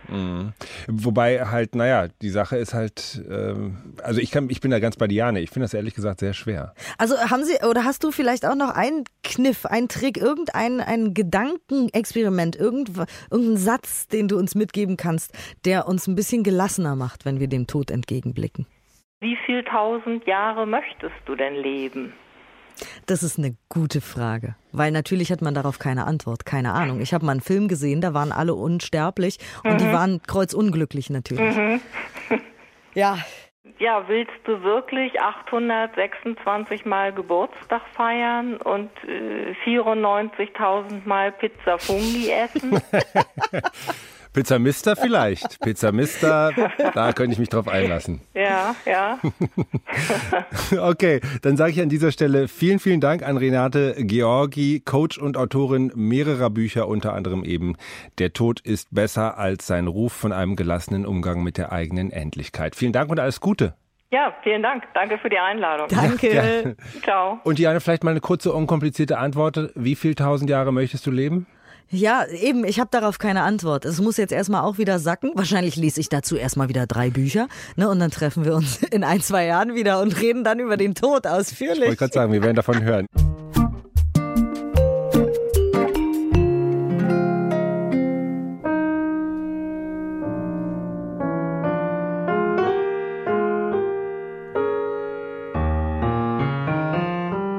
Wobei 0.88 1.44
halt, 1.46 1.74
naja, 1.74 2.08
die 2.22 2.30
Sache 2.30 2.56
ist 2.56 2.74
halt, 2.74 3.22
ähm, 3.30 3.94
also 4.02 4.20
ich 4.20 4.30
kann, 4.30 4.48
ich 4.50 4.60
bin 4.60 4.70
da 4.70 4.78
ganz 4.78 4.96
bei 4.96 5.06
Diane. 5.06 5.40
Ich 5.40 5.50
finde 5.50 5.64
das 5.64 5.74
ehrlich 5.74 5.94
gesagt 5.94 6.20
sehr 6.20 6.32
schwer. 6.32 6.74
Also 6.96 7.16
haben 7.18 7.44
Sie 7.44 7.56
oder 7.68 7.84
hast 7.84 8.02
du 8.04 8.10
vielleicht 8.10 8.46
auch 8.46 8.54
noch 8.54 8.70
einen 8.70 9.04
Kniff, 9.22 9.66
ein 9.66 9.88
Trick, 9.88 10.16
irgendein 10.16 10.80
ein 10.80 11.12
Gedankenexperiment, 11.14 12.56
irgendein 12.56 13.56
Satz, 13.56 14.08
den 14.08 14.28
du 14.28 14.38
uns 14.38 14.54
mitgeben 14.54 14.96
kannst, 14.96 15.32
der 15.64 15.86
uns 15.86 16.06
ein 16.06 16.14
bisschen 16.14 16.42
gelassener 16.42 16.96
macht, 16.96 17.24
wenn 17.24 17.40
wir 17.40 17.48
dem 17.48 17.66
Tod 17.66 17.90
entgegenblicken? 17.90 18.66
Wie 19.20 19.36
viel 19.46 19.64
tausend 19.64 20.26
Jahre 20.26 20.64
möchtest 20.64 21.16
du 21.26 21.34
denn 21.34 21.54
leben? 21.56 22.12
Das 23.06 23.24
ist 23.24 23.36
eine 23.36 23.56
gute 23.68 24.00
Frage, 24.00 24.54
weil 24.70 24.92
natürlich 24.92 25.32
hat 25.32 25.42
man 25.42 25.54
darauf 25.54 25.80
keine 25.80 26.06
Antwort, 26.06 26.46
keine 26.46 26.72
Ahnung. 26.72 27.00
Ich 27.00 27.12
habe 27.12 27.26
mal 27.26 27.32
einen 27.32 27.40
Film 27.40 27.66
gesehen, 27.66 28.00
da 28.00 28.14
waren 28.14 28.30
alle 28.30 28.54
unsterblich 28.54 29.38
und 29.64 29.72
mhm. 29.72 29.78
die 29.78 29.92
waren 29.92 30.22
kreuzunglücklich 30.22 31.10
natürlich. 31.10 31.56
Mhm. 31.56 31.80
ja. 32.94 33.18
Ja, 33.80 34.06
willst 34.06 34.32
du 34.44 34.62
wirklich 34.62 35.20
826 35.20 36.84
Mal 36.84 37.12
Geburtstag 37.12 37.82
feiern 37.94 38.56
und 38.58 38.90
äh, 39.04 39.52
94.000 39.68 41.06
Mal 41.06 41.32
Pizza 41.32 41.78
Fungi 41.78 42.30
essen? 42.30 42.80
Pizza 44.38 44.60
Mister 44.60 44.94
vielleicht. 44.94 45.58
Pizza 45.62 45.90
Mister, 45.90 46.52
da 46.94 47.12
könnte 47.12 47.32
ich 47.32 47.40
mich 47.40 47.48
drauf 47.48 47.66
einlassen. 47.66 48.20
Ja, 48.34 48.76
ja. 48.86 49.18
okay, 50.80 51.20
dann 51.42 51.56
sage 51.56 51.72
ich 51.72 51.80
an 51.80 51.88
dieser 51.88 52.12
Stelle 52.12 52.46
vielen, 52.46 52.78
vielen 52.78 53.00
Dank 53.00 53.24
an 53.24 53.36
Renate 53.36 53.96
Georgi, 53.98 54.78
Coach 54.78 55.18
und 55.18 55.36
Autorin 55.36 55.90
mehrerer 55.96 56.50
Bücher, 56.50 56.86
unter 56.86 57.14
anderem 57.14 57.42
eben 57.42 57.74
Der 58.18 58.32
Tod 58.32 58.60
ist 58.60 58.94
besser 58.94 59.38
als 59.38 59.66
sein 59.66 59.88
Ruf 59.88 60.12
von 60.12 60.32
einem 60.32 60.54
gelassenen 60.54 61.04
Umgang 61.04 61.42
mit 61.42 61.58
der 61.58 61.72
eigenen 61.72 62.12
Endlichkeit. 62.12 62.76
Vielen 62.76 62.92
Dank 62.92 63.10
und 63.10 63.18
alles 63.18 63.40
Gute. 63.40 63.74
Ja, 64.12 64.32
vielen 64.44 64.62
Dank. 64.62 64.84
Danke 64.94 65.18
für 65.18 65.30
die 65.30 65.38
Einladung. 65.38 65.88
Danke. 65.88 66.32
Ja, 66.32 67.00
Ciao. 67.02 67.40
Und 67.42 67.58
Diane, 67.58 67.80
vielleicht 67.80 68.04
mal 68.04 68.12
eine 68.12 68.20
kurze, 68.20 68.52
unkomplizierte 68.52 69.18
Antwort. 69.18 69.72
Wie 69.74 69.96
viele 69.96 70.14
tausend 70.14 70.48
Jahre 70.48 70.72
möchtest 70.72 71.04
du 71.08 71.10
leben? 71.10 71.48
Ja, 71.90 72.26
eben, 72.26 72.64
ich 72.64 72.80
habe 72.80 72.90
darauf 72.90 73.18
keine 73.18 73.42
Antwort. 73.42 73.86
Es 73.86 73.98
muss 73.98 74.18
jetzt 74.18 74.32
erstmal 74.32 74.60
auch 74.62 74.76
wieder 74.76 74.98
sacken. 74.98 75.32
Wahrscheinlich 75.34 75.76
lese 75.76 76.00
ich 76.00 76.10
dazu 76.10 76.36
erstmal 76.36 76.68
wieder 76.68 76.86
drei 76.86 77.08
Bücher. 77.08 77.48
Ne? 77.76 77.88
Und 77.88 77.98
dann 77.98 78.10
treffen 78.10 78.44
wir 78.44 78.54
uns 78.54 78.82
in 78.90 79.04
ein, 79.04 79.22
zwei 79.22 79.46
Jahren 79.46 79.74
wieder 79.74 80.02
und 80.02 80.20
reden 80.20 80.44
dann 80.44 80.60
über 80.60 80.76
den 80.76 80.94
Tod 80.94 81.26
ausführlich. 81.26 81.78
Ich 81.78 81.86
wollte 81.86 81.96
gerade 81.96 82.12
sagen, 82.12 82.32
wir 82.32 82.42
werden 82.42 82.56
davon 82.56 82.82
hören. 82.82 83.06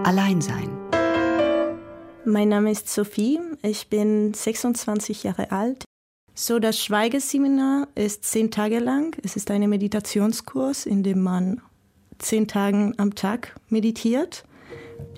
Allein 0.04 0.40
sein. 0.42 0.70
Mein 2.26 2.50
Name 2.50 2.70
ist 2.70 2.94
Sophie, 2.94 3.40
ich 3.62 3.90
bin 3.90 4.34
26 4.34 5.24
Jahre 5.24 5.52
alt. 5.52 5.84
So, 6.34 6.60
das 6.60 6.82
Schweigeseminar 6.82 7.90
ist 7.96 8.24
zehn 8.24 8.50
Tage 8.50 8.80
lang. 8.80 9.18
Es 9.24 9.36
ist 9.36 9.52
ein 9.52 9.70
Meditationskurs, 9.70 10.86
in 10.86 11.04
dem 11.04 11.22
man 11.22 11.62
zehn 12.18 12.48
Tage 12.48 12.94
am 12.98 13.16
Tag 13.16 13.56
meditiert. 13.68 14.46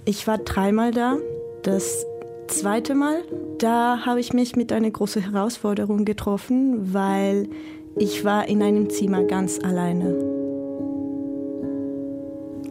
Ich 0.06 0.26
war 0.26 0.40
dreimal 0.40 0.92
da. 0.92 1.18
Das 1.62 2.06
zweite 2.48 2.96
Mal, 2.96 3.24
da 3.60 4.06
habe 4.06 4.20
ich 4.20 4.34
mich 4.34 4.56
mit 4.56 4.72
einer 4.72 4.90
großen 4.90 5.22
Herausforderung 5.22 6.06
getroffen, 6.06 6.94
weil 6.94 7.48
ich 7.96 8.26
war 8.26 8.48
in 8.48 8.64
einem 8.64 8.90
Zimmer 8.90 9.24
ganz 9.24 9.60
alleine. 9.60 10.16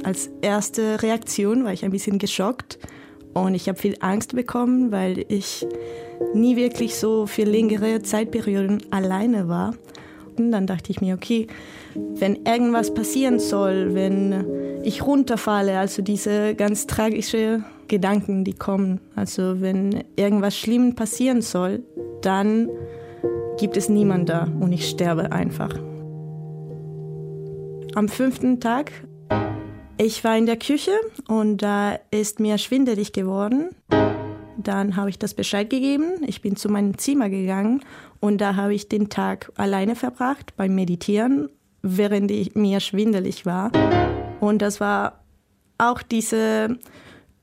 Als 0.02 0.30
erste 0.40 1.02
Reaktion 1.02 1.64
war 1.64 1.72
ich 1.72 1.84
ein 1.84 1.90
bisschen 1.92 2.18
geschockt 2.18 2.78
und 3.34 3.54
ich 3.54 3.68
habe 3.68 3.78
viel 3.78 3.96
Angst 4.00 4.34
bekommen, 4.34 4.90
weil 4.90 5.24
ich 5.28 5.66
nie 6.34 6.56
wirklich 6.56 6.96
so 6.96 7.26
für 7.26 7.44
längere 7.44 8.02
Zeitperioden 8.02 8.82
alleine 8.90 9.48
war. 9.48 9.74
Und 10.36 10.52
dann 10.52 10.66
dachte 10.66 10.90
ich 10.90 11.00
mir, 11.00 11.14
okay, 11.14 11.46
wenn 11.94 12.44
irgendwas 12.46 12.94
passieren 12.94 13.38
soll, 13.38 13.94
wenn 13.94 14.44
ich 14.82 15.04
runterfalle, 15.04 15.78
also 15.78 16.02
diese 16.02 16.54
ganz 16.54 16.86
tragischen 16.86 17.64
Gedanken, 17.88 18.44
die 18.44 18.54
kommen, 18.54 19.00
also 19.16 19.60
wenn 19.60 20.04
irgendwas 20.16 20.56
Schlimmes 20.56 20.94
passieren 20.94 21.42
soll, 21.42 21.82
dann 22.22 22.68
gibt 23.58 23.76
es 23.76 23.88
niemanden 23.88 24.26
da 24.26 24.48
und 24.60 24.72
ich 24.72 24.88
sterbe 24.88 25.32
einfach. 25.32 25.74
Am 27.94 28.08
fünften 28.08 28.60
Tag 28.60 28.92
ich 30.02 30.24
war 30.24 30.36
in 30.36 30.46
der 30.46 30.56
Küche 30.56 30.92
und 31.28 31.58
da 31.58 31.98
ist 32.10 32.40
mir 32.40 32.56
schwindelig 32.56 33.12
geworden. 33.12 33.68
Dann 34.56 34.96
habe 34.96 35.10
ich 35.10 35.18
das 35.18 35.34
Bescheid 35.34 35.68
gegeben. 35.68 36.24
Ich 36.26 36.40
bin 36.40 36.56
zu 36.56 36.70
meinem 36.70 36.96
Zimmer 36.96 37.28
gegangen 37.28 37.82
und 38.18 38.40
da 38.40 38.56
habe 38.56 38.74
ich 38.74 38.88
den 38.88 39.10
Tag 39.10 39.52
alleine 39.56 39.96
verbracht 39.96 40.56
beim 40.56 40.74
Meditieren, 40.74 41.50
während 41.82 42.30
ich 42.30 42.54
mir 42.54 42.80
schwindelig 42.80 43.44
war. 43.44 43.72
Und 44.40 44.62
das 44.62 44.80
war 44.80 45.20
auch 45.76 46.00
diese 46.00 46.78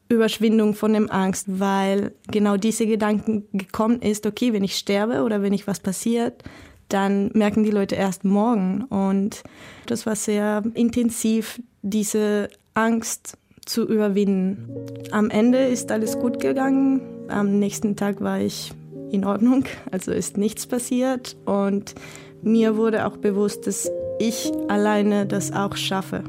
Überschwindung 0.09 0.73
von 0.73 0.93
dem 0.93 1.11
Angst, 1.11 1.45
weil 1.59 2.15
genau 2.27 2.57
diese 2.57 2.87
Gedanken 2.87 3.47
gekommen 3.53 4.01
ist, 4.01 4.25
okay, 4.25 4.51
wenn 4.53 4.63
ich 4.63 4.77
sterbe 4.77 5.21
oder 5.21 5.43
wenn 5.43 5.53
ich 5.53 5.67
was 5.67 5.79
passiert, 5.79 6.43
dann 6.89 7.31
merken 7.33 7.63
die 7.63 7.71
Leute 7.71 7.95
erst 7.95 8.23
morgen. 8.23 8.83
Und 8.83 9.43
das 9.85 10.05
war 10.05 10.15
sehr 10.15 10.63
intensiv, 10.73 11.61
diese 11.81 12.49
Angst 12.73 13.37
zu 13.65 13.87
überwinden. 13.87 14.69
Am 15.11 15.29
Ende 15.29 15.59
ist 15.59 15.91
alles 15.91 16.17
gut 16.17 16.39
gegangen. 16.39 17.01
Am 17.27 17.59
nächsten 17.59 17.95
Tag 17.95 18.21
war 18.21 18.39
ich 18.39 18.71
in 19.11 19.25
Ordnung, 19.25 19.65
also 19.91 20.11
ist 20.11 20.37
nichts 20.37 20.67
passiert. 20.67 21.35
Und 21.45 21.95
mir 22.41 22.77
wurde 22.77 23.05
auch 23.05 23.17
bewusst, 23.17 23.67
dass 23.67 23.89
ich 24.19 24.51
alleine 24.67 25.25
das 25.25 25.51
auch 25.51 25.75
schaffe. 25.75 26.23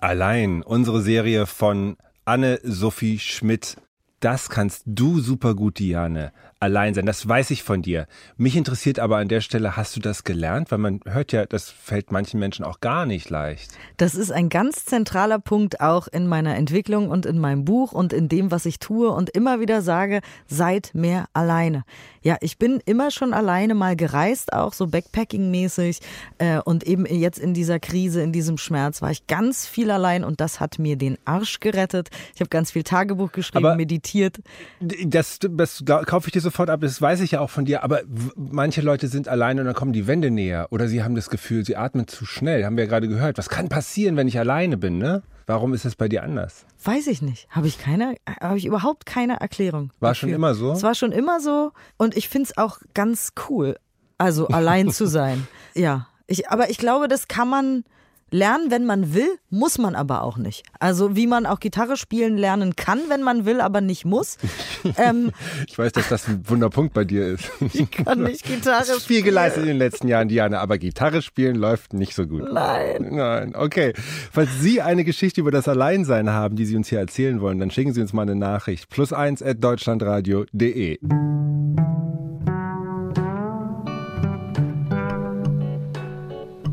Allein, 0.00 0.62
unsere 0.62 1.02
Serie 1.02 1.46
von 1.46 1.96
Anne-Sophie 2.24 3.18
Schmidt. 3.18 3.76
Das 4.20 4.50
kannst 4.50 4.82
du 4.86 5.20
super 5.20 5.54
gut, 5.54 5.78
Diane 5.78 6.32
allein 6.60 6.92
sein. 6.94 7.06
Das 7.06 7.26
weiß 7.26 7.50
ich 7.50 7.62
von 7.62 7.80
dir. 7.80 8.06
Mich 8.36 8.54
interessiert 8.54 8.98
aber 8.98 9.16
an 9.16 9.28
der 9.28 9.40
Stelle, 9.40 9.76
hast 9.76 9.96
du 9.96 10.00
das 10.00 10.24
gelernt? 10.24 10.70
Weil 10.70 10.78
man 10.78 11.00
hört 11.06 11.32
ja, 11.32 11.46
das 11.46 11.70
fällt 11.70 12.12
manchen 12.12 12.38
Menschen 12.38 12.64
auch 12.64 12.80
gar 12.80 13.06
nicht 13.06 13.30
leicht. 13.30 13.70
Das 13.96 14.14
ist 14.14 14.30
ein 14.30 14.50
ganz 14.50 14.84
zentraler 14.84 15.38
Punkt 15.38 15.80
auch 15.80 16.06
in 16.06 16.26
meiner 16.26 16.54
Entwicklung 16.56 17.08
und 17.08 17.24
in 17.24 17.38
meinem 17.38 17.64
Buch 17.64 17.92
und 17.92 18.12
in 18.12 18.28
dem, 18.28 18.50
was 18.50 18.66
ich 18.66 18.78
tue 18.78 19.10
und 19.10 19.30
immer 19.30 19.58
wieder 19.60 19.80
sage, 19.80 20.20
seid 20.46 20.90
mehr 20.92 21.24
alleine. 21.32 21.84
Ja, 22.22 22.36
ich 22.42 22.58
bin 22.58 22.80
immer 22.84 23.10
schon 23.10 23.32
alleine 23.32 23.74
mal 23.74 23.96
gereist, 23.96 24.52
auch 24.52 24.74
so 24.74 24.84
Backpacking-mäßig. 24.86 26.00
Äh, 26.36 26.60
und 26.60 26.84
eben 26.84 27.06
jetzt 27.06 27.38
in 27.38 27.54
dieser 27.54 27.80
Krise, 27.80 28.20
in 28.20 28.32
diesem 28.32 28.58
Schmerz 28.58 29.00
war 29.00 29.10
ich 29.10 29.26
ganz 29.26 29.66
viel 29.66 29.90
allein 29.90 30.24
und 30.24 30.40
das 30.40 30.60
hat 30.60 30.78
mir 30.78 30.96
den 30.96 31.16
Arsch 31.24 31.60
gerettet. 31.60 32.10
Ich 32.34 32.40
habe 32.40 32.50
ganz 32.50 32.72
viel 32.72 32.82
Tagebuch 32.82 33.32
geschrieben, 33.32 33.64
aber 33.64 33.76
meditiert. 33.76 34.40
Das, 34.80 35.38
das 35.40 35.82
kaufe 35.86 36.28
ich 36.28 36.32
dir 36.32 36.42
so 36.42 36.49
sofort 36.50 36.68
ab, 36.70 36.80
das 36.80 37.00
weiß 37.00 37.20
ich 37.20 37.32
ja 37.32 37.40
auch 37.40 37.50
von 37.50 37.64
dir, 37.64 37.84
aber 37.84 38.00
manche 38.36 38.80
Leute 38.80 39.08
sind 39.08 39.28
alleine 39.28 39.60
und 39.60 39.66
dann 39.66 39.74
kommen 39.74 39.92
die 39.92 40.06
Wände 40.06 40.30
näher 40.30 40.66
oder 40.70 40.88
sie 40.88 41.02
haben 41.02 41.14
das 41.14 41.30
Gefühl, 41.30 41.64
sie 41.64 41.76
atmen 41.76 42.08
zu 42.08 42.26
schnell, 42.26 42.64
haben 42.64 42.76
wir 42.76 42.84
ja 42.84 42.90
gerade 42.90 43.08
gehört. 43.08 43.38
Was 43.38 43.48
kann 43.48 43.68
passieren, 43.68 44.16
wenn 44.16 44.28
ich 44.28 44.38
alleine 44.38 44.76
bin, 44.76 44.98
ne? 44.98 45.22
Warum 45.46 45.74
ist 45.74 45.84
es 45.84 45.96
bei 45.96 46.08
dir 46.08 46.22
anders? 46.22 46.64
Weiß 46.84 47.06
ich 47.06 47.22
nicht. 47.22 47.48
Habe 47.50 47.66
ich 47.66 47.78
keine, 47.78 48.14
habe 48.40 48.56
ich 48.58 48.66
überhaupt 48.66 49.06
keine 49.06 49.40
Erklärung. 49.40 49.92
War 50.00 50.10
dafür. 50.10 50.28
schon 50.28 50.34
immer 50.34 50.54
so? 50.54 50.72
Es 50.72 50.82
war 50.82 50.94
schon 50.94 51.12
immer 51.12 51.40
so 51.40 51.72
und 51.96 52.16
ich 52.16 52.28
finde 52.28 52.50
es 52.50 52.58
auch 52.58 52.78
ganz 52.94 53.32
cool, 53.48 53.76
also 54.18 54.48
allein 54.48 54.90
zu 54.90 55.06
sein. 55.08 55.46
Ja. 55.74 56.06
Ich, 56.26 56.48
aber 56.48 56.70
ich 56.70 56.78
glaube, 56.78 57.08
das 57.08 57.26
kann 57.26 57.48
man, 57.48 57.84
Lernen, 58.30 58.70
wenn 58.70 58.86
man 58.86 59.14
will, 59.14 59.28
muss 59.50 59.78
man 59.78 59.94
aber 59.94 60.22
auch 60.22 60.36
nicht. 60.36 60.62
Also 60.78 61.16
wie 61.16 61.26
man 61.26 61.46
auch 61.46 61.60
Gitarre 61.60 61.96
spielen 61.96 62.36
lernen 62.36 62.76
kann, 62.76 63.00
wenn 63.08 63.22
man 63.22 63.44
will, 63.44 63.60
aber 63.60 63.80
nicht 63.80 64.04
muss. 64.04 64.38
ähm, 64.96 65.32
ich 65.66 65.78
weiß, 65.78 65.92
dass 65.92 66.08
das 66.08 66.28
ein 66.28 66.48
Wunderpunkt 66.48 66.94
bei 66.94 67.04
dir 67.04 67.26
ist. 67.26 67.50
Ich 67.72 67.90
kann 67.90 68.22
nicht 68.22 68.44
Gitarre 68.44 68.84
spielen. 68.84 69.00
Viel 69.00 69.22
geleistet 69.22 69.62
in 69.62 69.68
den 69.68 69.78
letzten 69.78 70.08
Jahren, 70.08 70.28
Diana, 70.28 70.58
aber 70.58 70.76
Gitarre 70.78 71.22
spielen 71.22 71.56
läuft 71.56 71.92
nicht 71.92 72.14
so 72.14 72.26
gut. 72.26 72.52
Nein. 72.52 73.08
Nein, 73.12 73.54
okay. 73.54 73.92
Falls 74.32 74.50
Sie 74.60 74.82
eine 74.82 75.04
Geschichte 75.04 75.40
über 75.40 75.50
das 75.50 75.68
Alleinsein 75.68 76.30
haben, 76.30 76.56
die 76.56 76.64
Sie 76.66 76.76
uns 76.76 76.88
hier 76.88 76.98
erzählen 76.98 77.40
wollen, 77.40 77.58
dann 77.58 77.70
schicken 77.70 77.92
Sie 77.92 78.00
uns 78.00 78.12
mal 78.12 78.22
eine 78.22 78.34
Nachricht. 78.34 78.88
Plus 78.88 79.12
eins 79.12 79.42
at 79.42 79.62
deutschlandradio.de. 79.62 80.98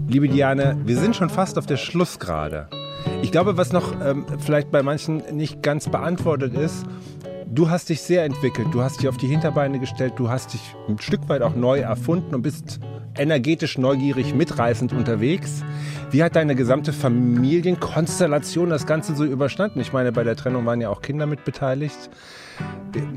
Liebe 0.10 0.30
Diane, 0.30 0.78
wir 0.86 0.98
sind 0.98 1.17
schon 1.17 1.30
fast 1.30 1.58
auf 1.58 1.65
der 1.65 1.76
Schlussgrade. 1.76 2.70
Ich 3.22 3.30
glaube, 3.30 3.58
was 3.58 3.74
noch 3.74 3.93
ähm, 4.02 4.26
vielleicht 4.39 4.72
bei 4.72 4.82
manchen 4.82 5.22
nicht 5.36 5.62
ganz 5.62 5.89
beantwortet 5.89 6.54
ist, 6.54 6.86
du 7.46 7.70
hast 7.70 7.89
dich 7.89 8.02
sehr 8.02 8.24
entwickelt, 8.24 8.70
du 8.72 8.82
hast 8.82 9.02
dich 9.02 9.10
auf 9.10 9.17
die 9.17 9.28
Hinterbeine 9.28 9.80
gestellt, 9.80 10.13
du 10.15 10.30
hast 10.30 10.54
dich 10.54 10.62
ein 10.88 10.98
Stück 11.00 11.28
weit 11.28 11.41
auch 11.41 11.56
neu 11.56 11.80
erfunden 11.80 12.36
und 12.36 12.41
bist 12.41 12.80
energetisch, 13.17 13.78
neugierig, 13.78 14.34
mitreißend 14.34 14.93
unterwegs. 14.93 15.62
Wie 16.10 16.24
hat 16.24 16.38
deine 16.38 16.56
gesamte 16.56 16.93
Familienkonstellation 16.93 18.70
das 18.70 18.86
Ganze 18.86 19.13
so 19.13 19.26
überstanden? 19.26 19.82
Ich 19.82 19.91
meine, 19.91 20.13
bei 20.13 20.24
der 20.24 20.38
Trennung 20.38 20.65
waren 20.65 20.80
ja 20.80 20.88
auch 20.89 21.02
Kinder 21.02 21.26
mit 21.26 21.43
beteiligt. 21.43 22.10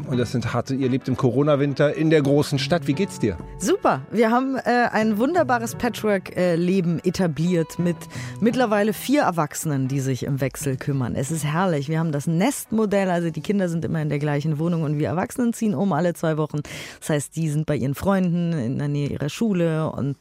Und 0.07 0.19
das 0.19 0.33
sind 0.33 0.53
harte, 0.53 0.75
ihr 0.75 0.89
lebt 0.89 1.09
im 1.09 1.17
Corona-Winter 1.17 1.95
in 1.95 2.11
der 2.11 2.21
großen 2.21 2.59
Stadt. 2.59 2.87
Wie 2.87 2.95
geht's 2.95 3.19
dir? 3.19 3.39
Super. 3.59 4.03
Wir 4.11 4.31
haben 4.31 4.57
äh, 4.57 4.89
ein 4.91 5.19
wunderbares 5.19 5.77
Patchwork-Leben 5.77 6.99
etabliert 7.05 7.79
mit 7.79 7.97
mittlerweile 8.41 8.93
vier 8.93 9.23
Erwachsenen, 9.23 9.87
die 9.87 10.01
sich 10.01 10.25
im 10.25 10.41
Wechsel 10.41 10.77
kümmern. 10.77 11.15
Es 11.15 11.31
ist 11.31 11.45
herrlich. 11.45 11.89
Wir 11.89 12.01
haben 12.01 12.11
das 12.11 12.27
Nestmodell, 12.27 13.09
also 13.09 13.31
die 13.31 13.41
Kinder 13.41 13.69
sind 13.69 13.85
immer 13.85 14.03
in 14.03 14.09
der 14.09 14.19
gleichen 14.19 14.59
Wohnung 14.59 14.83
und 14.83 14.99
wir 14.99 15.09
Erwachsenen 15.09 15.53
ziehen 15.53 15.75
um 15.75 15.93
alle 15.93 16.15
zwei 16.15 16.37
Wochen. 16.37 16.61
Das 16.99 17.11
heißt, 17.11 17.37
die 17.37 17.49
sind 17.49 17.67
bei 17.67 17.77
ihren 17.77 17.95
Freunden 17.95 18.53
in 18.53 18.79
der 18.79 18.89
Nähe 18.89 19.09
ihrer 19.09 19.29
Schule 19.29 19.91
und 19.93 20.17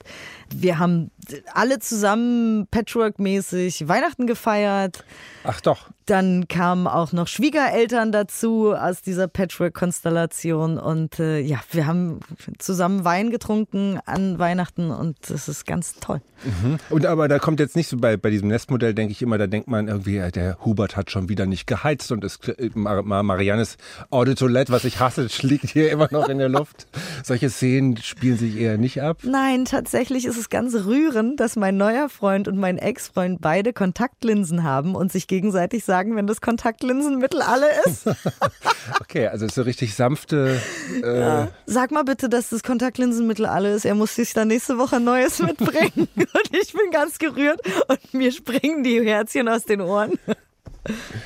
wir 0.54 0.80
haben 0.80 1.12
alle 1.54 1.80
zusammen 1.80 2.68
Patchwork-mäßig 2.72 3.88
Weihnachten 3.88 4.28
gefeiert. 4.28 5.04
Ach 5.44 5.62
doch. 5.62 5.90
Dann 6.06 6.48
kamen 6.48 6.88
auch 6.88 7.12
noch 7.12 7.28
Schwiegereltern 7.28 8.12
dazu 8.12 8.74
aus 8.74 9.02
dieser 9.02 9.28
Patchwork-Konstellation. 9.28 10.80
Und 10.80 11.20
äh, 11.20 11.40
ja, 11.40 11.60
wir 11.72 11.86
haben 11.86 12.20
zusammen 12.58 13.06
Wein 13.06 13.30
getrunken 13.30 14.00
an 14.06 14.40
Weihnachten 14.40 14.90
und 14.90 15.18
das 15.30 15.48
ist 15.48 15.68
ganz 15.68 15.96
toll. 16.00 16.22
Mhm. 16.44 16.78
Und 16.90 17.06
aber 17.06 17.28
da 17.28 17.38
kommt 17.38 17.60
jetzt 17.60 17.76
nicht 17.76 17.90
so 17.90 17.98
bei, 17.98 18.18
bei 18.18 18.30
diesem 18.32 18.48
Nestmodell, 18.48 18.94
denke 18.94 19.12
ich 19.12 19.22
immer, 19.22 19.38
da 19.38 19.46
denkt 19.46 19.68
man 19.68 19.88
irgendwie, 19.88 20.20
der 20.32 20.58
Hubert 20.66 20.98
hat 20.98 21.12
schon 21.12 21.30
wieder 21.30 21.46
nicht 21.46 21.68
geheizt 21.68 22.12
und 22.12 22.24
es, 22.24 22.40
Mariannes 22.74 23.78
Eau 24.10 24.26
de 24.26 24.36
Toilette, 24.36 24.72
was 24.72 24.86
ich 24.86 25.00
hasse, 25.00 25.28
liegt 25.42 25.70
hier 25.70 25.92
immer 25.92 26.08
noch 26.12 26.28
in 26.28 26.40
der 26.40 26.50
Luft. 26.50 26.88
Solche 27.24 27.50
Szenen 27.50 27.98
spielen 27.98 28.38
sich 28.38 28.58
eher 28.58 28.78
nicht 28.78 29.02
ab. 29.02 29.20
Nein, 29.24 29.66
tatsächlich 29.66 30.26
ist 30.26 30.38
es 30.40 30.50
ganz 30.50 30.74
rührend, 30.74 31.40
dass 31.40 31.56
mein 31.56 31.78
neuer 31.78 32.10
Freund 32.10 32.48
und 32.48 32.58
mein 32.58 32.78
Ex-Freund 32.78 33.40
beide 33.42 33.74
Kontaktlinsen 33.74 34.64
haben 34.64 34.96
und 34.96 35.12
sich 35.12 35.28
gegenseitig 35.28 35.86
sagen, 35.86 36.16
wenn 36.16 36.26
das 36.26 36.42
Kontaktlinsenmittel 36.42 37.42
alle 37.42 37.68
ist. 37.86 38.08
okay, 39.02 39.28
also 39.28 39.48
so 39.48 39.62
richtig 39.62 39.96
sanfte. 39.96 40.60
Äh 41.04 41.20
ja. 41.20 41.48
Sag 41.66 41.92
mal 41.92 42.04
bitte, 42.04 42.30
dass 42.30 42.50
das 42.50 42.64
Kontaktlinsenmittel 42.64 43.46
alle 43.46 43.74
ist. 43.74 43.86
Er 43.86 43.96
muss 43.96 44.16
sich 44.16 44.34
dann 44.34 44.48
nächste 44.48 44.78
Woche 44.78 45.00
neues 45.00 45.40
mitbringen. 45.44 46.08
und 46.16 46.58
ich 46.60 46.74
bin 46.74 46.92
ganz 46.92 47.20
gerührt 47.20 47.62
und 47.88 48.14
mir 48.14 48.32
springen 48.32 48.84
die 48.84 49.06
Herzchen 49.06 49.48
aus 49.48 49.66
den 49.66 49.82
Ohren. 49.82 50.18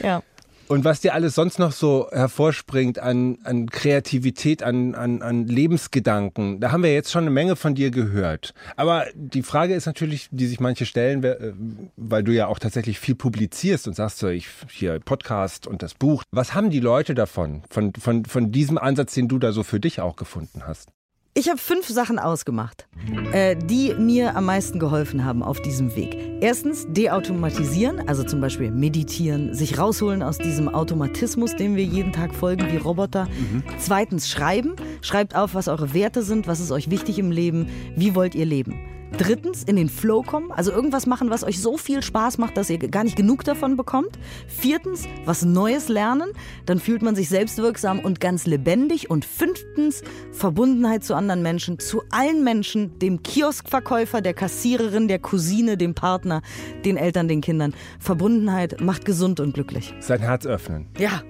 ja. 0.02 0.22
Und 0.68 0.86
was 0.86 1.02
dir 1.02 1.14
alles 1.14 1.36
sonst 1.36 1.60
noch 1.60 1.72
so 1.72 2.08
hervorspringt 2.12 2.98
an, 2.98 3.38
an 3.44 3.70
Kreativität, 3.70 4.64
an, 4.64 4.96
an, 4.96 5.22
an 5.22 5.46
Lebensgedanken, 5.46 6.60
da 6.60 6.72
haben 6.72 6.84
wir 6.84 6.94
jetzt 6.94 7.12
schon 7.12 7.24
eine 7.24 7.32
Menge 7.32 7.56
von 7.56 7.76
dir 7.76 7.92
gehört. 7.92 8.54
Aber 8.78 9.06
die 9.14 9.44
Frage 9.44 9.76
ist 9.76 9.86
natürlich, 9.86 10.30
die 10.32 10.48
sich 10.48 10.60
manche 10.60 10.86
stellen, 10.86 11.24
äh, 11.24 11.54
weil 11.98 12.24
du 12.24 12.32
ja 12.32 12.48
auch 12.48 12.60
tatsächlich 12.60 13.00
viel 13.00 13.16
publizierst 13.16 13.88
und 13.88 13.96
sagst 13.96 14.20
so, 14.20 14.30
ich 14.30 14.48
hier 14.70 15.00
Podcast 15.00 15.68
und 15.68 15.84
das 15.84 15.94
Buch. 15.94 16.24
Was 16.32 16.54
haben 16.54 16.70
die 16.70 16.80
Leute 16.80 17.14
davon, 17.14 17.64
von, 17.70 17.94
von, 17.94 18.24
von 18.26 18.52
diesem 18.52 18.78
Ansatz, 18.78 19.14
den 19.14 19.28
du 19.28 19.40
da 19.40 19.52
so 19.52 19.64
für 19.64 19.82
dich 19.82 20.00
auch 20.00 20.16
gefunden 20.16 20.66
hast? 20.66 20.93
Ich 21.36 21.50
habe 21.50 21.58
fünf 21.58 21.88
Sachen 21.88 22.20
ausgemacht, 22.20 22.88
äh, 23.32 23.56
die 23.56 23.96
mir 23.96 24.36
am 24.36 24.46
meisten 24.46 24.78
geholfen 24.78 25.26
haben 25.26 25.42
auf 25.42 25.60
diesem 25.60 25.96
Weg. 25.96 26.16
Erstens, 26.42 26.86
deautomatisieren, 26.90 28.08
also 28.08 28.24
zum 28.24 28.40
Beispiel 28.40 28.70
meditieren, 28.70 29.52
sich 29.56 29.80
rausholen 29.80 30.22
aus 30.22 30.38
diesem 30.38 30.70
Automatismus, 30.70 31.56
dem 31.56 31.76
wir 31.76 31.86
jeden 31.86 32.12
Tag 32.12 32.36
folgen 32.36 32.72
wie 32.72 32.78
Roboter. 32.78 33.26
Mhm. 33.26 33.64
Zweitens, 33.80 34.30
schreiben. 34.30 34.76
Schreibt 35.02 35.36
auf, 35.36 35.56
was 35.56 35.68
eure 35.68 35.96
Werte 35.96 36.22
sind, 36.22 36.46
was 36.46 36.60
ist 36.60 36.72
euch 36.72 36.92
wichtig 36.92 37.18
im 37.18 37.32
Leben, 37.32 37.68
wie 37.96 38.14
wollt 38.14 38.36
ihr 38.36 38.46
leben. 38.46 38.76
Drittens, 39.18 39.64
in 39.64 39.76
den 39.76 39.90
Flow 39.90 40.24
kommen, 40.24 40.52
also 40.52 40.72
irgendwas 40.72 41.06
machen, 41.06 41.30
was 41.30 41.44
euch 41.44 41.62
so 41.62 41.78
viel 41.78 42.02
Spaß 42.02 42.40
macht, 42.40 42.58
dass 42.58 42.72
ihr 42.72 42.80
gar 42.80 43.04
nicht 43.04 43.16
genug 43.16 43.44
davon 43.44 43.78
bekommt. 43.78 44.18
Viertens, 44.48 45.08
was 45.26 45.46
Neues 45.46 45.88
lernen, 45.88 46.32
dann 46.66 46.80
fühlt 46.80 47.04
man 47.04 47.16
sich 47.16 47.30
selbstwirksam 47.30 48.00
und 48.00 48.20
ganz 48.20 48.48
lebendig. 48.48 49.12
Und 49.12 49.24
fünftens, 49.24 50.02
Verbundenheit 50.32 51.04
zu 51.04 51.14
anderen 51.14 51.44
Menschen, 51.44 51.78
zu 51.78 52.02
allen 52.10 52.44
Menschen, 52.44 52.98
dem 52.98 53.22
Kioskverkäufer, 53.22 54.22
der 54.22 54.34
Kassiererin, 54.34 55.08
der 55.08 55.20
Cousine, 55.20 55.78
dem 55.78 55.94
Partner, 55.94 56.42
den 56.84 56.98
Eltern, 56.98 57.28
den 57.28 57.42
Kindern. 57.42 57.76
Verbundenheit 58.00 58.82
macht 58.82 59.06
gesund 59.06 59.40
und 59.40 59.54
glücklich. 59.54 59.94
Sein 60.00 60.22
Herz 60.22 60.48
öffnen. 60.48 60.88
Ja, 60.98 61.22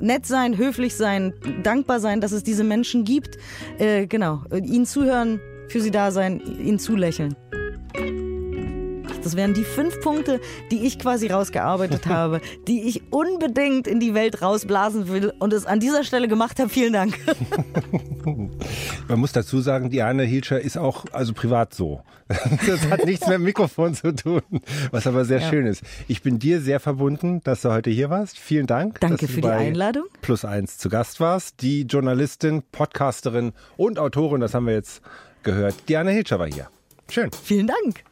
nett 0.00 0.26
sein, 0.26 0.56
höflich 0.56 0.94
sein, 0.94 1.34
dankbar 1.62 1.98
sein, 1.98 2.20
dass 2.20 2.30
es 2.30 2.44
diese 2.44 2.62
Menschen 2.64 3.04
gibt. 3.04 3.36
Äh, 3.78 4.06
genau, 4.06 4.42
ihnen 4.52 4.86
zuhören, 4.86 5.40
für 5.72 5.80
sie 5.80 5.90
da 5.90 6.10
sein, 6.10 6.40
ihnen 6.40 6.78
zulächeln. 6.78 7.34
Das 9.22 9.36
wären 9.36 9.54
die 9.54 9.62
fünf 9.62 10.00
Punkte, 10.00 10.40
die 10.70 10.84
ich 10.84 10.98
quasi 10.98 11.28
rausgearbeitet 11.28 12.06
habe, 12.08 12.40
die 12.66 12.88
ich 12.88 13.02
unbedingt 13.12 13.86
in 13.86 14.00
die 14.00 14.14
Welt 14.14 14.42
rausblasen 14.42 15.08
will 15.08 15.32
und 15.38 15.52
es 15.52 15.64
an 15.64 15.80
dieser 15.80 16.04
Stelle 16.04 16.28
gemacht 16.28 16.58
habe. 16.58 16.68
Vielen 16.68 16.92
Dank. 16.92 17.18
Man 19.08 19.20
muss 19.20 19.32
dazu 19.32 19.60
sagen, 19.60 19.90
Diane 19.90 20.24
Hilscher 20.24 20.60
ist 20.60 20.76
auch 20.76 21.04
also 21.12 21.32
privat 21.32 21.74
so. 21.74 22.02
Das 22.66 22.88
hat 22.88 23.04
nichts 23.04 23.26
mit 23.26 23.36
dem 23.36 23.44
Mikrofon 23.44 23.94
zu 23.94 24.14
tun, 24.14 24.42
was 24.90 25.06
aber 25.06 25.24
sehr 25.24 25.40
ja. 25.40 25.50
schön 25.50 25.66
ist. 25.66 25.82
Ich 26.08 26.22
bin 26.22 26.38
dir 26.38 26.60
sehr 26.60 26.80
verbunden, 26.80 27.40
dass 27.44 27.62
du 27.62 27.70
heute 27.70 27.90
hier 27.90 28.10
warst. 28.10 28.38
Vielen 28.38 28.66
Dank. 28.66 29.00
Danke 29.00 29.28
für 29.28 29.40
die 29.40 29.48
Einladung. 29.48 30.04
Plus 30.22 30.44
eins 30.44 30.78
zu 30.78 30.88
Gast 30.88 31.20
warst. 31.20 31.60
Die 31.62 31.82
Journalistin, 31.82 32.62
Podcasterin 32.72 33.52
und 33.76 33.98
Autorin, 33.98 34.40
das 34.40 34.54
haben 34.54 34.66
wir 34.66 34.74
jetzt 34.74 35.02
gehört. 35.42 35.74
Diane 35.88 36.10
Hilscher 36.10 36.38
war 36.38 36.46
hier. 36.46 36.68
Schön. 37.08 37.30
Vielen 37.44 37.66
Dank. 37.66 38.04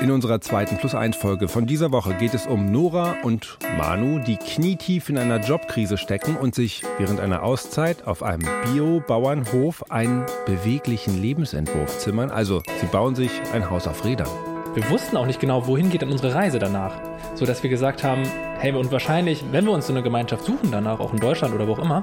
In 0.00 0.12
unserer 0.12 0.40
zweiten 0.40 0.76
Plus 0.76 0.94
1 0.94 1.16
Folge 1.16 1.48
von 1.48 1.66
dieser 1.66 1.90
Woche 1.90 2.14
geht 2.14 2.32
es 2.32 2.46
um 2.46 2.70
Nora 2.70 3.16
und 3.22 3.58
Manu, 3.76 4.20
die 4.20 4.36
knietief 4.36 5.08
in 5.08 5.18
einer 5.18 5.40
Jobkrise 5.40 5.98
stecken 5.98 6.36
und 6.36 6.54
sich 6.54 6.84
während 6.98 7.18
einer 7.18 7.42
Auszeit 7.42 8.06
auf 8.06 8.22
einem 8.22 8.48
Bio-Bauernhof 8.64 9.90
einen 9.90 10.24
beweglichen 10.46 11.20
Lebensentwurf 11.20 11.98
zimmern. 11.98 12.30
Also, 12.30 12.62
sie 12.80 12.86
bauen 12.86 13.16
sich 13.16 13.30
ein 13.52 13.68
Haus 13.70 13.88
auf 13.88 14.04
Rädern. 14.04 14.28
Wir 14.74 14.88
wussten 14.90 15.16
auch 15.16 15.26
nicht 15.26 15.40
genau, 15.40 15.66
wohin 15.66 15.90
geht 15.90 16.02
dann 16.02 16.12
unsere 16.12 16.32
Reise 16.32 16.60
danach. 16.60 16.94
So 17.34 17.44
dass 17.44 17.64
wir 17.64 17.70
gesagt 17.70 18.04
haben, 18.04 18.22
hey, 18.58 18.72
und 18.72 18.92
wahrscheinlich, 18.92 19.44
wenn 19.50 19.64
wir 19.64 19.72
uns 19.72 19.88
so 19.88 19.92
eine 19.92 20.04
Gemeinschaft 20.04 20.44
suchen 20.44 20.70
danach, 20.70 21.00
auch 21.00 21.12
in 21.12 21.18
Deutschland 21.18 21.54
oder 21.54 21.66
wo 21.66 21.72
auch 21.72 21.80
immer, 21.80 22.02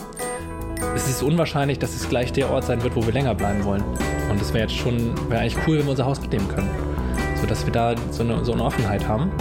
es 0.95 1.07
ist 1.07 1.23
unwahrscheinlich, 1.23 1.79
dass 1.79 1.95
es 1.95 2.09
gleich 2.09 2.33
der 2.33 2.49
Ort 2.49 2.65
sein 2.65 2.83
wird, 2.83 2.95
wo 2.95 3.05
wir 3.05 3.13
länger 3.13 3.35
bleiben 3.35 3.63
wollen. 3.63 3.83
Und 4.29 4.41
es 4.41 4.53
wäre 4.53 4.63
jetzt 4.63 4.75
schon, 4.75 5.13
wäre 5.29 5.41
eigentlich 5.41 5.57
cool, 5.67 5.77
wenn 5.77 5.85
wir 5.85 5.91
unser 5.91 6.05
Haus 6.05 6.21
mitnehmen 6.21 6.47
können. 6.47 6.69
So 7.39 7.47
dass 7.47 7.65
wir 7.65 7.73
da 7.73 7.95
so 8.11 8.23
eine, 8.23 8.43
so 8.43 8.53
eine 8.53 8.63
Offenheit 8.63 9.07
haben. 9.07 9.31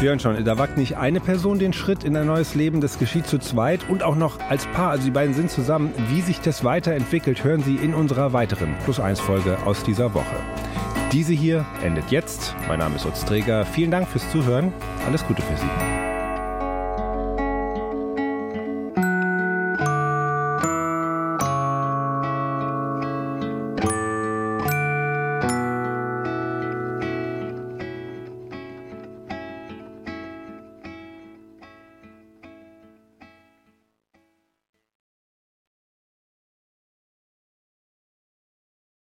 Sie 0.00 0.08
hören 0.08 0.18
schon, 0.18 0.44
da 0.44 0.58
wagt 0.58 0.78
nicht 0.78 0.96
eine 0.96 1.20
Person 1.20 1.58
den 1.58 1.72
Schritt 1.72 2.02
in 2.02 2.16
ein 2.16 2.26
neues 2.26 2.54
Leben, 2.54 2.80
das 2.80 2.98
geschieht 2.98 3.26
zu 3.26 3.38
zweit 3.38 3.88
und 3.88 4.02
auch 4.02 4.16
noch 4.16 4.40
als 4.48 4.66
Paar. 4.66 4.90
Also 4.90 5.04
die 5.04 5.10
beiden 5.10 5.34
sind 5.34 5.50
zusammen. 5.50 5.92
Wie 6.08 6.22
sich 6.22 6.40
das 6.40 6.64
weiterentwickelt, 6.64 7.44
hören 7.44 7.62
Sie 7.62 7.76
in 7.76 7.94
unserer 7.94 8.32
weiteren 8.32 8.74
Plus 8.84 8.98
1 8.98 9.20
Folge 9.20 9.58
aus 9.64 9.84
dieser 9.84 10.12
Woche. 10.14 10.36
Diese 11.12 11.34
hier 11.34 11.66
endet 11.84 12.10
jetzt. 12.10 12.56
Mein 12.66 12.78
Name 12.78 12.96
ist 12.96 13.06
Utz 13.06 13.24
Träger. 13.24 13.64
Vielen 13.64 13.90
Dank 13.90 14.08
fürs 14.08 14.28
Zuhören. 14.30 14.72
Alles 15.06 15.24
Gute 15.26 15.42
für 15.42 15.56
Sie. 15.56 16.01